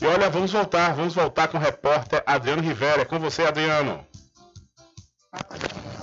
E 0.00 0.06
olha, 0.06 0.30
vamos 0.30 0.52
voltar, 0.52 0.94
vamos 0.94 1.16
voltar 1.16 1.48
com 1.48 1.58
o 1.58 1.60
repórter 1.60 2.22
Adriano 2.24 2.62
Rivera. 2.62 3.02
É 3.02 3.04
com 3.04 3.18
você, 3.18 3.42
Adriano. 3.42 4.06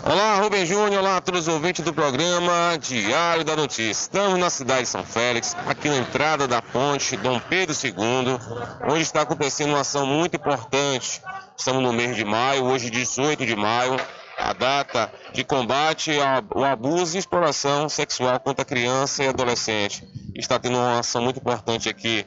Olá, 0.04 0.36
Rubem 0.36 0.68
Júnior, 0.68 1.02
olá 1.02 1.18
a 1.18 1.22
todos 1.22 1.48
os 1.48 1.54
ouvintes 1.54 1.84
do 1.84 1.92
programa 1.92 2.78
Diário 2.80 3.44
da 3.44 3.56
Notícia. 3.56 3.90
Estamos 3.92 4.38
na 4.38 4.52
cidade 4.52 4.84
de 4.84 4.90
São 4.90 5.04
Félix, 5.04 5.58
aqui 5.66 5.90
na 5.90 5.98
entrada 5.98 6.48
da 6.48 6.62
ponte 6.62 7.18
Dom 7.18 7.40
Pedro 7.40 7.76
II, 7.76 8.40
onde 8.88 9.02
está 9.02 9.22
acontecendo 9.22 9.70
uma 9.70 9.80
ação 9.80 10.06
muito 10.06 10.36
importante. 10.36 11.24
Estamos 11.58 11.82
no 11.82 11.92
mês 11.92 12.16
de 12.16 12.24
maio, 12.24 12.66
hoje 12.66 12.92
18 12.92 13.48
de 13.48 13.56
maio, 13.56 13.96
a 14.38 14.54
data 14.54 15.12
de 15.34 15.44
combate 15.44 16.12
ao 16.54 16.64
abuso 16.64 17.16
e 17.16 17.20
exploração 17.20 17.90
sexual 17.90 18.40
contra 18.40 18.64
criança 18.64 19.24
e 19.24 19.28
adolescente. 19.28 20.08
Está 20.36 20.60
tendo 20.60 20.78
uma 20.78 21.00
ação 21.00 21.24
muito 21.24 21.40
importante 21.40 21.90
aqui 21.90 22.24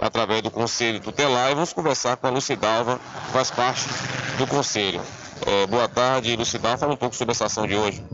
através 0.00 0.42
do 0.42 0.50
Conselho 0.50 0.98
Tutelar 0.98 1.52
e 1.52 1.54
vamos 1.54 1.72
conversar 1.72 2.16
com 2.16 2.26
a 2.26 2.30
Lucidalva, 2.30 2.98
que 3.26 3.32
faz 3.32 3.52
parte 3.52 3.84
do 4.36 4.48
Conselho. 4.48 5.00
É, 5.46 5.66
boa 5.66 5.88
tarde, 5.88 6.36
Lucidalva. 6.36 6.78
Fala 6.78 6.94
um 6.94 6.96
pouco 6.96 7.14
sobre 7.14 7.32
essa 7.32 7.46
ação 7.46 7.66
de 7.66 7.74
hoje. 7.74 8.04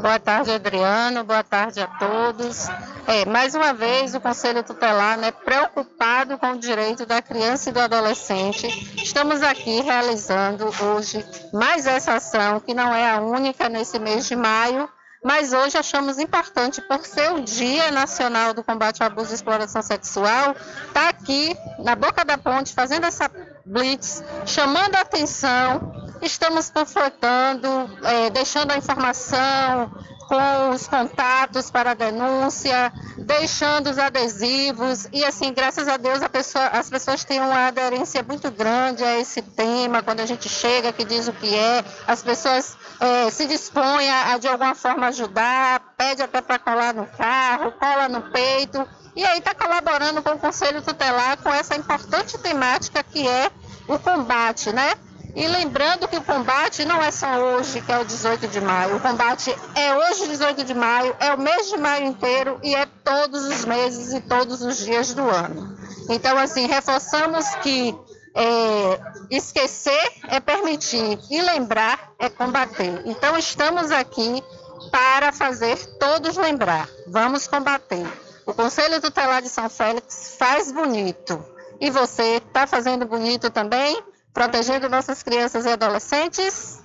Boa 0.00 0.18
tarde, 0.18 0.50
Adriano. 0.50 1.24
Boa 1.24 1.42
tarde 1.42 1.80
a 1.80 1.86
todos. 1.86 2.68
É, 3.06 3.24
mais 3.24 3.54
uma 3.54 3.72
vez, 3.72 4.14
o 4.14 4.20
Conselho 4.20 4.62
Tutelar, 4.62 5.18
né, 5.18 5.30
preocupado 5.30 6.38
com 6.38 6.52
o 6.52 6.58
direito 6.58 7.04
da 7.04 7.20
criança 7.20 7.68
e 7.68 7.72
do 7.72 7.80
adolescente, 7.80 8.66
estamos 9.02 9.42
aqui 9.42 9.80
realizando 9.80 10.70
hoje 10.80 11.24
mais 11.52 11.86
essa 11.86 12.14
ação, 12.14 12.60
que 12.60 12.72
não 12.72 12.94
é 12.94 13.10
a 13.10 13.20
única 13.20 13.68
nesse 13.68 13.98
mês 13.98 14.26
de 14.26 14.36
maio, 14.36 14.88
mas 15.22 15.52
hoje 15.52 15.76
achamos 15.76 16.18
importante, 16.18 16.80
por 16.80 17.04
ser 17.04 17.32
o 17.32 17.42
Dia 17.42 17.90
Nacional 17.90 18.54
do 18.54 18.64
Combate 18.64 19.02
ao 19.02 19.08
Abuso 19.08 19.32
e 19.32 19.34
Exploração 19.34 19.82
Sexual, 19.82 20.52
estar 20.52 20.92
tá 20.92 21.08
aqui 21.10 21.54
na 21.78 21.94
boca 21.94 22.24
da 22.24 22.38
ponte 22.38 22.72
fazendo 22.72 23.04
essa 23.04 23.30
blitz, 23.66 24.24
chamando 24.46 24.94
a 24.94 25.00
atenção. 25.00 25.99
Estamos 26.22 26.70
confortando, 26.70 27.68
é, 28.04 28.30
deixando 28.30 28.72
a 28.72 28.76
informação, 28.76 29.90
com 30.30 30.70
os 30.70 30.86
contatos 30.86 31.72
para 31.72 31.92
denúncia, 31.92 32.92
deixando 33.18 33.90
os 33.90 33.98
adesivos. 33.98 35.08
E 35.12 35.24
assim, 35.24 35.52
graças 35.52 35.88
a 35.88 35.96
Deus, 35.96 36.22
a 36.22 36.28
pessoa, 36.28 36.66
as 36.66 36.88
pessoas 36.88 37.24
têm 37.24 37.40
uma 37.40 37.66
aderência 37.66 38.22
muito 38.22 38.48
grande 38.48 39.02
a 39.02 39.18
esse 39.18 39.42
tema, 39.42 40.04
quando 40.04 40.20
a 40.20 40.26
gente 40.26 40.48
chega 40.48 40.92
que 40.92 41.04
diz 41.04 41.26
o 41.26 41.32
que 41.32 41.52
é, 41.52 41.84
as 42.06 42.22
pessoas 42.22 42.76
é, 43.00 43.28
se 43.28 43.44
dispõem 43.46 44.08
a, 44.08 44.34
a 44.34 44.38
de 44.38 44.46
alguma 44.46 44.76
forma 44.76 45.08
ajudar, 45.08 45.80
pede 45.96 46.22
até 46.22 46.40
para 46.40 46.60
colar 46.60 46.94
no 46.94 47.06
carro, 47.06 47.72
cola 47.72 48.08
no 48.08 48.22
peito, 48.30 48.86
e 49.16 49.24
aí 49.24 49.38
está 49.38 49.52
colaborando 49.52 50.22
com 50.22 50.30
o 50.30 50.38
Conselho 50.38 50.80
Tutelar 50.80 51.38
com 51.38 51.52
essa 51.52 51.74
importante 51.74 52.38
temática 52.38 53.02
que 53.02 53.26
é 53.26 53.50
o 53.88 53.98
combate, 53.98 54.72
né? 54.72 54.92
E 55.34 55.46
lembrando 55.46 56.08
que 56.08 56.16
o 56.16 56.22
combate 56.22 56.84
não 56.84 57.02
é 57.02 57.10
só 57.10 57.38
hoje, 57.38 57.80
que 57.80 57.92
é 57.92 57.98
o 57.98 58.04
18 58.04 58.48
de 58.48 58.60
maio. 58.60 58.96
O 58.96 59.00
combate 59.00 59.54
é 59.74 59.94
hoje, 59.94 60.28
18 60.28 60.64
de 60.64 60.74
maio, 60.74 61.14
é 61.20 61.32
o 61.34 61.38
mês 61.38 61.68
de 61.68 61.76
maio 61.76 62.06
inteiro 62.06 62.58
e 62.62 62.74
é 62.74 62.86
todos 63.04 63.44
os 63.44 63.64
meses 63.64 64.12
e 64.12 64.20
todos 64.20 64.62
os 64.62 64.78
dias 64.78 65.14
do 65.14 65.22
ano. 65.22 65.76
Então, 66.08 66.36
assim, 66.36 66.66
reforçamos 66.66 67.46
que 67.56 67.94
é, 68.34 69.00
esquecer 69.30 70.12
é 70.28 70.40
permitir 70.40 71.18
e 71.30 71.40
lembrar 71.40 72.12
é 72.18 72.28
combater. 72.28 73.02
Então, 73.04 73.36
estamos 73.36 73.90
aqui 73.90 74.42
para 74.90 75.32
fazer 75.32 75.76
todos 75.98 76.36
lembrar. 76.36 76.88
Vamos 77.06 77.46
combater. 77.46 78.06
O 78.46 78.54
Conselho 78.54 79.00
Tutelar 79.00 79.42
de 79.42 79.48
São 79.48 79.68
Félix 79.68 80.34
faz 80.38 80.72
bonito. 80.72 81.44
E 81.80 81.90
você 81.90 82.36
está 82.36 82.66
fazendo 82.66 83.06
bonito 83.06 83.50
também? 83.50 84.02
Protegendo 84.32 84.88
nossas 84.88 85.22
crianças 85.22 85.64
e 85.66 85.68
adolescentes. 85.68 86.79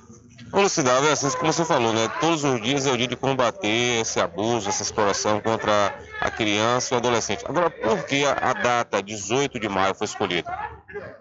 Velocidade, 0.52 1.08
é 1.08 1.12
assim 1.12 1.30
como 1.32 1.52
você 1.52 1.66
falou, 1.66 1.92
né? 1.92 2.08
Todos 2.20 2.44
os 2.44 2.62
dias 2.62 2.86
é 2.86 2.92
o 2.92 2.98
dia 2.98 3.08
de 3.08 3.16
combater 3.16 4.02
esse 4.02 4.20
abuso, 4.20 4.70
essa 4.70 4.84
exploração 4.84 5.42
contra 5.42 5.94
a 6.22 6.32
criança 6.32 6.94
e 6.94 6.96
o 6.96 6.98
adolescente. 6.98 7.44
Agora, 7.46 7.70
por 7.70 8.06
que 8.06 8.24
a 8.26 8.54
data 8.54 9.04
18 9.04 9.60
de 9.60 9.68
maio 9.68 9.94
foi 9.94 10.06
escolhida? 10.06 10.54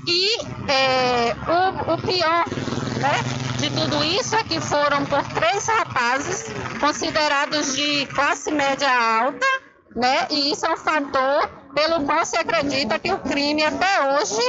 e 0.06 0.36
é, 0.70 1.36
o, 1.46 1.92
o 1.94 1.98
pior 2.02 2.44
né, 2.98 3.42
de 3.58 3.70
tudo 3.70 4.02
isso 4.04 4.34
é 4.34 4.42
que 4.42 4.60
foram 4.60 5.04
por 5.06 5.22
três 5.42 5.66
rapazes 5.66 6.44
considerados 6.78 7.74
de 7.74 8.06
classe 8.06 8.52
média 8.52 8.88
alta, 8.88 9.46
né? 9.96 10.28
E 10.30 10.52
isso 10.52 10.64
é 10.64 10.72
um 10.72 10.76
fator 10.76 11.50
pelo 11.74 12.04
qual 12.04 12.24
se 12.24 12.36
acredita 12.36 12.96
que 12.98 13.12
o 13.12 13.18
crime 13.18 13.64
até 13.64 14.14
hoje 14.14 14.40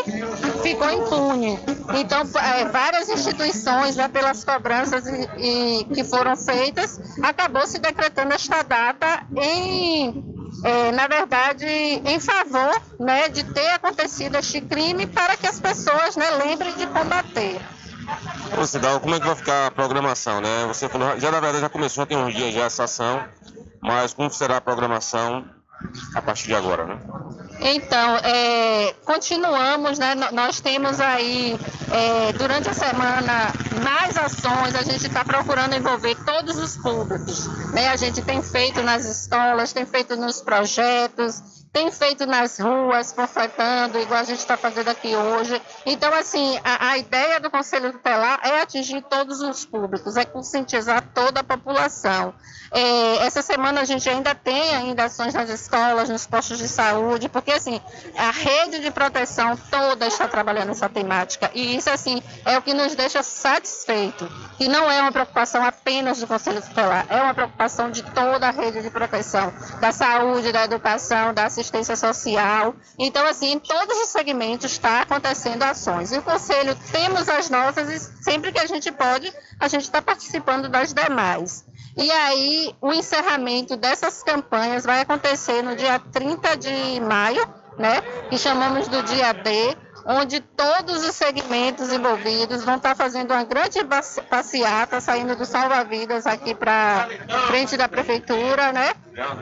ficou 0.61 0.91
impune. 0.91 1.57
Então, 1.95 2.21
é, 2.39 2.65
várias 2.65 3.09
instituições, 3.09 3.95
né, 3.95 4.07
pelas 4.07 4.43
cobranças 4.43 5.05
e, 5.07 5.29
e, 5.37 5.83
que 5.85 6.03
foram 6.03 6.35
feitas, 6.35 6.99
acabou 7.23 7.65
se 7.65 7.79
decretando 7.79 8.33
esta 8.33 8.61
data 8.61 9.25
em, 9.35 10.23
é, 10.63 10.91
na 10.91 11.07
verdade, 11.07 11.65
em 11.65 12.19
favor 12.19 12.79
né, 12.99 13.29
de 13.29 13.43
ter 13.45 13.69
acontecido 13.69 14.35
este 14.35 14.61
crime 14.61 15.07
para 15.07 15.35
que 15.37 15.47
as 15.47 15.59
pessoas 15.59 16.15
né, 16.15 16.29
lembrem 16.45 16.75
de 16.75 16.85
combater. 16.87 17.59
Ô 18.59 18.65
Cidão, 18.65 18.99
como 18.99 19.15
é 19.15 19.19
que 19.19 19.25
vai 19.25 19.35
ficar 19.35 19.67
a 19.67 19.71
programação, 19.71 20.41
né? 20.41 20.65
Você 20.67 20.87
falou, 20.89 21.19
já 21.19 21.31
na 21.31 21.39
verdade 21.39 21.61
já 21.61 21.69
começou, 21.69 22.05
tem 22.05 22.17
uns 22.17 22.33
dias 22.33 22.53
já 22.53 22.65
essa 22.65 22.83
ação, 22.83 23.23
mas 23.81 24.13
como 24.13 24.29
será 24.31 24.57
a 24.57 24.61
programação 24.61 25.45
a 26.15 26.21
partir 26.21 26.47
de 26.47 26.55
agora, 26.55 26.85
né? 26.85 26.99
Então, 27.59 28.17
é, 28.17 28.93
continuamos, 29.05 29.97
né? 29.97 30.15
Nós 30.31 30.59
temos 30.59 30.99
aí, 30.99 31.57
é, 31.91 32.33
durante 32.33 32.69
a 32.69 32.73
semana, 32.73 33.53
mais 33.83 34.17
ações, 34.17 34.75
a 34.75 34.83
gente 34.83 35.07
está 35.07 35.23
procurando 35.23 35.73
envolver 35.75 36.15
todos 36.25 36.57
os 36.57 36.75
públicos. 36.77 37.47
Né? 37.71 37.87
A 37.87 37.95
gente 37.95 38.21
tem 38.21 38.41
feito 38.41 38.81
nas 38.81 39.05
escolas, 39.05 39.71
tem 39.71 39.85
feito 39.85 40.15
nos 40.15 40.41
projetos, 40.41 41.62
tem 41.73 41.89
feito 41.91 42.27
nas 42.27 42.59
ruas, 42.59 43.11
panfletando, 43.11 43.99
igual 43.99 44.19
a 44.19 44.23
gente 44.23 44.37
está 44.37 44.55
fazendo 44.55 44.89
aqui 44.89 45.15
hoje. 45.15 45.59
Então, 45.87 46.13
assim, 46.13 46.59
a, 46.63 46.91
a, 46.91 46.97
ideia 46.99 47.39
do 47.39 47.49
Conselho 47.49 47.91
Tutelar 47.91 48.39
é 48.43 48.61
atingir 48.61 49.01
todos 49.01 49.41
os 49.41 49.65
públicos, 49.65 50.15
é 50.15 50.23
conscientizar 50.23 51.03
toda 51.15 51.39
a 51.39 51.43
população. 51.43 52.35
É, 52.71 53.25
essa 53.25 53.41
semana 53.41 53.81
a 53.81 53.85
gente 53.85 54.07
ainda 54.07 54.35
tem 54.35 54.75
ainda 54.75 55.05
ações 55.05 55.33
nas 55.33 55.49
escolas, 55.49 56.09
nos 56.09 56.27
postos 56.27 56.59
de 56.59 56.67
saúde, 56.67 57.27
porque, 57.27 57.51
assim, 57.51 57.81
a 58.15 58.29
rede 58.29 58.79
de 58.79 58.91
proteção 58.91 59.57
toda 59.71 60.05
está 60.05 60.27
trabalhando 60.27 60.69
essa 60.69 60.87
temática. 60.87 61.49
E 61.55 61.75
isso, 61.75 61.89
assim, 61.89 62.21
é 62.45 62.55
o 62.55 62.61
que 62.61 62.75
nos 62.75 62.93
deixa 62.93 63.23
satisfeito. 63.23 64.29
E 64.59 64.67
não 64.67 64.91
é 64.91 65.01
uma 65.01 65.11
preocupação 65.11 65.65
apenas 65.65 66.19
do 66.19 66.27
Conselho 66.27 66.61
Tutelar, 66.61 67.07
é 67.09 67.19
uma 67.19 67.33
preocupação 67.33 67.89
de 67.89 68.03
toda 68.03 68.47
a 68.47 68.51
rede 68.51 68.83
de 68.83 68.91
proteção, 68.91 69.51
da 69.81 69.91
saúde, 69.91 70.51
da 70.51 70.65
educação, 70.65 71.33
da 71.33 71.45
assistência 71.45 71.62
assistência 71.63 71.95
social. 71.95 72.75
Então, 72.99 73.25
assim, 73.25 73.53
em 73.53 73.59
todos 73.59 73.97
os 73.97 74.09
segmentos 74.09 74.71
está 74.71 75.01
acontecendo 75.01 75.63
ações. 75.63 76.11
E 76.11 76.17
o 76.17 76.21
Conselho 76.21 76.77
temos 76.91 77.29
as 77.29 77.49
nossas 77.49 77.89
e 77.89 78.23
sempre 78.23 78.51
que 78.51 78.59
a 78.59 78.67
gente 78.67 78.91
pode, 78.91 79.33
a 79.59 79.67
gente 79.67 79.83
está 79.83 80.01
participando 80.01 80.69
das 80.69 80.93
demais. 80.93 81.65
E 81.95 82.11
aí, 82.11 82.75
o 82.81 82.91
encerramento 82.91 83.77
dessas 83.77 84.23
campanhas 84.23 84.83
vai 84.83 85.01
acontecer 85.01 85.61
no 85.61 85.75
dia 85.75 85.99
30 85.99 86.57
de 86.57 86.99
maio, 86.99 87.47
né? 87.77 88.01
Que 88.29 88.37
chamamos 88.37 88.87
do 88.87 89.01
dia 89.03 89.31
D, 89.31 89.77
onde 90.05 90.39
todos 90.39 91.03
os 91.05 91.15
segmentos 91.15 91.91
envolvidos 91.91 92.63
vão 92.63 92.75
estar 92.75 92.95
fazendo 92.95 93.31
uma 93.31 93.43
grande 93.43 93.79
passeata, 94.29 94.99
saindo 94.99 95.35
do 95.35 95.45
salva-vidas 95.45 96.25
aqui 96.25 96.53
para 96.53 97.07
frente 97.47 97.77
da 97.77 97.87
prefeitura, 97.87 98.71
né? 98.71 98.93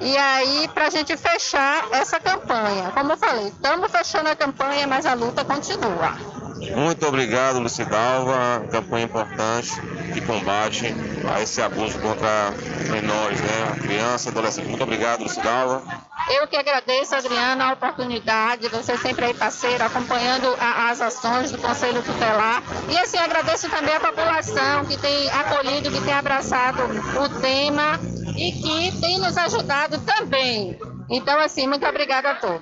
E 0.02 0.18
aí, 0.18 0.68
para 0.74 0.88
a 0.88 0.90
gente 0.90 1.16
fechar 1.16 1.88
essa 1.92 2.20
campanha. 2.20 2.92
Como 2.92 3.12
eu 3.12 3.18
falei, 3.18 3.48
estamos 3.48 3.92
fechando 3.92 4.30
a 4.30 4.36
campanha, 4.36 4.86
mas 4.88 5.06
a 5.06 5.14
luta 5.14 5.46
continua. 5.46 6.41
Muito 6.76 7.08
obrigado, 7.08 7.60
Lucidalva. 7.60 8.66
Campanha 8.72 9.06
importante 9.06 9.72
de 10.14 10.22
combate 10.22 10.94
a 11.30 11.42
esse 11.42 11.62
abuso 11.62 12.00
contra 12.00 12.54
menores, 12.90 13.40
né? 13.42 13.76
Criança, 13.82 14.30
adolescente. 14.30 14.68
Muito 14.68 14.84
obrigado, 14.84 15.24
Lucidalva. 15.24 15.84
Eu 16.30 16.48
que 16.48 16.56
agradeço, 16.56 17.16
Adriana, 17.16 17.70
a 17.70 17.74
oportunidade, 17.74 18.68
você 18.70 18.96
sempre 18.98 19.26
aí 19.26 19.34
parceiro, 19.34 19.84
acompanhando 19.84 20.56
a, 20.60 20.90
as 20.90 21.02
ações 21.02 21.52
do 21.52 21.58
Conselho 21.58 22.02
Tutelar. 22.04 22.62
E 22.90 22.98
assim, 22.98 23.18
agradeço 23.18 23.70
também 23.70 23.96
a 23.96 24.00
população 24.00 24.86
que 24.86 24.98
tem 24.98 25.30
acolhido, 25.30 25.92
que 25.92 26.02
tem 26.02 26.14
abraçado 26.14 26.84
o 27.20 27.42
tema 27.42 28.00
e 28.38 28.52
que 28.52 29.02
tem 29.02 29.20
nos 29.20 29.38
ajudado 29.38 30.00
também. 30.00 30.78
Então, 31.12 31.38
assim, 31.42 31.68
muito 31.68 31.86
obrigada 31.86 32.32
a 32.32 32.36
todos. 32.36 32.62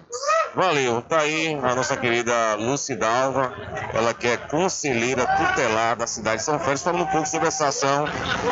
Valeu. 0.56 1.04
Tá 1.04 1.20
aí 1.20 1.54
a 1.54 1.76
nossa 1.76 1.96
querida 1.96 2.56
Lucidalva, 2.56 3.54
ela 3.94 4.12
que 4.12 4.26
é 4.26 4.38
conselheira 4.38 5.26
tutelar 5.38 5.96
da 5.96 6.08
cidade 6.08 6.38
de 6.38 6.44
São 6.44 6.60
Félix, 6.60 6.82
falando 6.82 7.04
um 7.04 7.12
pouco 7.12 7.28
sobre 7.28 7.48
essa 7.48 7.68
ação 7.68 8.06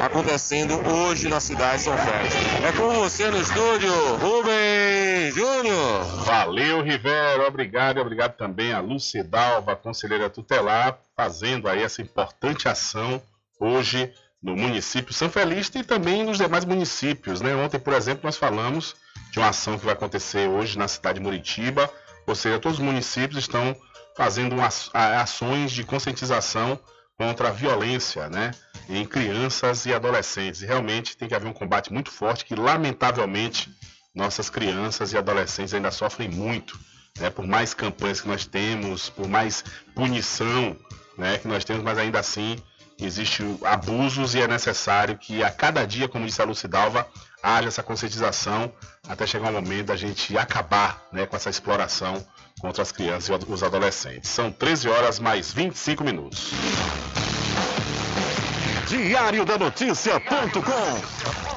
acontecendo 0.03 0.75
hoje 0.87 1.27
na 1.27 1.39
cidade 1.39 1.77
de 1.77 1.83
São 1.85 1.97
Félix. 1.97 2.35
É 2.63 2.71
com 2.73 2.93
você 2.99 3.31
no 3.31 3.41
estúdio, 3.41 3.91
Rubem 4.17 5.31
Júnior. 5.31 6.05
Valeu, 6.23 6.83
Rivero. 6.83 7.47
Obrigado 7.47 7.97
e 7.97 8.01
obrigado 8.01 8.37
também 8.37 8.73
a 8.73 8.79
Lucidalva, 8.79 9.75
conselheira 9.75 10.29
tutelar, 10.29 10.99
fazendo 11.15 11.67
aí 11.67 11.81
essa 11.81 12.03
importante 12.03 12.69
ação 12.69 13.19
hoje 13.59 14.13
no 14.41 14.55
município 14.55 15.13
São 15.13 15.29
Félix 15.29 15.71
e 15.73 15.83
também 15.83 16.23
nos 16.23 16.37
demais 16.37 16.63
municípios. 16.63 17.41
Né? 17.41 17.55
Ontem, 17.55 17.79
por 17.79 17.93
exemplo, 17.93 18.21
nós 18.23 18.37
falamos 18.37 18.95
de 19.31 19.39
uma 19.39 19.49
ação 19.49 19.77
que 19.77 19.85
vai 19.85 19.93
acontecer 19.93 20.47
hoje 20.47 20.77
na 20.77 20.87
cidade 20.87 21.19
de 21.19 21.23
Muritiba, 21.23 21.89
ou 22.25 22.35
seja, 22.35 22.59
todos 22.59 22.79
os 22.79 22.83
municípios 22.83 23.39
estão 23.39 23.75
fazendo 24.15 24.55
ações 24.93 25.71
de 25.71 25.83
conscientização 25.83 26.79
contra 27.17 27.49
a 27.49 27.51
violência 27.51 28.29
né, 28.29 28.51
em 28.89 29.05
crianças 29.05 29.85
e 29.85 29.93
adolescentes. 29.93 30.61
E 30.61 30.65
realmente 30.65 31.15
tem 31.15 31.27
que 31.27 31.35
haver 31.35 31.47
um 31.47 31.53
combate 31.53 31.91
muito 31.91 32.11
forte 32.11 32.45
que, 32.45 32.55
lamentavelmente, 32.55 33.69
nossas 34.13 34.49
crianças 34.49 35.13
e 35.13 35.17
adolescentes 35.17 35.73
ainda 35.73 35.91
sofrem 35.91 36.29
muito. 36.29 36.77
Né, 37.19 37.31
por 37.31 37.47
mais 37.47 37.73
campanhas 37.73 38.21
que 38.21 38.27
nós 38.27 38.45
temos, 38.45 39.09
por 39.09 39.27
mais 39.27 39.63
punição 39.95 40.77
né, 41.17 41.39
que 41.39 41.47
nós 41.47 41.65
temos, 41.65 41.83
mas 41.83 41.97
ainda 41.97 42.19
assim 42.19 42.57
existem 42.99 43.57
abusos 43.63 44.35
e 44.35 44.41
é 44.41 44.47
necessário 44.47 45.17
que 45.17 45.43
a 45.43 45.49
cada 45.49 45.85
dia, 45.85 46.07
como 46.07 46.25
disse 46.25 46.41
a 46.41 46.45
Lucidalva, 46.45 47.07
haja 47.41 47.67
essa 47.67 47.83
conscientização 47.83 48.71
até 49.07 49.25
chegar 49.25 49.49
o 49.49 49.53
momento 49.53 49.87
da 49.87 49.95
gente 49.95 50.37
acabar 50.37 51.03
né, 51.11 51.25
com 51.25 51.35
essa 51.35 51.49
exploração 51.49 52.25
contra 52.59 52.81
as 52.81 52.91
crianças 52.91 53.29
e 53.29 53.51
os 53.51 53.63
adolescentes. 53.63 54.29
São 54.29 54.51
13 54.51 54.89
horas 54.89 55.19
mais 55.19 55.53
25 55.53 56.03
minutos. 56.03 56.51
Diário 58.87 59.45
da 59.45 59.57
Notícia.com 59.57 61.56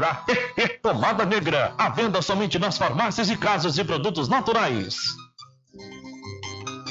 orar 0.01 0.25
Pomada 0.81 1.25
negra, 1.25 1.73
à 1.77 1.89
venda 1.89 2.21
somente 2.21 2.57
nas 2.57 2.77
farmácias 2.77 3.29
e 3.29 3.37
casas 3.37 3.75
de 3.75 3.83
produtos 3.83 4.27
naturais. 4.27 4.95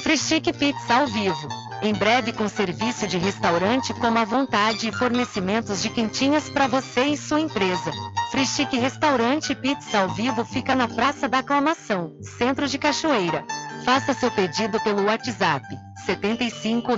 Frischique 0.01 0.53
Pizza 0.53 0.95
ao 0.95 1.07
vivo. 1.07 1.47
Em 1.83 1.93
breve 1.93 2.31
com 2.31 2.47
serviço 2.47 3.07
de 3.07 3.17
restaurante 3.17 3.93
como 3.95 4.17
a 4.17 4.25
vontade 4.25 4.87
e 4.87 4.91
fornecimentos 4.91 5.81
de 5.81 5.89
quentinhas 5.89 6.49
para 6.49 6.67
você 6.67 7.05
e 7.05 7.17
sua 7.17 7.39
empresa. 7.39 7.91
Frischique 8.31 8.77
Restaurante 8.77 9.53
Pizza 9.55 9.99
ao 9.99 10.09
vivo 10.09 10.45
fica 10.45 10.75
na 10.75 10.87
Praça 10.87 11.27
da 11.27 11.39
Aclamação, 11.39 12.15
Centro 12.37 12.67
de 12.67 12.77
Cachoeira. 12.77 13.43
Faça 13.83 14.13
seu 14.13 14.31
pedido 14.31 14.79
pelo 14.81 15.05
WhatsApp 15.05 15.65
75 16.05 16.95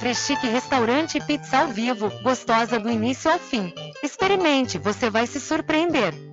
Freschique 0.00 0.48
Restaurante 0.48 1.18
e 1.18 1.20
Pizza 1.20 1.58
ao 1.58 1.68
Vivo, 1.68 2.10
gostosa 2.22 2.80
do 2.80 2.90
início 2.90 3.30
ao 3.30 3.38
fim. 3.38 3.72
Experimente, 4.02 4.78
você 4.78 5.10
vai 5.10 5.26
se 5.26 5.38
surpreender. 5.38 6.29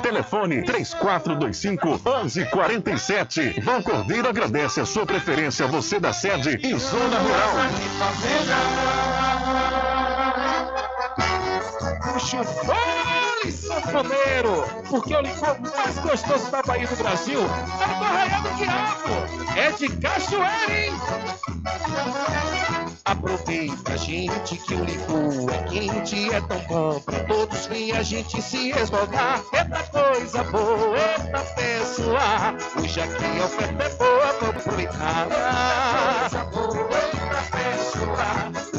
Telefone 0.00 0.62
3425 0.62 2.00
11 2.04 2.44
47. 2.46 3.60
Val 3.60 3.82
Cordeiro 3.82 4.28
agradece 4.28 4.80
a 4.80 4.86
sua 4.86 5.04
preferência, 5.04 5.66
você 5.66 6.00
da 6.00 6.12
sede 6.12 6.58
e 6.62 6.76
Zona 6.78 7.18
Rural. 7.18 7.54
Puxa, 12.12 12.42
sanfoneiro! 13.50 14.64
Porque 14.88 15.14
o 15.14 15.20
licor 15.20 15.56
mais 15.60 15.98
gostoso 15.98 16.50
da 16.50 16.62
Bahia 16.62 16.86
do 16.86 16.96
Brasil 16.96 17.40
é 17.40 17.98
do 17.98 18.04
Arraial 18.04 18.42
do 18.42 18.54
Diabo! 18.56 19.12
É 19.56 19.70
de 19.72 19.88
cachoeira, 19.96 20.86
hein? 20.86 20.92
Aproveita, 23.04 23.98
gente, 23.98 24.56
que 24.56 24.74
o 24.74 24.84
licor 24.84 25.50
é 25.52 25.62
quente, 25.68 26.32
é 26.32 26.40
tão 26.40 26.58
bom 26.68 27.00
pra 27.00 27.20
todos 27.24 27.66
vir 27.66 27.96
a 27.96 28.02
gente 28.02 28.40
se 28.40 28.70
esmogar. 28.70 29.42
Eita 29.52 29.82
coisa 29.84 30.44
boa, 30.44 30.96
eita 30.96 31.40
pessoa, 31.54 32.54
hoje 32.80 33.00
aqui 33.00 33.40
a 33.40 33.44
oferta 33.44 33.84
é 33.84 33.88
boa, 33.90 34.32
vou 34.40 34.50
aproveitar. 34.50 35.26
Eita 36.24 36.44
coisa 36.44 36.44
boa, 36.44 37.11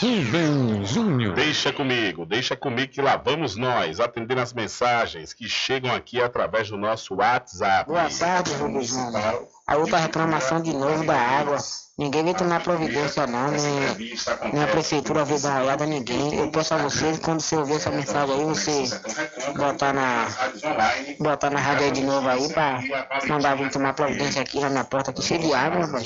Rubem 0.02 0.84
Júnior. 0.84 1.34
Deixa 1.34 1.72
comigo, 1.72 2.26
deixa 2.26 2.54
comigo 2.54 2.92
que 2.92 3.00
lá 3.00 3.16
vamos 3.16 3.56
nós 3.56 3.98
atendendo 4.00 4.42
as 4.42 4.52
mensagens 4.52 5.32
que 5.32 5.48
chegam 5.48 5.94
aqui 5.94 6.20
através 6.20 6.68
do 6.68 6.76
nosso 6.76 7.14
WhatsApp. 7.14 7.88
Boa 7.88 8.10
tarde, 8.10 8.52
Rubens 8.54 8.88
Júnior. 8.88 9.48
A 9.66 9.76
outra 9.76 9.96
reclamação 9.98 10.60
de 10.60 10.74
novo 10.74 11.06
da 11.06 11.16
água. 11.16 11.56
Ninguém 12.02 12.24
vai 12.24 12.34
tomar 12.34 12.60
providência 12.60 13.28
não, 13.28 13.52
nem, 13.52 14.52
nem 14.52 14.62
a 14.64 14.66
prefeitura 14.66 15.24
veio 15.24 15.40
dar 15.40 15.62
olhada 15.62 15.86
ninguém. 15.86 16.34
Eu 16.34 16.50
peço 16.50 16.74
a 16.74 16.78
vocês, 16.78 17.20
quando 17.20 17.40
você 17.40 17.54
ouvir 17.54 17.74
essa 17.74 17.90
mensagem 17.92 18.34
aí, 18.34 18.44
você 18.44 18.84
botar 19.56 19.92
na, 19.92 20.26
botar 21.20 21.50
na 21.50 21.60
rádio 21.60 21.84
aí 21.84 21.92
de 21.92 22.02
novo 22.02 22.28
aí 22.28 22.52
pra 22.52 22.80
mandar 23.28 23.56
vir 23.56 23.70
tomar 23.70 23.94
providência 23.94 24.42
aqui 24.42 24.58
na 24.58 24.68
minha 24.68 24.82
porta, 24.82 25.12
aqui 25.12 25.22
cheio 25.22 25.42
de 25.42 25.54
água, 25.54 25.86
rapaz. 25.86 26.04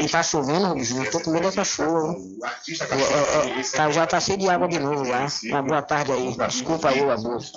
E 0.00 0.08
tá 0.10 0.22
chovendo, 0.22 0.78
Júnior, 0.84 1.10
tô 1.10 1.20
com 1.20 1.30
medo 1.30 1.44
dessa 1.44 1.64
chuva. 1.64 2.14
tá, 3.74 3.90
já 3.90 4.06
tá 4.06 4.20
cheio 4.20 4.36
de 4.36 4.50
água 4.50 4.68
de 4.68 4.78
novo 4.78 5.08
lá. 5.08 5.26
Uma 5.44 5.62
boa 5.62 5.80
tarde 5.80 6.12
aí. 6.12 6.36
Desculpa 6.36 6.90
aí 6.90 7.00
o 7.00 7.10
abuso. 7.10 7.52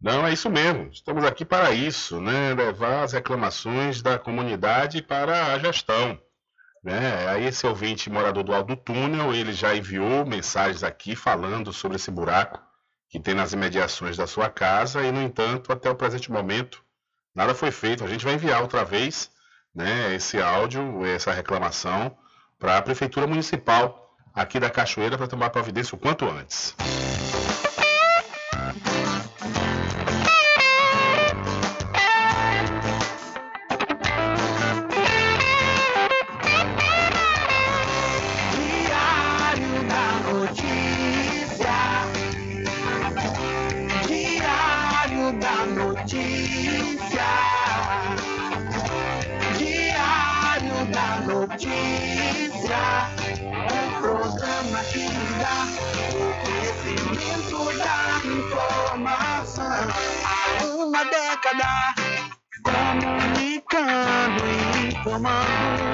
Não, 0.00 0.24
é 0.24 0.32
isso 0.32 0.48
mesmo. 0.48 0.90
Estamos 0.92 1.24
aqui 1.24 1.44
para 1.44 1.72
isso, 1.72 2.20
né? 2.20 2.54
Levar 2.54 3.02
as 3.02 3.12
reclamações 3.12 4.00
da 4.00 4.16
comunidade 4.16 5.02
para 5.02 5.52
a 5.52 5.58
gestão. 5.58 6.16
Né? 6.86 7.28
Aí 7.28 7.46
esse 7.46 7.66
ouvinte 7.66 8.08
morador 8.08 8.44
do 8.44 8.54
Alto 8.54 8.76
Túnel, 8.76 9.34
ele 9.34 9.52
já 9.52 9.74
enviou 9.74 10.24
mensagens 10.24 10.84
aqui 10.84 11.16
falando 11.16 11.72
sobre 11.72 11.96
esse 11.96 12.12
buraco 12.12 12.62
que 13.08 13.18
tem 13.18 13.34
nas 13.34 13.52
imediações 13.52 14.16
da 14.16 14.24
sua 14.24 14.48
casa 14.48 15.02
e, 15.02 15.10
no 15.10 15.20
entanto, 15.20 15.72
até 15.72 15.90
o 15.90 15.96
presente 15.96 16.30
momento, 16.30 16.80
nada 17.34 17.56
foi 17.56 17.72
feito. 17.72 18.04
A 18.04 18.06
gente 18.06 18.24
vai 18.24 18.34
enviar 18.34 18.62
outra 18.62 18.84
vez 18.84 19.32
né, 19.74 20.14
esse 20.14 20.40
áudio, 20.40 21.04
essa 21.04 21.32
reclamação, 21.32 22.16
para 22.56 22.78
a 22.78 22.82
Prefeitura 22.82 23.26
Municipal 23.26 24.14
aqui 24.32 24.60
da 24.60 24.70
Cachoeira 24.70 25.18
para 25.18 25.26
tomar 25.26 25.50
providência 25.50 25.96
o 25.96 25.98
quanto 25.98 26.24
antes. 26.24 26.72
Década 61.54 61.94
comunicando 62.64 64.42
e 64.48 64.88
informando 64.88 65.92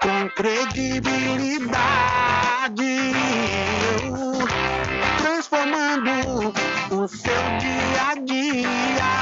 com 0.00 0.28
credibilidade, 0.30 3.12
transformando 5.18 6.52
o 6.92 7.08
seu 7.08 7.42
dia 7.58 8.10
a 8.10 8.14
dia, 8.14 9.21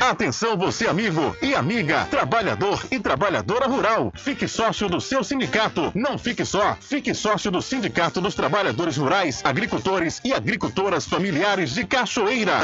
Atenção 0.00 0.56
você 0.56 0.88
amigo 0.88 1.36
e 1.42 1.54
amiga, 1.54 2.06
trabalhador 2.06 2.82
e 2.90 2.98
trabalhadora 2.98 3.66
rural. 3.66 4.10
Fique 4.16 4.48
sócio 4.48 4.88
do 4.88 4.98
seu 4.98 5.22
sindicato. 5.22 5.92
Não 5.94 6.16
fique 6.16 6.42
só, 6.42 6.74
fique 6.80 7.12
sócio 7.12 7.50
do 7.50 7.60
Sindicato 7.60 8.18
dos 8.18 8.34
Trabalhadores 8.34 8.96
Rurais, 8.96 9.42
Agricultores 9.44 10.18
e 10.24 10.32
Agricultoras 10.32 11.04
Familiares 11.04 11.74
de 11.74 11.84
Cachoeira. 11.84 12.58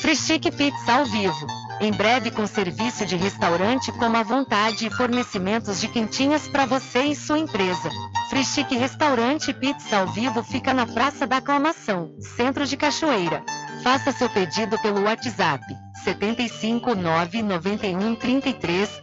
Frischique 0.00 0.52
Pizza 0.52 0.92
ao 0.92 1.04
vivo. 1.04 1.46
Em 1.80 1.92
breve 1.92 2.30
com 2.30 2.46
serviço 2.46 3.04
de 3.04 3.16
restaurante 3.16 3.90
como 3.92 4.16
à 4.16 4.22
vontade 4.22 4.86
e 4.86 4.90
fornecimentos 4.90 5.80
de 5.80 5.88
quentinhas 5.88 6.46
para 6.48 6.66
você 6.66 7.00
e 7.00 7.16
sua 7.16 7.38
empresa. 7.38 7.90
Frischique 8.30 8.76
Restaurante 8.76 9.52
Pizza 9.52 9.98
ao 9.98 10.06
vivo 10.06 10.42
fica 10.44 10.72
na 10.72 10.86
Praça 10.86 11.26
da 11.26 11.38
Aclamação, 11.38 12.14
Centro 12.20 12.64
de 12.64 12.76
Cachoeira. 12.76 13.42
Faça 13.82 14.12
seu 14.12 14.28
pedido 14.28 14.78
pelo 14.80 15.02
WhatsApp 15.04 15.64
75 16.04 16.94
991 16.94 18.14
33 18.16 19.00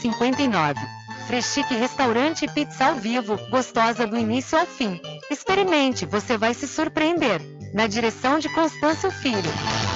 0059. 0.00 0.80
Freschique 1.26 1.74
Restaurante 1.74 2.44
e 2.44 2.48
Pizza 2.48 2.86
ao 2.86 2.94
vivo, 2.94 3.36
gostosa 3.50 4.06
do 4.06 4.16
início 4.16 4.58
ao 4.58 4.66
fim. 4.66 5.00
Experimente, 5.30 6.06
você 6.06 6.38
vai 6.38 6.54
se 6.54 6.68
surpreender. 6.68 7.40
Na 7.74 7.86
direção 7.86 8.38
de 8.38 8.48
Constâncio 8.54 9.10
Filho. 9.10 9.95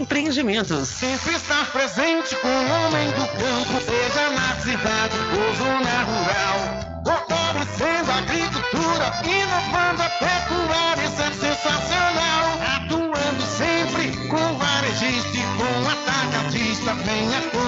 Empreendimentos. 0.01 0.89
Sempre 0.89 1.35
estar 1.35 1.71
presente 1.71 2.35
com 2.37 2.47
o 2.47 2.87
homem 2.87 3.07
do 3.11 3.27
campo, 3.37 3.79
seja 3.85 4.31
na 4.31 4.55
cidade 4.59 5.15
ou 5.37 5.55
zona 5.55 6.01
rural. 6.01 7.03
Fortalecendo 7.05 8.09
a 8.09 8.17
agricultura, 8.17 9.13
inovando 9.23 10.01
a 10.01 10.09
pecuária, 10.09 11.03
isso 11.03 11.21
é 11.21 11.31
sensacional. 11.33 12.45
Atuando 12.77 13.43
sempre 13.45 14.27
com 14.27 14.57
varejista 14.57 15.37
e 15.37 15.43
com 15.57 15.87
atacadista, 15.87 16.95
venha 16.95 17.41
conferir. 17.41 17.60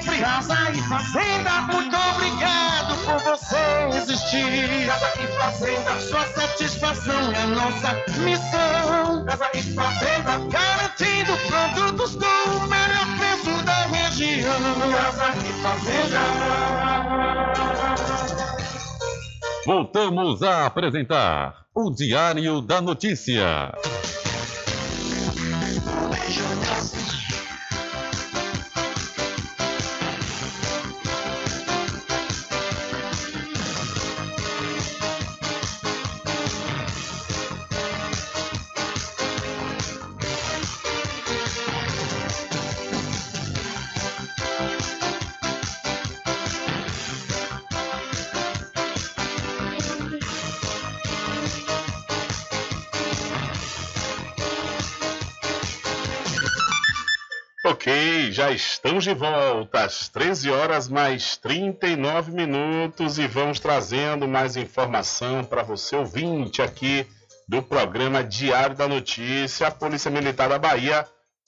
Sempre, 0.00 0.18
casa 0.20 0.70
e 0.70 0.80
fazenda, 0.82 1.50
muito 1.72 1.96
obrigado 1.96 2.94
por 3.04 3.18
você 3.18 3.96
existir. 3.96 4.86
Casa 4.86 5.12
e 5.20 5.26
fazenda, 5.38 6.00
sua 6.00 6.24
satisfação 6.26 7.32
é 7.32 7.46
nossa 7.46 7.94
missão. 8.20 9.24
Casa 9.26 9.50
e 9.54 9.62
fazenda, 9.74 10.38
garantindo 10.50 11.36
produtos 11.48 12.14
com 12.14 12.50
o 12.56 12.68
melhor 12.68 13.06
preço 13.18 13.64
da 13.64 13.86
região. 13.86 14.60
Casa 14.92 15.34
e 15.36 15.52
fazenda. 15.62 16.20
Voltamos 19.66 20.42
a 20.44 20.66
apresentar 20.66 21.64
o 21.74 21.90
Diário 21.90 22.60
da 22.60 22.80
Notícia. 22.80 23.72
Estamos 58.50 59.04
de 59.04 59.14
volta 59.14 59.84
às 59.84 60.08
13 60.08 60.50
horas 60.50 60.88
mais 60.88 61.36
39 61.36 62.32
minutos 62.32 63.18
e 63.18 63.26
vamos 63.26 63.60
trazendo 63.60 64.26
mais 64.26 64.56
informação 64.56 65.44
para 65.44 65.62
você 65.62 65.96
ouvinte 65.96 66.62
aqui 66.62 67.06
do 67.46 67.62
programa 67.62 68.24
Diário 68.24 68.76
da 68.76 68.88
Notícia. 68.88 69.66
A 69.66 69.70
Polícia 69.70 70.10
Militar 70.10 70.48
da 70.48 70.58
Bahia 70.58 71.06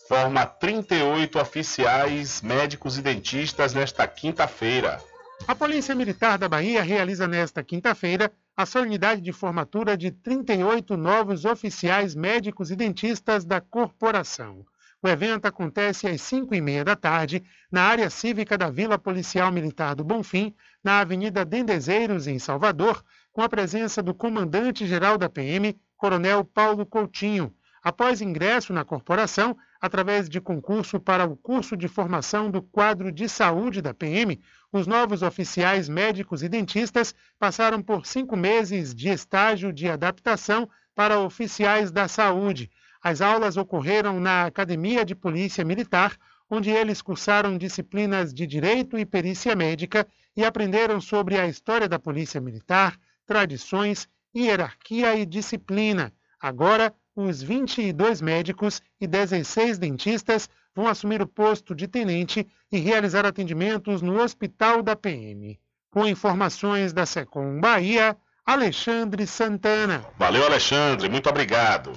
forma 0.08 0.44
38 0.44 1.38
oficiais 1.38 2.42
médicos 2.42 2.98
e 2.98 3.02
dentistas 3.02 3.72
nesta 3.72 4.06
quinta-feira. 4.06 5.00
A 5.48 5.54
Polícia 5.54 5.94
Militar 5.94 6.36
da 6.36 6.48
Bahia 6.48 6.82
realiza 6.82 7.26
nesta 7.26 7.62
quinta-feira 7.62 8.30
a 8.56 8.66
solenidade 8.66 9.22
de 9.22 9.32
formatura 9.32 9.96
de 9.96 10.10
38 10.10 10.96
novos 10.96 11.44
oficiais 11.44 12.14
médicos 12.14 12.70
e 12.70 12.76
dentistas 12.76 13.44
da 13.44 13.60
corporação. 13.60 14.66
O 15.02 15.08
evento 15.08 15.46
acontece 15.46 16.06
às 16.06 16.20
5 16.20 16.54
e 16.54 16.60
meia 16.60 16.84
da 16.84 16.94
tarde 16.94 17.42
na 17.72 17.82
área 17.84 18.10
cívica 18.10 18.58
da 18.58 18.68
Vila 18.68 18.98
Policial 18.98 19.50
Militar 19.50 19.94
do 19.94 20.04
Bonfim, 20.04 20.54
na 20.84 21.00
Avenida 21.00 21.42
Dendezeiros, 21.42 22.26
em 22.26 22.38
Salvador, 22.38 23.02
com 23.32 23.40
a 23.40 23.48
presença 23.48 24.02
do 24.02 24.12
comandante-geral 24.12 25.16
da 25.16 25.28
PM, 25.28 25.74
Coronel 25.96 26.44
Paulo 26.44 26.84
Coutinho. 26.84 27.54
Após 27.82 28.20
ingresso 28.20 28.74
na 28.74 28.84
corporação, 28.84 29.56
através 29.80 30.28
de 30.28 30.38
concurso 30.38 31.00
para 31.00 31.24
o 31.24 31.34
curso 31.34 31.78
de 31.78 31.88
formação 31.88 32.50
do 32.50 32.60
quadro 32.60 33.10
de 33.10 33.26
saúde 33.26 33.80
da 33.80 33.94
PM, 33.94 34.38
Os 34.72 34.86
novos 34.86 35.22
oficiais 35.22 35.88
médicos 35.88 36.42
e 36.42 36.48
dentistas 36.48 37.14
passaram 37.38 37.82
por 37.82 38.06
cinco 38.06 38.36
meses 38.36 38.94
de 38.94 39.08
estágio 39.08 39.72
de 39.72 39.88
adaptação 39.88 40.68
para 40.94 41.18
oficiais 41.18 41.90
da 41.90 42.06
saúde. 42.06 42.70
As 43.02 43.20
aulas 43.20 43.56
ocorreram 43.56 44.20
na 44.20 44.44
Academia 44.44 45.04
de 45.04 45.14
Polícia 45.14 45.64
Militar, 45.64 46.16
onde 46.50 46.70
eles 46.70 47.00
cursaram 47.00 47.56
disciplinas 47.56 48.34
de 48.34 48.46
Direito 48.46 48.98
e 48.98 49.06
Perícia 49.06 49.54
Médica 49.56 50.06
e 50.36 50.44
aprenderam 50.44 51.00
sobre 51.00 51.38
a 51.38 51.46
história 51.46 51.88
da 51.88 51.98
Polícia 51.98 52.40
Militar, 52.40 52.98
tradições, 53.24 54.08
hierarquia 54.36 55.14
e 55.16 55.24
disciplina. 55.24 56.12
Agora, 56.40 56.92
os 57.14 57.42
22 57.42 58.20
médicos 58.20 58.82
e 59.00 59.06
16 59.06 59.78
dentistas 59.78 60.48
vão 60.74 60.86
assumir 60.86 61.22
o 61.22 61.26
posto 61.26 61.74
de 61.74 61.88
tenente 61.88 62.46
e 62.70 62.78
realizar 62.78 63.24
atendimentos 63.24 64.02
no 64.02 64.20
Hospital 64.20 64.82
da 64.82 64.96
PM. 64.96 65.58
Com 65.90 66.06
informações 66.06 66.92
da 66.92 67.04
Secom 67.04 67.60
Bahia, 67.60 68.16
Alexandre 68.46 69.26
Santana. 69.26 70.04
Valeu, 70.18 70.44
Alexandre, 70.44 71.08
muito 71.08 71.28
obrigado. 71.28 71.92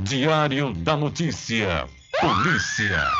Diário 0.00 0.74
da 0.74 0.96
Notícia. 0.96 1.88
Polícia. 2.20 3.10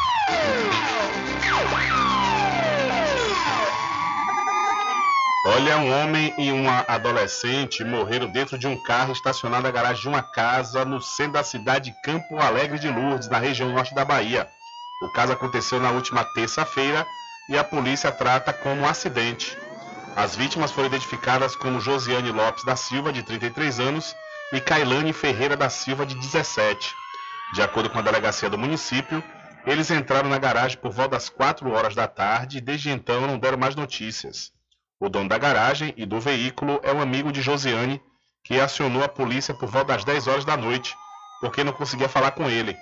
Olha, 5.46 5.78
um 5.78 6.02
homem 6.02 6.34
e 6.36 6.52
uma 6.52 6.84
adolescente 6.86 7.82
morreram 7.82 8.28
dentro 8.28 8.58
de 8.58 8.66
um 8.66 8.76
carro 8.82 9.12
estacionado 9.12 9.62
na 9.62 9.70
garagem 9.70 10.02
de 10.02 10.08
uma 10.08 10.22
casa 10.22 10.84
no 10.84 11.00
centro 11.00 11.32
da 11.32 11.44
cidade 11.44 11.90
de 11.90 12.02
Campo 12.02 12.38
Alegre 12.38 12.78
de 12.78 12.88
Lourdes, 12.88 13.28
na 13.28 13.38
região 13.38 13.72
norte 13.72 13.94
da 13.94 14.04
Bahia. 14.04 14.46
O 15.02 15.08
caso 15.08 15.32
aconteceu 15.32 15.80
na 15.80 15.90
última 15.90 16.24
terça-feira 16.24 17.06
e 17.48 17.56
a 17.56 17.64
polícia 17.64 18.12
trata 18.12 18.52
como 18.52 18.82
um 18.82 18.86
acidente. 18.86 19.56
As 20.14 20.36
vítimas 20.36 20.72
foram 20.72 20.88
identificadas 20.88 21.56
como 21.56 21.80
Josiane 21.80 22.32
Lopes 22.32 22.64
da 22.64 22.76
Silva, 22.76 23.12
de 23.12 23.22
33 23.22 23.80
anos, 23.80 24.14
e 24.52 24.60
Cailane 24.60 25.12
Ferreira 25.12 25.56
da 25.56 25.68
Silva, 25.68 26.06
de 26.06 26.14
17. 26.14 26.94
De 27.54 27.62
acordo 27.62 27.90
com 27.90 27.98
a 27.98 28.02
delegacia 28.02 28.48
do 28.48 28.58
município, 28.58 29.22
eles 29.66 29.90
entraram 29.90 30.28
na 30.28 30.38
garagem 30.38 30.78
por 30.78 30.92
volta 30.92 31.12
das 31.12 31.28
4 31.28 31.70
horas 31.72 31.94
da 31.94 32.06
tarde 32.06 32.58
e 32.58 32.60
desde 32.60 32.90
então 32.90 33.26
não 33.26 33.38
deram 33.38 33.58
mais 33.58 33.74
notícias. 33.74 34.52
O 35.00 35.08
dono 35.08 35.28
da 35.28 35.36
garagem 35.36 35.92
e 35.96 36.06
do 36.06 36.20
veículo 36.20 36.80
é 36.82 36.92
um 36.92 37.00
amigo 37.00 37.32
de 37.32 37.42
Josiane, 37.42 38.00
que 38.44 38.60
acionou 38.60 39.02
a 39.02 39.08
polícia 39.08 39.52
por 39.52 39.68
volta 39.68 39.94
das 39.94 40.04
10 40.04 40.28
horas 40.28 40.44
da 40.44 40.56
noite, 40.56 40.94
porque 41.40 41.64
não 41.64 41.72
conseguia 41.72 42.08
falar 42.08 42.30
com 42.30 42.48
ele. 42.48 42.76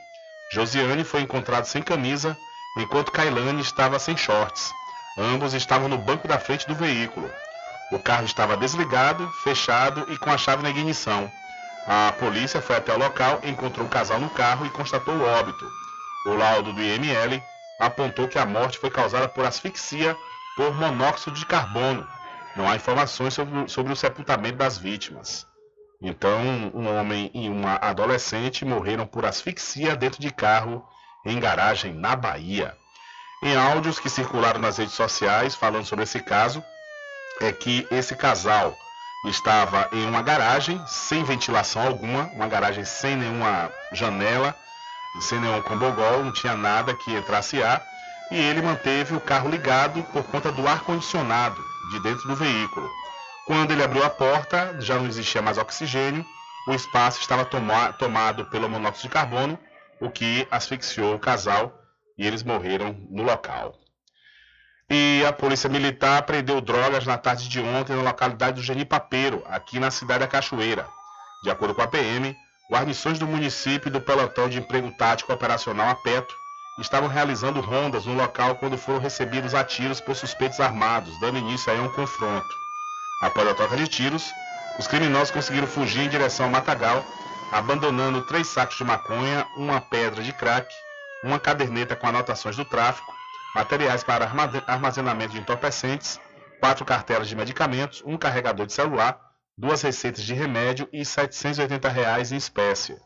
Josiane 0.52 1.02
foi 1.02 1.22
encontrado 1.22 1.64
sem 1.64 1.82
camisa, 1.82 2.36
enquanto 2.78 3.10
Kailane 3.10 3.62
estava 3.62 3.98
sem 3.98 4.16
shorts. 4.16 4.70
Ambos 5.16 5.54
estavam 5.54 5.88
no 5.88 5.96
banco 5.96 6.28
da 6.28 6.38
frente 6.38 6.66
do 6.68 6.74
veículo. 6.74 7.30
O 7.90 7.98
carro 7.98 8.24
estava 8.24 8.56
desligado, 8.56 9.28
fechado 9.42 10.06
e 10.12 10.18
com 10.18 10.30
a 10.30 10.36
chave 10.36 10.62
na 10.62 10.70
ignição. 10.70 11.30
A 11.86 12.12
polícia 12.12 12.62
foi 12.62 12.76
até 12.76 12.94
o 12.94 12.98
local, 12.98 13.40
encontrou 13.42 13.86
o 13.86 13.90
casal 13.90 14.18
no 14.18 14.30
carro 14.30 14.64
e 14.64 14.70
constatou 14.70 15.14
o 15.14 15.24
óbito. 15.24 15.70
O 16.26 16.34
laudo 16.34 16.72
do 16.72 16.82
IML 16.82 17.42
apontou 17.78 18.26
que 18.26 18.38
a 18.38 18.46
morte 18.46 18.78
foi 18.78 18.90
causada 18.90 19.28
por 19.28 19.44
asfixia 19.44 20.16
por 20.56 20.74
monóxido 20.74 21.36
de 21.36 21.44
carbono. 21.44 22.06
Não 22.56 22.68
há 22.68 22.76
informações 22.76 23.34
sobre, 23.34 23.68
sobre 23.68 23.92
o 23.92 23.96
sepultamento 23.96 24.56
das 24.56 24.78
vítimas. 24.78 25.46
Então, 26.00 26.40
um 26.74 26.88
homem 26.96 27.30
e 27.34 27.48
uma 27.48 27.74
adolescente 27.76 28.64
morreram 28.64 29.06
por 29.06 29.24
asfixia 29.24 29.96
dentro 29.96 30.20
de 30.20 30.30
carro 30.30 30.86
em 31.24 31.38
garagem 31.38 31.92
na 31.92 32.14
Bahia. 32.16 32.76
Em 33.42 33.56
áudios 33.56 33.98
que 33.98 34.08
circularam 34.08 34.60
nas 34.60 34.78
redes 34.78 34.94
sociais 34.94 35.54
falando 35.54 35.84
sobre 35.84 36.04
esse 36.04 36.20
caso, 36.20 36.64
é 37.40 37.52
que 37.52 37.86
esse 37.90 38.14
casal 38.14 38.74
estava 39.24 39.88
em 39.92 40.06
uma 40.06 40.22
garagem 40.22 40.82
sem 40.86 41.24
ventilação 41.24 41.82
alguma, 41.86 42.24
uma 42.34 42.46
garagem 42.46 42.84
sem 42.84 43.16
nenhuma 43.16 43.70
janela, 43.92 44.54
sem 45.20 45.40
nenhum 45.40 45.62
combogol, 45.62 46.24
não 46.24 46.32
tinha 46.32 46.54
nada 46.54 46.94
que 46.94 47.12
entrasse 47.12 47.62
ar, 47.62 47.82
e 48.30 48.36
ele 48.36 48.62
manteve 48.62 49.14
o 49.14 49.20
carro 49.20 49.48
ligado 49.48 50.02
por 50.12 50.24
conta 50.24 50.50
do 50.50 50.66
ar-condicionado 50.66 51.62
de 51.90 52.00
dentro 52.00 52.26
do 52.28 52.36
veículo. 52.36 52.90
Quando 53.46 53.70
ele 53.70 53.82
abriu 53.82 54.04
a 54.04 54.10
porta, 54.10 54.76
já 54.80 54.96
não 54.96 55.06
existia 55.06 55.42
mais 55.42 55.58
oxigênio, 55.58 56.24
o 56.66 56.72
espaço 56.72 57.20
estava 57.20 57.44
toma 57.44 57.92
tomado 57.92 58.46
pelo 58.46 58.68
monóxido 58.68 59.08
de 59.08 59.14
carbono, 59.14 59.58
o 60.00 60.10
que 60.10 60.48
asfixiou 60.50 61.14
o 61.14 61.18
casal 61.18 61.72
e 62.16 62.26
eles 62.26 62.42
morreram 62.42 62.96
no 63.10 63.22
local. 63.22 63.83
E 64.90 65.24
a 65.26 65.32
Polícia 65.32 65.68
Militar 65.68 66.22
prendeu 66.22 66.60
drogas 66.60 67.06
na 67.06 67.16
tarde 67.16 67.48
de 67.48 67.60
ontem 67.60 67.96
na 67.96 68.02
localidade 68.02 68.56
do 68.56 68.62
Genipapeiro, 68.62 69.42
aqui 69.48 69.80
na 69.80 69.90
cidade 69.90 70.20
da 70.20 70.26
Cachoeira. 70.26 70.86
De 71.42 71.50
acordo 71.50 71.74
com 71.74 71.82
a 71.82 71.86
PM, 71.86 72.36
guarnições 72.70 73.18
do 73.18 73.26
município 73.26 73.88
e 73.88 73.92
do 73.92 74.00
pelotão 74.00 74.48
de 74.48 74.58
emprego 74.58 74.90
tático 74.98 75.32
operacional 75.32 75.88
APETO 75.88 76.34
estavam 76.78 77.08
realizando 77.08 77.60
rondas 77.60 78.04
no 78.04 78.14
local 78.14 78.56
quando 78.56 78.76
foram 78.76 78.98
recebidos 78.98 79.54
a 79.54 79.64
tiros 79.64 80.00
por 80.00 80.16
suspeitos 80.16 80.60
armados, 80.60 81.18
dando 81.20 81.38
início 81.38 81.72
a 81.72 81.76
um 81.80 81.88
confronto. 81.90 82.48
Após 83.22 83.48
a 83.48 83.54
troca 83.54 83.76
de 83.76 83.86
tiros, 83.86 84.24
os 84.78 84.86
criminosos 84.86 85.30
conseguiram 85.30 85.66
fugir 85.66 86.02
em 86.02 86.08
direção 86.08 86.46
ao 86.46 86.52
Matagal, 86.52 87.04
abandonando 87.52 88.22
três 88.22 88.48
sacos 88.48 88.76
de 88.76 88.84
maconha, 88.84 89.46
uma 89.56 89.80
pedra 89.80 90.22
de 90.22 90.32
crack, 90.32 90.68
uma 91.22 91.38
caderneta 91.38 91.94
com 91.94 92.08
anotações 92.08 92.56
do 92.56 92.64
tráfico, 92.64 93.13
materiais 93.54 94.02
para 94.02 94.30
armazenamento 94.66 95.32
de 95.32 95.40
entorpecentes, 95.40 96.20
quatro 96.60 96.84
cartelas 96.84 97.28
de 97.28 97.36
medicamentos, 97.36 98.02
um 98.04 98.16
carregador 98.16 98.66
de 98.66 98.72
celular, 98.72 99.18
duas 99.56 99.82
receitas 99.82 100.24
de 100.24 100.34
remédio 100.34 100.88
e 100.92 101.04
780 101.04 101.88
reais 101.88 102.32
em 102.32 102.36
espécie. 102.36 102.96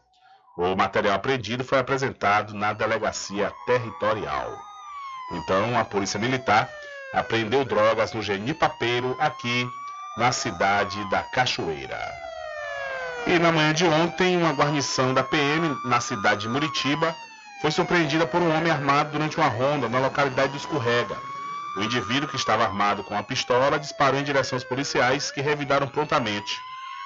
O 0.56 0.74
material 0.74 1.14
apreendido 1.14 1.62
foi 1.62 1.78
apresentado 1.78 2.54
na 2.54 2.72
delegacia 2.72 3.52
territorial. 3.66 4.58
Então, 5.32 5.78
a 5.78 5.84
Polícia 5.84 6.18
Militar 6.18 6.68
apreendeu 7.12 7.64
drogas 7.64 8.12
no 8.12 8.22
Genipapeiro, 8.22 9.16
aqui 9.20 9.68
na 10.16 10.32
cidade 10.32 11.08
da 11.10 11.22
Cachoeira. 11.22 12.00
E 13.26 13.38
na 13.38 13.52
manhã 13.52 13.74
de 13.74 13.84
ontem, 13.84 14.36
uma 14.36 14.52
guarnição 14.52 15.12
da 15.12 15.22
PM 15.22 15.76
na 15.84 16.00
cidade 16.00 16.42
de 16.42 16.48
Muritiba 16.48 17.14
foi 17.60 17.70
surpreendida 17.70 18.26
por 18.26 18.40
um 18.40 18.56
homem 18.56 18.70
armado 18.70 19.12
durante 19.12 19.36
uma 19.36 19.48
ronda 19.48 19.88
na 19.88 19.98
localidade 19.98 20.52
do 20.52 20.58
Escorrega. 20.58 21.16
O 21.76 21.82
indivíduo 21.82 22.28
que 22.28 22.36
estava 22.36 22.64
armado 22.64 23.04
com 23.04 23.16
a 23.16 23.22
pistola 23.22 23.78
disparou 23.78 24.20
em 24.20 24.24
direção 24.24 24.56
aos 24.56 24.64
policiais, 24.64 25.30
que 25.30 25.40
revidaram 25.40 25.88
prontamente 25.88 26.56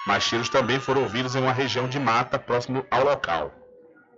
mas 0.07 0.27
tiros 0.27 0.49
também 0.49 0.81
foram 0.81 1.03
ouvidos 1.03 1.35
em 1.35 1.41
uma 1.41 1.53
região 1.53 1.89
de 1.89 1.99
mata 1.99 2.39
próximo 2.39 2.85
ao 2.91 3.05
local. 3.05 3.53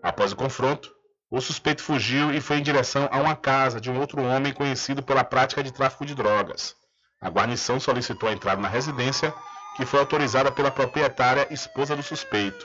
Após 0.02 0.32
o 0.32 0.36
confronto, 0.36 0.90
o 1.30 1.40
suspeito 1.40 1.82
fugiu 1.82 2.32
e 2.32 2.40
foi 2.40 2.58
em 2.58 2.62
direção 2.62 3.08
a 3.10 3.18
uma 3.18 3.36
casa 3.36 3.80
de 3.80 3.90
um 3.90 3.98
outro 3.98 4.22
homem 4.22 4.52
conhecido 4.52 5.02
pela 5.02 5.24
prática 5.24 5.62
de 5.62 5.72
tráfico 5.72 6.06
de 6.06 6.14
drogas. 6.14 6.74
A 7.20 7.28
guarnição 7.28 7.80
solicitou 7.80 8.28
a 8.28 8.32
entrada 8.32 8.60
na 8.60 8.68
residência, 8.68 9.34
que 9.76 9.86
foi 9.86 10.00
autorizada 10.00 10.52
pela 10.52 10.70
proprietária 10.70 11.46
esposa 11.50 11.96
do 11.96 12.02
suspeito. 12.02 12.64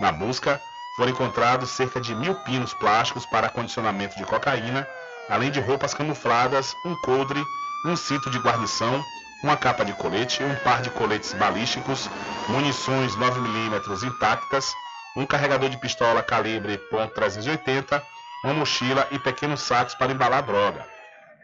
Na 0.00 0.12
busca, 0.12 0.60
foram 0.98 1.12
encontrados 1.12 1.70
cerca 1.70 1.98
de 1.98 2.14
mil 2.14 2.34
pinos 2.34 2.74
plásticos 2.74 3.24
para 3.24 3.46
acondicionamento 3.46 4.18
de 4.18 4.26
cocaína, 4.26 4.86
além 5.30 5.50
de 5.50 5.60
roupas 5.60 5.94
camufladas, 5.94 6.74
um 6.84 6.94
coldre, 6.96 7.42
um 7.86 7.96
cinto 7.96 8.28
de 8.28 8.38
guarnição 8.38 9.02
uma 9.42 9.56
capa 9.56 9.84
de 9.84 9.92
colete, 9.92 10.42
um 10.42 10.54
par 10.56 10.82
de 10.82 10.90
coletes 10.90 11.32
balísticos, 11.32 12.08
munições 12.48 13.14
9mm 13.14 14.02
intactas, 14.02 14.74
um 15.16 15.24
carregador 15.24 15.68
de 15.68 15.78
pistola 15.78 16.22
calibre 16.22 16.78
.380, 16.90 18.02
uma 18.44 18.54
mochila 18.54 19.06
e 19.10 19.18
pequenos 19.18 19.60
sacos 19.60 19.94
para 19.94 20.12
embalar 20.12 20.42
droga. 20.42 20.84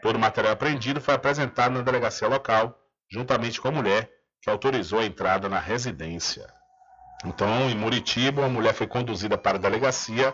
Todo 0.01 0.17
o 0.17 0.19
material 0.19 0.53
apreendido 0.53 0.99
foi 0.99 1.13
apresentado 1.13 1.73
na 1.73 1.81
delegacia 1.81 2.27
local, 2.27 2.77
juntamente 3.09 3.61
com 3.61 3.69
a 3.69 3.71
mulher 3.71 4.09
que 4.41 4.49
autorizou 4.49 4.99
a 4.99 5.05
entrada 5.05 5.47
na 5.47 5.59
residência. 5.59 6.53
Então, 7.23 7.69
em 7.69 7.75
Muritiba, 7.75 8.45
a 8.45 8.49
mulher 8.49 8.73
foi 8.73 8.87
conduzida 8.87 9.37
para 9.37 9.57
a 9.57 9.61
delegacia 9.61 10.33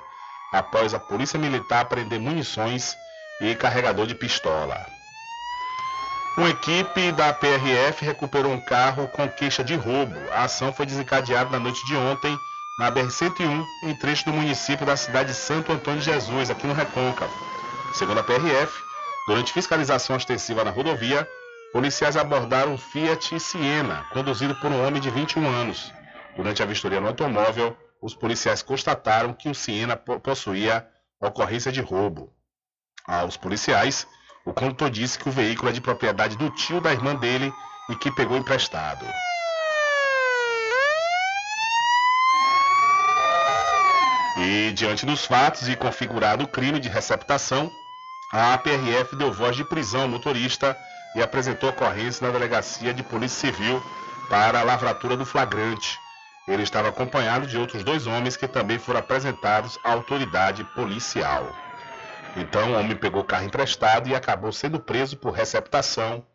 após 0.52 0.94
a 0.94 1.00
polícia 1.00 1.38
militar 1.40 1.86
prender 1.86 2.20
munições 2.20 2.96
e 3.40 3.56
carregador 3.56 4.08
de 4.08 4.16
pistola. 4.16 4.86
Uma 6.38 6.50
equipe 6.50 7.12
da 7.12 7.34
PRF 7.34 8.06
recuperou 8.06 8.54
um 8.54 8.62
carro 8.62 9.08
com 9.10 9.28
queixa 9.28 9.64
de 9.64 9.76
roubo. 9.76 10.16
A 10.32 10.44
ação 10.44 10.72
foi 10.72 10.86
desencadeada 10.86 11.50
na 11.50 11.60
noite 11.60 11.86
de 11.86 11.96
ontem 11.96 12.38
na 12.80 12.92
BR-101, 12.92 13.66
em 13.84 13.96
trecho 13.96 14.26
do 14.26 14.34
município 14.34 14.86
da 14.86 14.96
cidade 14.96 15.30
de 15.30 15.36
Santo 15.36 15.72
Antônio 15.72 16.00
de 16.00 16.06
Jesus, 16.06 16.50
aqui 16.50 16.66
no 16.66 16.74
Recôncavo. 16.74 17.32
Segundo 17.94 18.20
a 18.20 18.24
PRF, 18.24 18.72
durante 19.28 19.54
fiscalização 19.54 20.16
ostensiva 20.16 20.64
na 20.64 20.72
rodovia, 20.72 21.28
policiais 21.74 22.16
abordaram 22.16 22.74
um 22.74 22.78
Fiat 22.78 23.40
Siena, 23.40 24.06
conduzido 24.14 24.56
por 24.56 24.72
um 24.72 24.88
homem 24.88 25.02
de 25.02 25.10
21 25.10 25.46
anos. 25.48 25.92
Durante 26.36 26.64
a 26.64 26.66
vistoria 26.66 27.02
no 27.02 27.08
automóvel, 27.08 27.78
os 28.02 28.16
policiais 28.16 28.62
constataram 28.62 29.34
que 29.34 29.50
o 29.50 29.56
Siena 29.56 29.96
possuía 29.96 30.88
ocorrência 31.20 31.72
de 31.72 31.82
roubo. 31.82 32.34
Aos 33.06 33.38
policiais, 33.38 34.08
O 34.44 34.54
condutor 34.54 34.90
disse 34.90 35.20
que 35.20 35.30
o 35.30 35.32
veículo 35.32 35.70
é 35.70 35.72
de 35.72 35.82
propriedade 35.82 36.36
do 36.36 36.50
tio 36.50 36.82
da 36.82 36.92
irmã 36.92 37.16
dele 37.16 37.54
e 37.90 37.96
que 37.96 38.12
pegou 38.12 38.38
emprestado. 38.38 39.06
E 44.38 44.72
diante 44.72 45.06
dos 45.06 45.26
fatos 45.26 45.70
e 45.70 45.76
configurado 45.76 46.46
o 46.46 46.48
crime 46.48 46.80
de 46.80 46.90
receptação, 46.90 47.72
a 48.32 48.54
APRF 48.54 49.16
deu 49.16 49.32
voz 49.32 49.56
de 49.56 49.64
prisão 49.64 50.04
ao 50.04 50.08
motorista 50.08 50.76
e 51.16 51.22
apresentou 51.22 51.70
ocorrência 51.70 52.26
na 52.26 52.34
delegacia 52.34 52.94
de 52.94 53.04
Polícia 53.04 53.52
Civil 53.52 53.84
para 54.30 54.62
a 54.62 54.64
lavratura 54.64 55.16
do 55.16 55.26
flagrante. 55.26 56.00
Ele 56.52 56.64
estava 56.64 56.90
acompanhado 56.90 57.48
de 57.48 57.58
outros 57.58 57.82
dois 57.82 58.06
homens 58.06 58.36
que 58.36 58.46
também 58.46 58.78
foram 58.78 59.00
apresentados 59.00 59.80
à 59.86 59.94
autoridade 59.94 60.66
policial. 60.76 61.50
Então, 62.36 62.72
o 62.74 62.76
homem 62.78 62.96
pegou 62.96 63.22
o 63.22 63.26
carro 63.26 63.46
emprestado 63.46 64.10
e 64.10 64.16
acabou 64.16 64.52
sendo 64.52 64.78
preso 64.78 65.16
por 65.16 65.32
receptação 65.32 66.26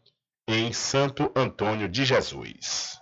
em 0.48 0.72
Santo 0.72 1.30
Antônio 1.36 1.86
de 1.86 2.04
Jesus. 2.04 2.98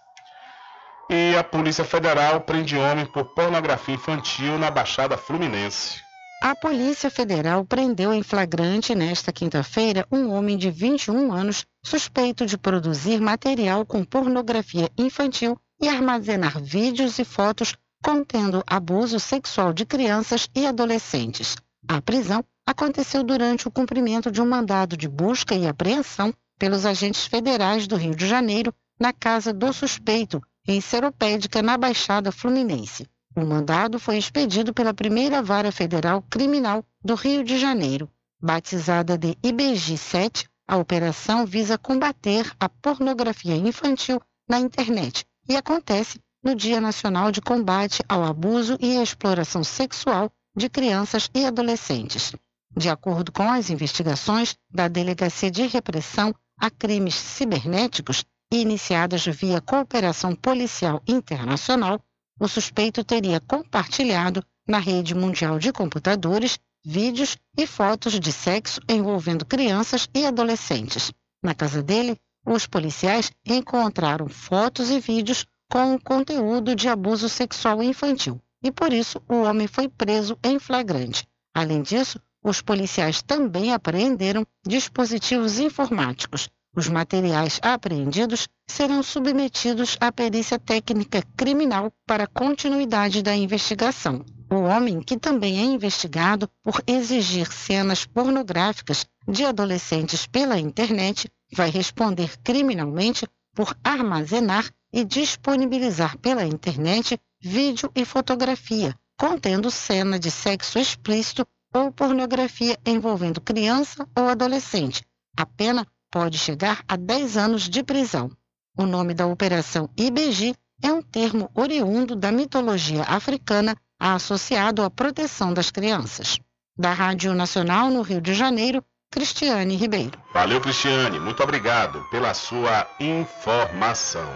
E 1.09 1.37
a 1.37 1.45
Polícia 1.45 1.85
Federal 1.85 2.41
prende 2.41 2.77
homem 2.77 3.07
por 3.07 3.27
pornografia 3.27 3.95
infantil 3.95 4.59
na 4.59 4.71
Baixada 4.71 5.17
Fluminense. 5.17 6.03
A 6.43 6.57
Polícia 6.57 7.11
Federal 7.11 7.65
prendeu 7.65 8.13
em 8.13 8.23
flagrante 8.23 8.95
nesta 8.95 9.33
quinta-feira 9.33 10.05
um 10.11 10.33
homem 10.33 10.57
de 10.57 10.71
21 10.71 11.33
anos 11.33 11.65
suspeito 11.83 12.45
de 12.45 12.59
produzir 12.59 13.21
material 13.21 13.87
com 13.87 14.05
pornografia 14.05 14.91
infantil 14.99 15.59
e 15.85 15.89
armazenar 15.89 16.63
vídeos 16.63 17.19
e 17.19 17.25
fotos 17.27 17.77
contendo 18.03 18.65
abuso 18.67 19.21
sexual 19.21 19.71
de 19.71 19.85
crianças 19.85 20.49
e 20.55 20.67
adolescentes. 20.67 21.57
A 21.87 22.01
prisão 22.01 22.43
aconteceu 22.67 23.23
durante 23.23 23.69
o 23.69 23.71
cumprimento 23.71 24.31
de 24.31 24.41
um 24.41 24.49
mandado 24.49 24.97
de 24.97 25.07
busca 25.07 25.55
e 25.55 25.67
apreensão 25.67 26.33
pelos 26.59 26.87
agentes 26.87 27.27
federais 27.27 27.87
do 27.87 27.97
Rio 27.97 28.15
de 28.15 28.27
Janeiro 28.27 28.73
na 28.99 29.13
casa 29.13 29.53
do 29.53 29.71
suspeito, 29.75 30.41
em 30.67 30.81
Seropédica, 30.81 31.61
na 31.61 31.77
Baixada 31.77 32.33
Fluminense. 32.33 33.07
O 33.37 33.45
mandado 33.45 33.99
foi 33.99 34.17
expedido 34.17 34.73
pela 34.73 34.95
primeira 34.95 35.43
vara 35.43 35.71
federal 35.71 36.23
criminal 36.31 36.83
do 37.05 37.15
Rio 37.15 37.45
de 37.45 37.59
Janeiro. 37.59 38.09
Batizada 38.41 39.19
de 39.19 39.37
IBG 39.43 39.99
7, 39.99 40.49
a 40.67 40.79
operação 40.79 41.45
visa 41.45 41.77
combater 41.77 42.51
a 42.59 42.71
pornografia 42.71 43.55
infantil 43.55 44.19
na 44.49 44.59
internet 44.59 45.27
e 45.49 45.57
acontece 45.57 46.21
no 46.43 46.55
Dia 46.55 46.81
Nacional 46.81 47.33
de 47.33 47.41
Combate 47.41 48.03
ao 48.09 48.23
Abuso 48.23 48.77
e 48.81 48.97
Exploração 49.03 49.65
Sexual 49.65 50.31
de 50.57 50.69
Crianças 50.69 51.31
e 51.35 51.45
Adolescentes. 51.45 52.33
De 52.77 52.89
acordo 52.89 53.33
com 53.33 53.51
as 53.51 53.71
investigações 53.71 54.57
da 54.71 54.89
Delegacia 54.89 55.51
de 55.51 55.67
Repressão 55.67 56.35
a 56.59 56.71
Crimes 56.71 57.15
Cibernéticos, 57.15 58.25
iniciadas 58.53 59.25
via 59.25 59.61
cooperação 59.61 60.35
policial 60.35 61.03
internacional, 61.07 62.01
o 62.39 62.49
suspeito 62.49 63.03
teria 63.05 63.41
compartilhado 63.41 64.45
na 64.67 64.79
rede 64.79 65.15
mundial 65.15 65.59
de 65.59 65.73
computadores 65.73 66.59
vídeos 66.85 67.37
e 67.57 67.67
fotos 67.67 68.19
de 68.21 68.33
sexo 68.33 68.81
envolvendo 68.89 69.45
crianças 69.45 70.09
e 70.15 70.27
adolescentes. 70.27 71.13
Na 71.43 71.55
casa 71.55 71.83
dele, 71.83 72.19
os 72.47 72.67
policiais 72.67 73.33
encontraram 73.47 74.29
fotos 74.29 74.91
e 74.91 75.01
vídeos 75.01 75.47
com 75.71 75.99
conteúdo 75.99 76.75
de 76.75 76.89
abuso 76.89 77.29
sexual 77.29 77.83
infantil 77.83 78.41
e 78.65 78.73
por 78.73 78.93
isso 78.93 79.23
o 79.29 79.43
homem 79.43 79.67
foi 79.67 79.89
preso 79.89 80.39
em 80.43 80.59
flagrante. 80.59 81.29
Além 81.55 81.83
disso, 81.83 82.19
os 82.43 82.63
policiais 82.63 83.23
também 83.23 83.73
apreenderam 83.73 84.47
dispositivos 84.67 85.59
informáticos. 85.59 86.49
Os 86.75 86.89
materiais 86.89 87.61
apreendidos 87.63 88.49
serão 88.67 89.03
submetidos 89.03 89.97
à 90.01 90.11
perícia 90.11 90.59
técnica 90.59 91.23
criminal 91.37 91.93
para 92.07 92.27
continuidade 92.27 93.23
da 93.23 93.37
investigação. 93.37 94.25
O 94.51 94.57
homem, 94.63 95.01
que 95.01 95.17
também 95.17 95.61
é 95.61 95.65
investigado 95.65 96.49
por 96.63 96.83
exigir 96.87 97.53
cenas 97.53 98.05
pornográficas 98.07 99.07
de 99.29 99.45
adolescentes 99.45 100.27
pela 100.27 100.59
internet, 100.59 101.31
vai 101.55 101.71
responder 101.71 102.37
criminalmente 102.43 103.27
por 103.55 103.75
armazenar 103.83 104.71
e 104.93 105.05
disponibilizar 105.05 106.19
pela 106.19 106.45
internet 106.45 107.19
vídeo 107.41 107.91
e 107.95 108.05
fotografia 108.05 108.95
contendo 109.17 109.71
cena 109.71 110.19
de 110.19 110.31
sexo 110.31 110.79
explícito 110.79 111.47
ou 111.73 111.91
pornografia 111.93 112.79
envolvendo 112.85 113.41
criança 113.41 114.09
ou 114.17 114.29
adolescente. 114.29 115.03
A 115.37 115.47
pena 115.47 115.87
pode 116.11 116.39
chegar 116.39 116.85
a 116.87 116.97
10 116.97 117.37
anos 117.37 117.63
de 117.69 117.83
prisão. 117.83 118.31
O 118.77 118.87
nome 118.87 119.15
da 119.15 119.27
operação 119.27 119.89
IBG 119.97 120.55
é 120.83 120.93
um 120.93 121.03
termo 121.03 121.51
oriundo 121.55 122.15
da 122.15 122.31
mitologia 122.31 123.03
africana 123.03 123.77
associado 123.99 124.83
à 124.83 124.91
proteção 124.91 125.53
das 125.53 125.71
crianças. 125.71 126.39
Da 126.77 126.93
Rádio 126.93 127.35
Nacional 127.35 127.91
no 127.91 128.03
Rio 128.03 128.21
de 128.21 128.35
Janeiro, 128.35 128.85
Cristiane 129.15 129.77
Ribeiro. 129.77 130.19
Valeu, 130.33 130.61
Cristiane. 130.61 131.21
Muito 131.21 131.41
obrigado 131.41 132.05
pela 132.11 132.35
sua 132.35 132.85
informação. 132.99 134.29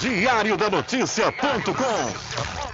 Diário 0.00 0.56
da 0.56 0.70
Notícia.com 0.70 2.73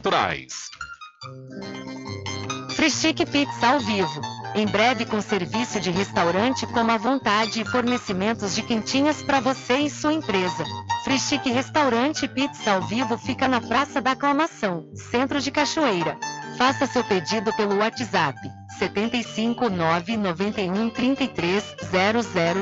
naturais. 0.01 0.71
Frischique 2.75 3.23
Pizza 3.23 3.67
ao 3.67 3.79
vivo. 3.79 4.21
Em 4.55 4.65
breve 4.65 5.05
com 5.05 5.21
serviço 5.21 5.79
de 5.79 5.91
restaurante 5.91 6.65
com 6.65 6.79
a 6.79 6.97
vontade 6.97 7.61
e 7.61 7.65
fornecimentos 7.65 8.55
de 8.55 8.63
quentinhas 8.63 9.21
para 9.21 9.39
você 9.39 9.77
e 9.77 9.89
sua 9.89 10.11
empresa. 10.11 10.65
Frischique 11.03 11.51
Restaurante 11.51 12.27
Pizza 12.27 12.71
ao 12.71 12.81
vivo 12.81 13.15
fica 13.17 13.47
na 13.47 13.61
Praça 13.61 14.01
da 14.01 14.11
Aclamação, 14.11 14.89
Centro 14.95 15.39
de 15.39 15.51
Cachoeira. 15.51 16.17
Faça 16.57 16.87
seu 16.87 17.03
pedido 17.03 17.53
pelo 17.53 17.77
WhatsApp 17.77 18.39
75 18.79 19.69
991 19.69 20.89
33 20.89 21.75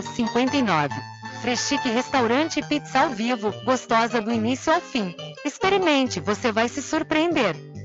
0059. 0.05 1.18
Freschique 1.41 1.89
Restaurante 1.89 2.61
Pizza 2.61 3.01
ao 3.01 3.09
Vivo, 3.09 3.53
gostosa 3.63 4.21
do 4.21 4.31
início 4.31 4.73
ao 4.73 4.81
fim. 4.81 5.15
Experimente, 5.45 6.19
você 6.19 6.51
vai 6.51 6.67
se 6.67 6.81
surpreender. 6.81 7.55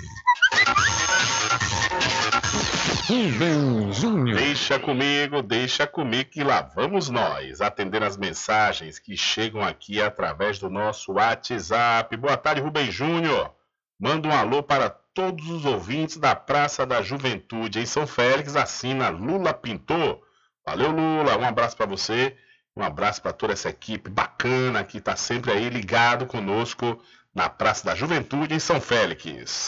Rubem 3.08 3.92
Júnior. 3.92 4.38
Deixa 4.38 4.80
comigo, 4.80 5.42
deixa 5.42 5.86
comigo 5.86 6.30
que 6.30 6.44
lá 6.44 6.62
vamos 6.62 7.10
nós 7.10 7.62
atender 7.62 8.04
as 8.04 8.16
mensagens 8.18 9.00
que 9.00 9.18
chegam 9.18 9.62
aqui 9.62 10.02
através 10.02 10.60
do 10.60 10.70
nosso 10.70 11.14
WhatsApp. 11.14 12.16
Boa 12.16 12.38
tarde, 12.38 12.62
Rubem 12.62 12.90
Júnior. 12.90 13.54
Manda 14.00 14.28
um 14.28 14.32
alô 14.32 14.62
para 14.62 14.90
todos 14.90 15.50
os 15.50 15.66
ouvintes 15.66 16.18
da 16.18 16.36
Praça 16.36 16.86
da 16.86 17.02
Juventude 17.02 17.80
em 17.80 17.86
São 17.86 18.06
Félix. 18.06 18.56
Assina 18.56 19.10
Lula 19.10 19.54
Pintor. 19.54 20.22
Valeu, 20.66 20.92
Lula. 20.92 21.38
Um 21.38 21.46
abraço 21.46 21.76
para 21.76 21.86
você. 21.86 22.36
Um 22.76 22.84
abraço 22.84 23.22
para 23.22 23.34
toda 23.34 23.54
essa 23.54 23.70
equipe 23.70 24.10
bacana 24.10 24.84
que 24.84 25.00
está 25.00 25.16
sempre 25.16 25.52
aí 25.52 25.68
ligado 25.70 26.28
conosco 26.28 27.02
na 27.34 27.50
Praça 27.50 27.86
da 27.86 27.96
Juventude 27.96 28.54
em 28.54 28.60
São 28.60 28.80
Félix. 28.80 29.68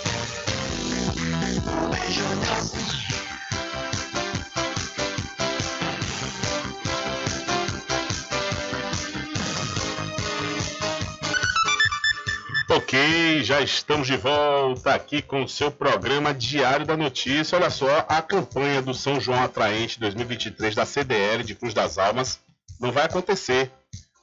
Ok, 12.73 13.43
já 13.43 13.59
estamos 13.59 14.07
de 14.07 14.15
volta 14.15 14.93
aqui 14.95 15.21
com 15.21 15.43
o 15.43 15.47
seu 15.47 15.69
programa 15.69 16.33
Diário 16.33 16.85
da 16.85 16.95
Notícia. 16.95 17.57
Olha 17.57 17.69
só, 17.69 18.05
a 18.07 18.21
campanha 18.21 18.81
do 18.81 18.93
São 18.93 19.19
João 19.19 19.43
Atraente 19.43 19.99
2023 19.99 20.73
da 20.73 20.85
CDL 20.85 21.43
de 21.43 21.53
Cruz 21.53 21.73
das 21.73 21.97
Almas 21.97 22.39
não 22.79 22.89
vai 22.89 23.03
acontecer. 23.03 23.69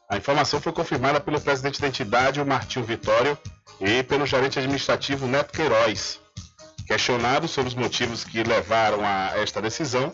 A 0.08 0.16
informação 0.16 0.62
foi 0.62 0.72
confirmada 0.72 1.20
pelo 1.20 1.38
presidente 1.38 1.78
da 1.78 1.88
entidade, 1.88 2.40
o 2.40 2.46
Martinho 2.46 2.86
Vitório, 2.86 3.36
e 3.82 4.02
pelo 4.02 4.24
gerente 4.24 4.58
administrativo 4.58 5.26
Neto 5.26 5.52
Queiroz. 5.52 6.18
Questionado 6.86 7.46
sobre 7.46 7.68
os 7.68 7.74
motivos 7.74 8.24
que 8.24 8.42
levaram 8.42 9.04
a 9.04 9.32
esta 9.36 9.60
decisão, 9.60 10.10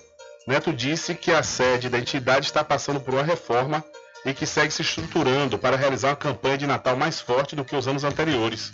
Neto 0.48 0.72
disse 0.72 1.14
que 1.14 1.30
a 1.30 1.44
sede 1.44 1.88
da 1.88 2.00
entidade 2.00 2.46
está 2.46 2.64
passando 2.64 2.98
por 2.98 3.14
uma 3.14 3.22
reforma 3.22 3.84
e 4.24 4.32
que 4.32 4.46
segue 4.46 4.72
se 4.72 4.82
estruturando 4.82 5.58
para 5.58 5.76
realizar 5.76 6.08
uma 6.08 6.16
campanha 6.16 6.58
de 6.58 6.66
Natal 6.66 6.96
mais 6.96 7.20
forte 7.20 7.54
do 7.54 7.64
que 7.64 7.76
os 7.76 7.86
anos 7.86 8.04
anteriores. 8.04 8.72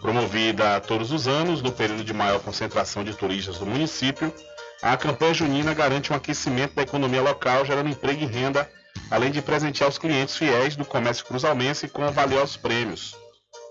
Promovida 0.00 0.80
todos 0.80 1.12
os 1.12 1.26
anos, 1.26 1.60
no 1.60 1.72
período 1.72 2.04
de 2.04 2.14
maior 2.14 2.40
concentração 2.40 3.04
de 3.04 3.14
turistas 3.14 3.58
do 3.58 3.66
município, 3.66 4.32
a 4.80 4.96
campanha 4.96 5.34
junina 5.34 5.74
garante 5.74 6.12
um 6.12 6.16
aquecimento 6.16 6.74
da 6.74 6.82
economia 6.82 7.20
local, 7.20 7.64
gerando 7.64 7.90
emprego 7.90 8.22
e 8.22 8.26
renda, 8.26 8.70
além 9.10 9.30
de 9.30 9.42
presentear 9.42 9.88
os 9.88 9.98
clientes 9.98 10.36
fiéis 10.36 10.76
do 10.76 10.84
comércio 10.84 11.24
cruzalmense 11.24 11.88
com 11.88 12.10
valiosos 12.12 12.56
prêmios. 12.56 13.16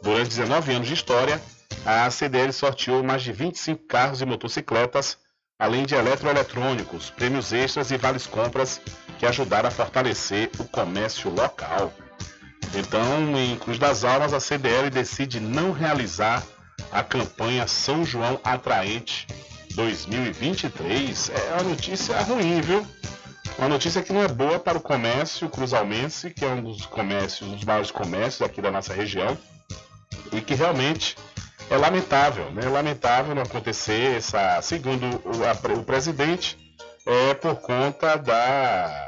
Durante 0.01 0.29
19 0.29 0.73
anos 0.73 0.87
de 0.87 0.93
história, 0.93 1.41
a 1.85 2.09
CDL 2.11 2.51
sorteou 2.51 3.01
mais 3.03 3.23
de 3.23 3.31
25 3.31 3.87
carros 3.87 4.21
e 4.21 4.25
motocicletas 4.25 5.17
além 5.59 5.85
de 5.85 5.95
eletroeletrônicos, 5.95 7.09
prêmios 7.09 7.51
extras 7.51 7.91
e 7.91 7.97
vales 7.97 8.27
compras 8.27 8.79
que 9.17 9.25
ajudaram 9.25 9.69
a 9.69 9.71
fortalecer 9.71 10.51
o 10.59 10.63
comércio 10.65 11.29
local. 11.29 11.91
Então, 12.75 13.35
em 13.37 13.57
Cruz 13.57 13.79
das 13.79 14.03
Almas, 14.03 14.33
a 14.33 14.39
CDL 14.39 14.89
decide 14.89 15.39
não 15.39 15.71
realizar 15.71 16.43
a 16.91 17.03
campanha 17.03 17.67
São 17.67 18.05
João 18.05 18.39
Atraente 18.43 19.25
2023. 19.73 21.29
É 21.29 21.53
uma 21.53 21.63
notícia 21.63 22.19
ruim, 22.21 22.61
viu? 22.61 22.85
Uma 23.57 23.69
notícia 23.69 24.03
que 24.03 24.13
não 24.13 24.21
é 24.21 24.27
boa 24.27 24.59
para 24.59 24.77
o 24.77 24.81
comércio 24.81 25.49
cruzalmense, 25.49 26.29
que 26.29 26.45
é 26.45 26.49
um 26.49 26.61
dos 26.61 26.85
comércios, 26.85 27.49
um 27.49 27.55
dos 27.55 27.63
maiores 27.63 27.89
comércios 27.89 28.41
aqui 28.43 28.61
da 28.61 28.69
nossa 28.69 28.93
região, 28.93 29.35
e 30.31 30.41
que 30.41 30.53
realmente 30.53 31.15
é 31.69 31.77
lamentável, 31.77 32.51
né? 32.51 32.63
É 32.65 32.69
lamentável 32.69 33.35
não 33.35 33.41
acontecer 33.41 34.17
essa, 34.17 34.61
segundo 34.61 35.05
o, 35.25 35.43
a, 35.45 35.79
o 35.79 35.83
presidente, 35.83 36.57
é 37.05 37.33
por 37.33 37.55
conta 37.55 38.17
da, 38.17 39.07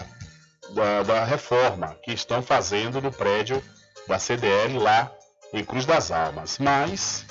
da, 0.73 1.03
da 1.03 1.23
reforma 1.23 1.95
que 2.03 2.11
estão 2.11 2.41
fazendo 2.41 3.01
no 3.01 3.11
prédio 3.11 3.61
da 4.07 4.19
CDL 4.19 4.77
lá 4.79 5.11
em 5.53 5.63
Cruz 5.63 5.85
das 5.85 6.11
Almas. 6.11 6.57
Mas 6.59 7.25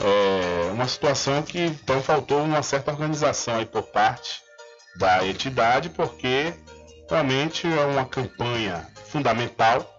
é 0.00 0.70
uma 0.72 0.88
situação 0.88 1.42
que 1.42 1.58
então 1.58 2.02
faltou 2.02 2.42
uma 2.42 2.62
certa 2.62 2.90
organização 2.90 3.56
aí 3.56 3.66
por 3.66 3.82
parte 3.82 4.42
da 4.96 5.26
entidade, 5.26 5.90
porque 5.90 6.54
realmente 7.08 7.66
é 7.66 7.84
uma 7.84 8.04
campanha 8.04 8.86
fundamental 9.06 9.95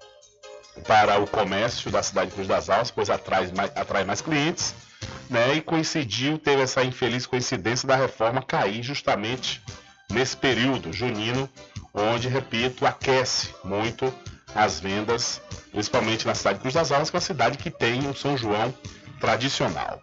para 0.86 1.20
o 1.20 1.28
comércio 1.28 1.90
da 1.92 2.04
cidade 2.04 2.30
de 2.30 2.36
Cruz 2.36 2.48
das 2.48 2.70
Almas, 2.70 2.92
pois 2.92 3.10
atrai 3.10 3.52
mais, 3.56 3.72
atrai 3.76 4.04
mais 4.04 4.22
clientes, 4.22 4.76
né? 5.30 5.56
E 5.56 5.62
coincidiu, 5.62 6.38
teve 6.38 6.62
essa 6.62 6.84
infeliz 6.84 7.26
coincidência 7.26 7.88
da 7.88 7.96
reforma 7.96 8.42
cair 8.42 8.84
justamente 8.84 9.62
nesse 10.12 10.38
período 10.38 10.94
junino, 10.94 11.50
onde, 11.94 12.28
repito, 12.28 12.86
aquece 12.86 13.54
muito 13.64 14.14
as 14.56 14.80
vendas, 14.80 15.42
principalmente 15.72 16.26
na 16.26 16.34
cidade 16.34 16.56
de 16.56 16.62
Cruz 16.62 16.74
das 16.74 16.92
Almas, 16.92 17.10
que 17.10 17.16
é 17.16 17.20
uma 17.20 17.26
cidade 17.26 17.58
que 17.58 17.70
tem 17.70 18.08
um 18.08 18.16
São 18.16 18.38
João 18.38 18.74
tradicional. 19.20 20.02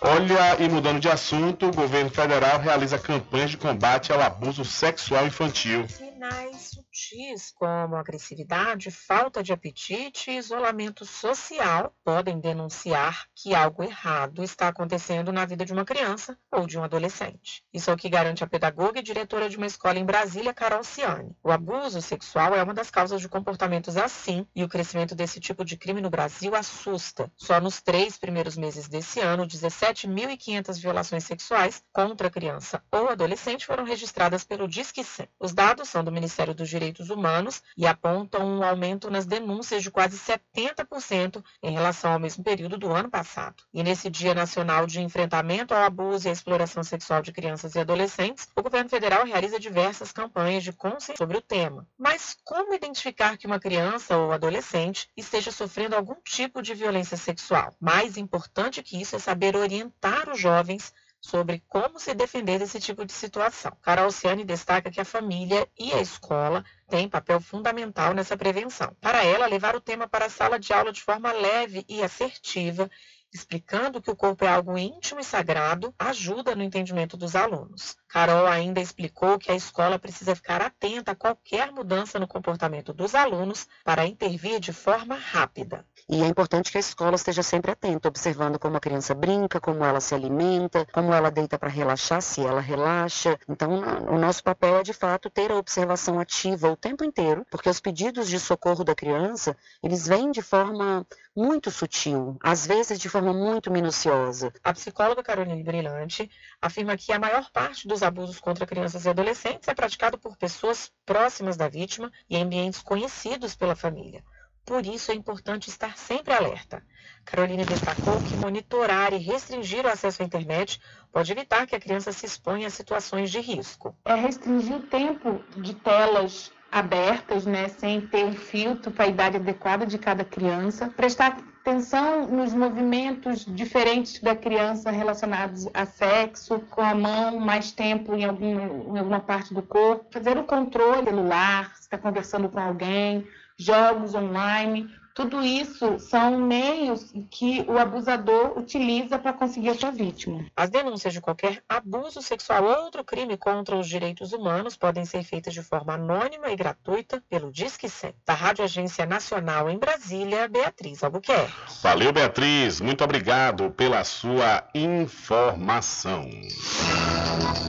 Olha, 0.00 0.56
e 0.58 0.68
mudando 0.68 0.98
de 0.98 1.10
assunto, 1.10 1.66
o 1.66 1.74
governo 1.74 2.10
federal 2.10 2.58
realiza 2.58 2.98
campanhas 2.98 3.50
de 3.50 3.58
combate 3.58 4.10
ao 4.10 4.20
abuso 4.20 4.64
sexual 4.64 5.26
infantil. 5.26 5.86
Sinais 5.88 6.79
sutis 7.10 7.52
como 7.52 7.96
agressividade, 7.96 8.90
falta 8.90 9.42
de 9.42 9.52
apetite 9.52 10.30
e 10.30 10.38
isolamento 10.38 11.04
social 11.04 11.92
podem 12.04 12.38
denunciar 12.38 13.26
que 13.34 13.54
algo 13.54 13.82
errado 13.82 14.42
está 14.42 14.68
acontecendo 14.68 15.32
na 15.32 15.44
vida 15.44 15.64
de 15.64 15.72
uma 15.72 15.84
criança 15.84 16.38
ou 16.50 16.66
de 16.66 16.78
um 16.78 16.84
adolescente. 16.84 17.64
Isso 17.72 17.90
é 17.90 17.94
o 17.94 17.96
que 17.96 18.08
garante 18.08 18.44
a 18.44 18.46
pedagoga 18.46 19.00
e 19.00 19.02
diretora 19.02 19.48
de 19.48 19.56
uma 19.56 19.66
escola 19.66 19.98
em 19.98 20.04
Brasília, 20.04 20.54
Carol 20.54 20.84
Ciani. 20.84 21.36
O 21.42 21.50
abuso 21.50 22.00
sexual 22.00 22.54
é 22.54 22.62
uma 22.62 22.74
das 22.74 22.90
causas 22.90 23.20
de 23.20 23.28
comportamentos 23.28 23.96
assim 23.96 24.46
e 24.54 24.62
o 24.62 24.68
crescimento 24.68 25.14
desse 25.14 25.40
tipo 25.40 25.64
de 25.64 25.76
crime 25.76 26.00
no 26.00 26.10
Brasil 26.10 26.54
assusta. 26.54 27.30
Só 27.36 27.60
nos 27.60 27.80
três 27.80 28.16
primeiros 28.16 28.56
meses 28.56 28.88
desse 28.88 29.20
ano, 29.20 29.46
17.500 29.46 30.80
violações 30.80 31.24
sexuais 31.24 31.82
contra 31.92 32.30
criança 32.30 32.82
ou 32.90 33.08
adolescente 33.08 33.66
foram 33.66 33.84
registradas 33.84 34.44
pelo 34.44 34.68
Disque 34.68 35.02
100. 35.02 35.28
Os 35.38 35.52
dados 35.52 35.88
são 35.88 36.04
do 36.04 36.12
Ministério 36.12 36.54
dos 36.54 36.68
Direitos 36.68 36.99
Humanos 37.08 37.62
e 37.76 37.86
apontam 37.86 38.44
um 38.44 38.62
aumento 38.62 39.10
nas 39.10 39.24
denúncias 39.24 39.82
de 39.82 39.90
quase 39.90 40.18
70% 40.18 41.42
em 41.62 41.72
relação 41.72 42.12
ao 42.12 42.18
mesmo 42.18 42.44
período 42.44 42.76
do 42.76 42.92
ano 42.92 43.08
passado. 43.08 43.62
E 43.72 43.82
nesse 43.82 44.10
Dia 44.10 44.34
Nacional 44.34 44.86
de 44.86 45.00
Enfrentamento 45.00 45.72
ao 45.72 45.84
Abuso 45.84 46.26
e 46.26 46.30
à 46.30 46.32
Exploração 46.32 46.82
Sexual 46.82 47.22
de 47.22 47.32
Crianças 47.32 47.74
e 47.74 47.78
Adolescentes, 47.78 48.48
o 48.56 48.62
governo 48.62 48.90
federal 48.90 49.24
realiza 49.24 49.58
diversas 49.58 50.12
campanhas 50.12 50.64
de 50.64 50.72
consciência 50.72 51.16
sobre 51.16 51.38
o 51.38 51.42
tema. 51.42 51.86
Mas 51.96 52.36
como 52.44 52.74
identificar 52.74 53.36
que 53.36 53.46
uma 53.46 53.60
criança 53.60 54.16
ou 54.16 54.32
adolescente 54.32 55.08
esteja 55.16 55.52
sofrendo 55.52 55.94
algum 55.94 56.16
tipo 56.24 56.60
de 56.60 56.74
violência 56.74 57.16
sexual? 57.16 57.74
Mais 57.80 58.16
importante 58.16 58.82
que 58.82 59.00
isso 59.00 59.14
é 59.14 59.18
saber 59.18 59.54
orientar 59.56 60.28
os 60.28 60.40
jovens 60.40 60.92
sobre 61.20 61.62
como 61.68 61.98
se 61.98 62.14
defender 62.14 62.58
desse 62.58 62.80
tipo 62.80 63.04
de 63.04 63.12
situação. 63.12 63.76
Carol 63.82 64.10
Ciani 64.10 64.44
destaca 64.44 64.90
que 64.90 65.00
a 65.00 65.04
família 65.04 65.68
e 65.78 65.92
a 65.92 66.00
escola 66.00 66.64
têm 66.88 67.08
papel 67.08 67.40
fundamental 67.40 68.14
nessa 68.14 68.36
prevenção. 68.36 68.96
Para 69.00 69.24
ela, 69.24 69.46
levar 69.46 69.76
o 69.76 69.80
tema 69.80 70.08
para 70.08 70.26
a 70.26 70.30
sala 70.30 70.58
de 70.58 70.72
aula 70.72 70.92
de 70.92 71.02
forma 71.02 71.30
leve 71.32 71.84
e 71.88 72.02
assertiva 72.02 72.90
explicando 73.32 74.00
que 74.00 74.10
o 74.10 74.16
corpo 74.16 74.44
é 74.44 74.48
algo 74.48 74.76
íntimo 74.76 75.20
e 75.20 75.24
sagrado, 75.24 75.94
ajuda 75.98 76.54
no 76.54 76.62
entendimento 76.62 77.16
dos 77.16 77.36
alunos. 77.36 77.96
Carol 78.08 78.46
ainda 78.46 78.80
explicou 78.80 79.38
que 79.38 79.52
a 79.52 79.54
escola 79.54 79.98
precisa 79.98 80.34
ficar 80.34 80.60
atenta 80.60 81.12
a 81.12 81.14
qualquer 81.14 81.70
mudança 81.70 82.18
no 82.18 82.26
comportamento 82.26 82.92
dos 82.92 83.14
alunos 83.14 83.68
para 83.84 84.06
intervir 84.06 84.58
de 84.58 84.72
forma 84.72 85.14
rápida. 85.14 85.86
E 86.08 86.22
é 86.22 86.26
importante 86.26 86.72
que 86.72 86.76
a 86.76 86.80
escola 86.80 87.14
esteja 87.14 87.42
sempre 87.42 87.70
atenta, 87.70 88.08
observando 88.08 88.58
como 88.58 88.76
a 88.76 88.80
criança 88.80 89.14
brinca, 89.14 89.60
como 89.60 89.84
ela 89.84 90.00
se 90.00 90.12
alimenta, 90.12 90.84
como 90.92 91.14
ela 91.14 91.30
deita 91.30 91.56
para 91.56 91.68
relaxar, 91.68 92.20
se 92.20 92.44
ela 92.44 92.60
relaxa. 92.60 93.38
Então, 93.48 93.80
o 94.08 94.18
nosso 94.18 94.42
papel 94.42 94.78
é 94.78 94.82
de 94.82 94.92
fato 94.92 95.30
ter 95.30 95.52
a 95.52 95.56
observação 95.56 96.18
ativa 96.18 96.68
o 96.68 96.76
tempo 96.76 97.04
inteiro, 97.04 97.46
porque 97.48 97.68
os 97.68 97.78
pedidos 97.78 98.28
de 98.28 98.40
socorro 98.40 98.82
da 98.82 98.94
criança, 98.94 99.56
eles 99.82 100.06
vêm 100.08 100.32
de 100.32 100.42
forma 100.42 101.06
muito 101.36 101.70
sutil, 101.70 102.36
às 102.42 102.66
vezes 102.66 102.98
de 102.98 103.08
forma 103.08 103.19
muito 103.22 103.70
minuciosa. 103.70 104.52
A 104.64 104.72
psicóloga 104.72 105.22
Caroline 105.22 105.62
Brilhante 105.62 106.30
afirma 106.60 106.96
que 106.96 107.12
a 107.12 107.18
maior 107.18 107.50
parte 107.50 107.86
dos 107.86 108.02
abusos 108.02 108.40
contra 108.40 108.66
crianças 108.66 109.04
e 109.04 109.08
adolescentes 109.08 109.68
é 109.68 109.74
praticado 109.74 110.18
por 110.18 110.36
pessoas 110.36 110.90
próximas 111.04 111.56
da 111.56 111.68
vítima 111.68 112.10
e 112.28 112.36
em 112.36 112.42
ambientes 112.42 112.80
conhecidos 112.82 113.54
pela 113.54 113.76
família. 113.76 114.24
Por 114.64 114.86
isso 114.86 115.10
é 115.10 115.14
importante 115.14 115.68
estar 115.68 115.96
sempre 115.96 116.32
alerta. 116.32 116.82
Carolina 117.24 117.64
destacou 117.64 118.20
que 118.22 118.36
monitorar 118.36 119.12
e 119.12 119.18
restringir 119.18 119.84
o 119.84 119.88
acesso 119.88 120.22
à 120.22 120.24
internet 120.24 120.80
pode 121.12 121.32
evitar 121.32 121.66
que 121.66 121.74
a 121.74 121.80
criança 121.80 122.12
se 122.12 122.26
exponha 122.26 122.68
a 122.68 122.70
situações 122.70 123.30
de 123.30 123.40
risco. 123.40 123.96
É 124.04 124.14
restringir 124.14 124.76
o 124.76 124.82
tempo 124.82 125.42
de 125.56 125.74
telas 125.74 126.52
abertas, 126.70 127.44
né, 127.44 127.68
sem 127.68 128.00
ter 128.00 128.24
um 128.24 128.32
filtro 128.32 128.92
para 128.92 129.06
a 129.06 129.08
idade 129.08 129.36
adequada 129.36 129.84
de 129.84 129.98
cada 129.98 130.24
criança, 130.24 130.88
prestar 130.88 131.36
atenção 131.60 132.26
nos 132.26 132.54
movimentos 132.54 133.44
diferentes 133.44 134.20
da 134.20 134.34
criança 134.34 134.90
relacionados 134.90 135.68
a 135.74 135.84
sexo, 135.84 136.60
com 136.70 136.80
a 136.80 136.94
mão 136.94 137.38
mais 137.38 137.70
tempo 137.70 138.14
em, 138.14 138.24
algum, 138.24 138.94
em 138.94 138.98
alguma 138.98 139.20
parte 139.20 139.52
do 139.52 139.62
corpo, 139.62 140.06
fazer 140.10 140.38
o 140.38 140.44
controle 140.44 141.04
celular, 141.04 141.74
se 141.74 141.82
está 141.82 141.98
conversando 141.98 142.48
com 142.48 142.58
alguém, 142.58 143.26
jogos 143.58 144.14
online, 144.14 144.88
tudo 145.14 145.42
isso 145.42 145.98
são 145.98 146.38
meios 146.38 147.12
que 147.30 147.64
o 147.68 147.78
abusador 147.78 148.58
utiliza 148.58 149.18
para 149.18 149.32
conseguir 149.32 149.70
a 149.70 149.74
sua 149.74 149.90
vítima. 149.90 150.46
As 150.56 150.70
denúncias 150.70 151.12
de 151.12 151.20
qualquer 151.20 151.62
abuso 151.68 152.22
sexual 152.22 152.64
ou 152.64 152.84
outro 152.84 153.04
crime 153.04 153.36
contra 153.36 153.76
os 153.76 153.88
direitos 153.88 154.32
humanos 154.32 154.76
podem 154.76 155.04
ser 155.04 155.22
feitas 155.22 155.52
de 155.52 155.62
forma 155.62 155.94
anônima 155.94 156.50
e 156.50 156.56
gratuita 156.56 157.22
pelo 157.28 157.50
Disque 157.50 157.88
100. 157.88 158.14
Da 158.26 158.34
Rádio 158.34 158.64
Agência 158.64 159.04
Nacional 159.04 159.68
em 159.68 159.78
Brasília, 159.78 160.48
Beatriz 160.48 161.02
Albuquerque. 161.02 161.52
Valeu, 161.82 162.12
Beatriz. 162.12 162.80
Muito 162.80 163.02
obrigado 163.02 163.70
pela 163.70 164.04
sua 164.04 164.64
informação. 164.74 166.28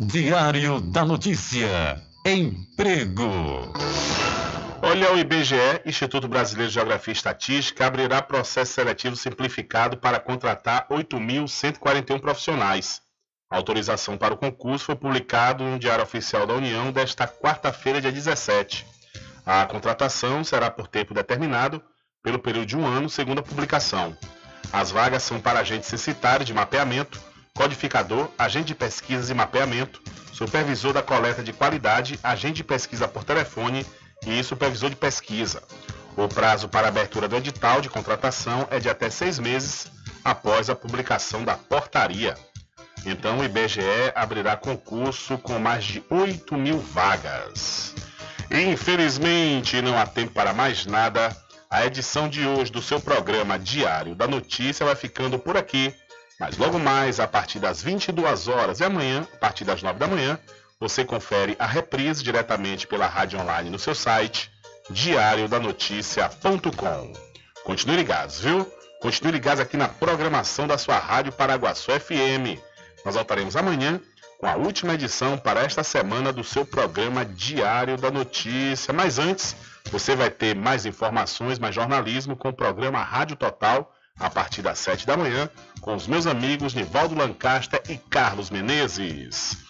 Diário 0.01 0.79
da 0.79 1.03
Notícia. 1.03 2.01
Emprego. 2.25 3.73
Olha, 4.83 5.13
o 5.13 5.17
IBGE, 5.17 5.79
Instituto 5.85 6.27
Brasileiro 6.27 6.69
de 6.69 6.73
Geografia 6.73 7.11
e 7.11 7.15
Estatística, 7.15 7.85
abrirá 7.85 8.19
processo 8.19 8.73
seletivo 8.73 9.15
simplificado 9.15 9.95
para 9.95 10.19
contratar 10.19 10.87
8.141 10.89 12.19
profissionais. 12.19 12.99
A 13.47 13.57
autorização 13.57 14.17
para 14.17 14.33
o 14.33 14.37
concurso 14.37 14.85
foi 14.85 14.95
publicado 14.95 15.63
no 15.63 15.77
Diário 15.77 16.03
Oficial 16.03 16.47
da 16.47 16.55
União 16.55 16.91
desta 16.91 17.27
quarta-feira, 17.27 18.01
dia 18.01 18.11
17. 18.11 18.87
A 19.45 19.67
contratação 19.67 20.43
será 20.43 20.71
por 20.71 20.87
tempo 20.87 21.13
determinado, 21.13 21.79
pelo 22.23 22.39
período 22.39 22.65
de 22.65 22.75
um 22.75 22.87
ano, 22.87 23.07
segundo 23.07 23.37
a 23.37 23.43
publicação. 23.43 24.17
As 24.73 24.89
vagas 24.89 25.21
são 25.21 25.39
para 25.39 25.59
agente 25.59 25.85
censitário 25.85 26.43
de 26.43 26.55
mapeamento, 26.55 27.21
codificador, 27.53 28.29
agente 28.35 28.65
de 28.65 28.75
pesquisas 28.75 29.29
e 29.29 29.33
mapeamento, 29.35 30.01
supervisor 30.33 30.91
da 30.91 31.03
coleta 31.03 31.43
de 31.43 31.53
qualidade, 31.53 32.19
agente 32.23 32.55
de 32.55 32.63
pesquisa 32.63 33.07
por 33.07 33.23
telefone 33.23 33.85
e 34.25 34.43
supervisor 34.43 34.89
de 34.89 34.95
pesquisa. 34.95 35.61
O 36.15 36.27
prazo 36.27 36.67
para 36.67 36.87
abertura 36.87 37.27
do 37.27 37.37
edital 37.37 37.81
de 37.81 37.89
contratação 37.89 38.67
é 38.69 38.79
de 38.79 38.89
até 38.89 39.09
seis 39.09 39.39
meses 39.39 39.91
após 40.23 40.69
a 40.69 40.75
publicação 40.75 41.43
da 41.43 41.55
portaria. 41.55 42.35
Então, 43.05 43.39
o 43.39 43.43
IBGE 43.43 43.81
abrirá 44.13 44.55
concurso 44.55 45.37
com 45.37 45.57
mais 45.57 45.83
de 45.83 46.03
8 46.09 46.55
mil 46.55 46.79
vagas. 46.79 47.95
Infelizmente, 48.51 49.81
não 49.81 49.97
há 49.97 50.05
tempo 50.05 50.33
para 50.33 50.53
mais 50.53 50.85
nada. 50.85 51.35
A 51.69 51.85
edição 51.85 52.27
de 52.27 52.45
hoje 52.45 52.71
do 52.71 52.81
seu 52.81 52.99
programa 52.99 53.57
Diário 53.57 54.13
da 54.13 54.27
Notícia 54.27 54.85
vai 54.85 54.95
ficando 54.95 55.39
por 55.39 55.55
aqui. 55.55 55.95
Mas 56.39 56.57
logo 56.57 56.77
mais, 56.77 57.19
a 57.19 57.27
partir 57.27 57.59
das 57.59 57.81
22 57.81 58.47
horas 58.47 58.79
e 58.79 58.83
amanhã, 58.83 59.25
a 59.33 59.37
partir 59.37 59.63
das 59.63 59.81
9 59.81 59.97
da 59.97 60.07
manhã, 60.07 60.37
você 60.81 61.05
confere 61.05 61.55
a 61.59 61.67
reprise 61.67 62.23
diretamente 62.23 62.87
pela 62.87 63.05
rádio 63.05 63.39
online 63.39 63.69
no 63.69 63.77
seu 63.77 63.93
site 63.93 64.51
diariodanoticia.com. 64.89 67.13
Continue 67.63 67.97
ligados, 67.97 68.39
viu? 68.39 68.65
Continue 68.99 69.33
ligados 69.33 69.59
aqui 69.59 69.77
na 69.77 69.87
programação 69.87 70.65
da 70.65 70.79
sua 70.79 70.97
Rádio 70.97 71.31
Paraguaçu 71.31 71.91
FM. 71.91 72.57
Nós 73.05 73.13
voltaremos 73.13 73.55
amanhã 73.55 74.01
com 74.39 74.47
a 74.47 74.55
última 74.55 74.95
edição 74.95 75.37
para 75.37 75.61
esta 75.61 75.83
semana 75.83 76.33
do 76.33 76.43
seu 76.43 76.65
programa 76.65 77.23
Diário 77.23 77.95
da 77.95 78.09
Notícia. 78.09 78.91
Mas 78.91 79.19
antes, 79.19 79.55
você 79.91 80.15
vai 80.15 80.31
ter 80.31 80.55
mais 80.55 80.87
informações, 80.87 81.59
mais 81.59 81.75
jornalismo 81.75 82.35
com 82.35 82.49
o 82.49 82.53
programa 82.53 83.03
Rádio 83.03 83.35
Total 83.35 83.93
a 84.19 84.31
partir 84.31 84.63
das 84.63 84.79
7 84.79 85.05
da 85.05 85.15
manhã 85.15 85.47
com 85.79 85.93
os 85.95 86.07
meus 86.07 86.25
amigos 86.25 86.73
Nivaldo 86.73 87.13
Lancaster 87.13 87.83
e 87.87 87.97
Carlos 87.97 88.49
Menezes. 88.49 89.69